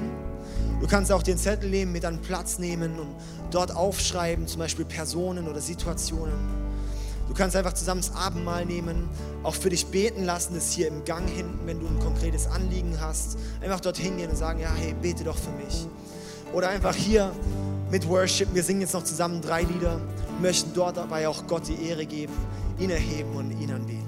Du 0.79 0.87
kannst 0.87 1.11
auch 1.11 1.21
den 1.21 1.37
Zettel 1.37 1.69
nehmen, 1.69 1.91
mit 1.91 2.03
an 2.03 2.19
Platz 2.23 2.57
nehmen 2.57 2.97
und 2.99 3.13
dort 3.51 3.75
aufschreiben, 3.75 4.47
zum 4.47 4.57
Beispiel 4.57 4.85
Personen 4.85 5.47
oder 5.47 5.61
Situationen. 5.61 6.60
Du 7.31 7.37
kannst 7.37 7.55
einfach 7.55 7.71
zusammen 7.71 8.01
das 8.01 8.13
Abendmahl 8.13 8.65
nehmen, 8.65 9.07
auch 9.41 9.55
für 9.55 9.69
dich 9.69 9.85
beten 9.85 10.25
lassen, 10.25 10.53
das 10.53 10.73
hier 10.73 10.89
im 10.89 11.05
Gang 11.05 11.29
hinten, 11.29 11.65
wenn 11.65 11.79
du 11.79 11.87
ein 11.87 11.97
konkretes 11.99 12.45
Anliegen 12.45 12.99
hast. 12.99 13.37
Einfach 13.61 13.79
dorthin 13.79 14.17
gehen 14.17 14.31
und 14.31 14.35
sagen, 14.35 14.59
ja, 14.59 14.73
hey, 14.73 14.93
bete 15.01 15.23
doch 15.23 15.37
für 15.37 15.51
mich. 15.51 15.87
Oder 16.51 16.67
einfach 16.67 16.93
hier 16.93 17.31
mit 17.89 18.05
Worship, 18.09 18.53
wir 18.53 18.63
singen 18.63 18.81
jetzt 18.81 18.93
noch 18.93 19.05
zusammen 19.05 19.39
drei 19.39 19.61
Lieder, 19.61 20.01
möchten 20.41 20.73
dort 20.73 20.97
dabei 20.97 21.25
auch 21.29 21.47
Gott 21.47 21.69
die 21.69 21.87
Ehre 21.87 22.05
geben, 22.05 22.33
ihn 22.77 22.89
erheben 22.89 23.33
und 23.33 23.51
ihn 23.51 23.71
anbeten. 23.71 24.00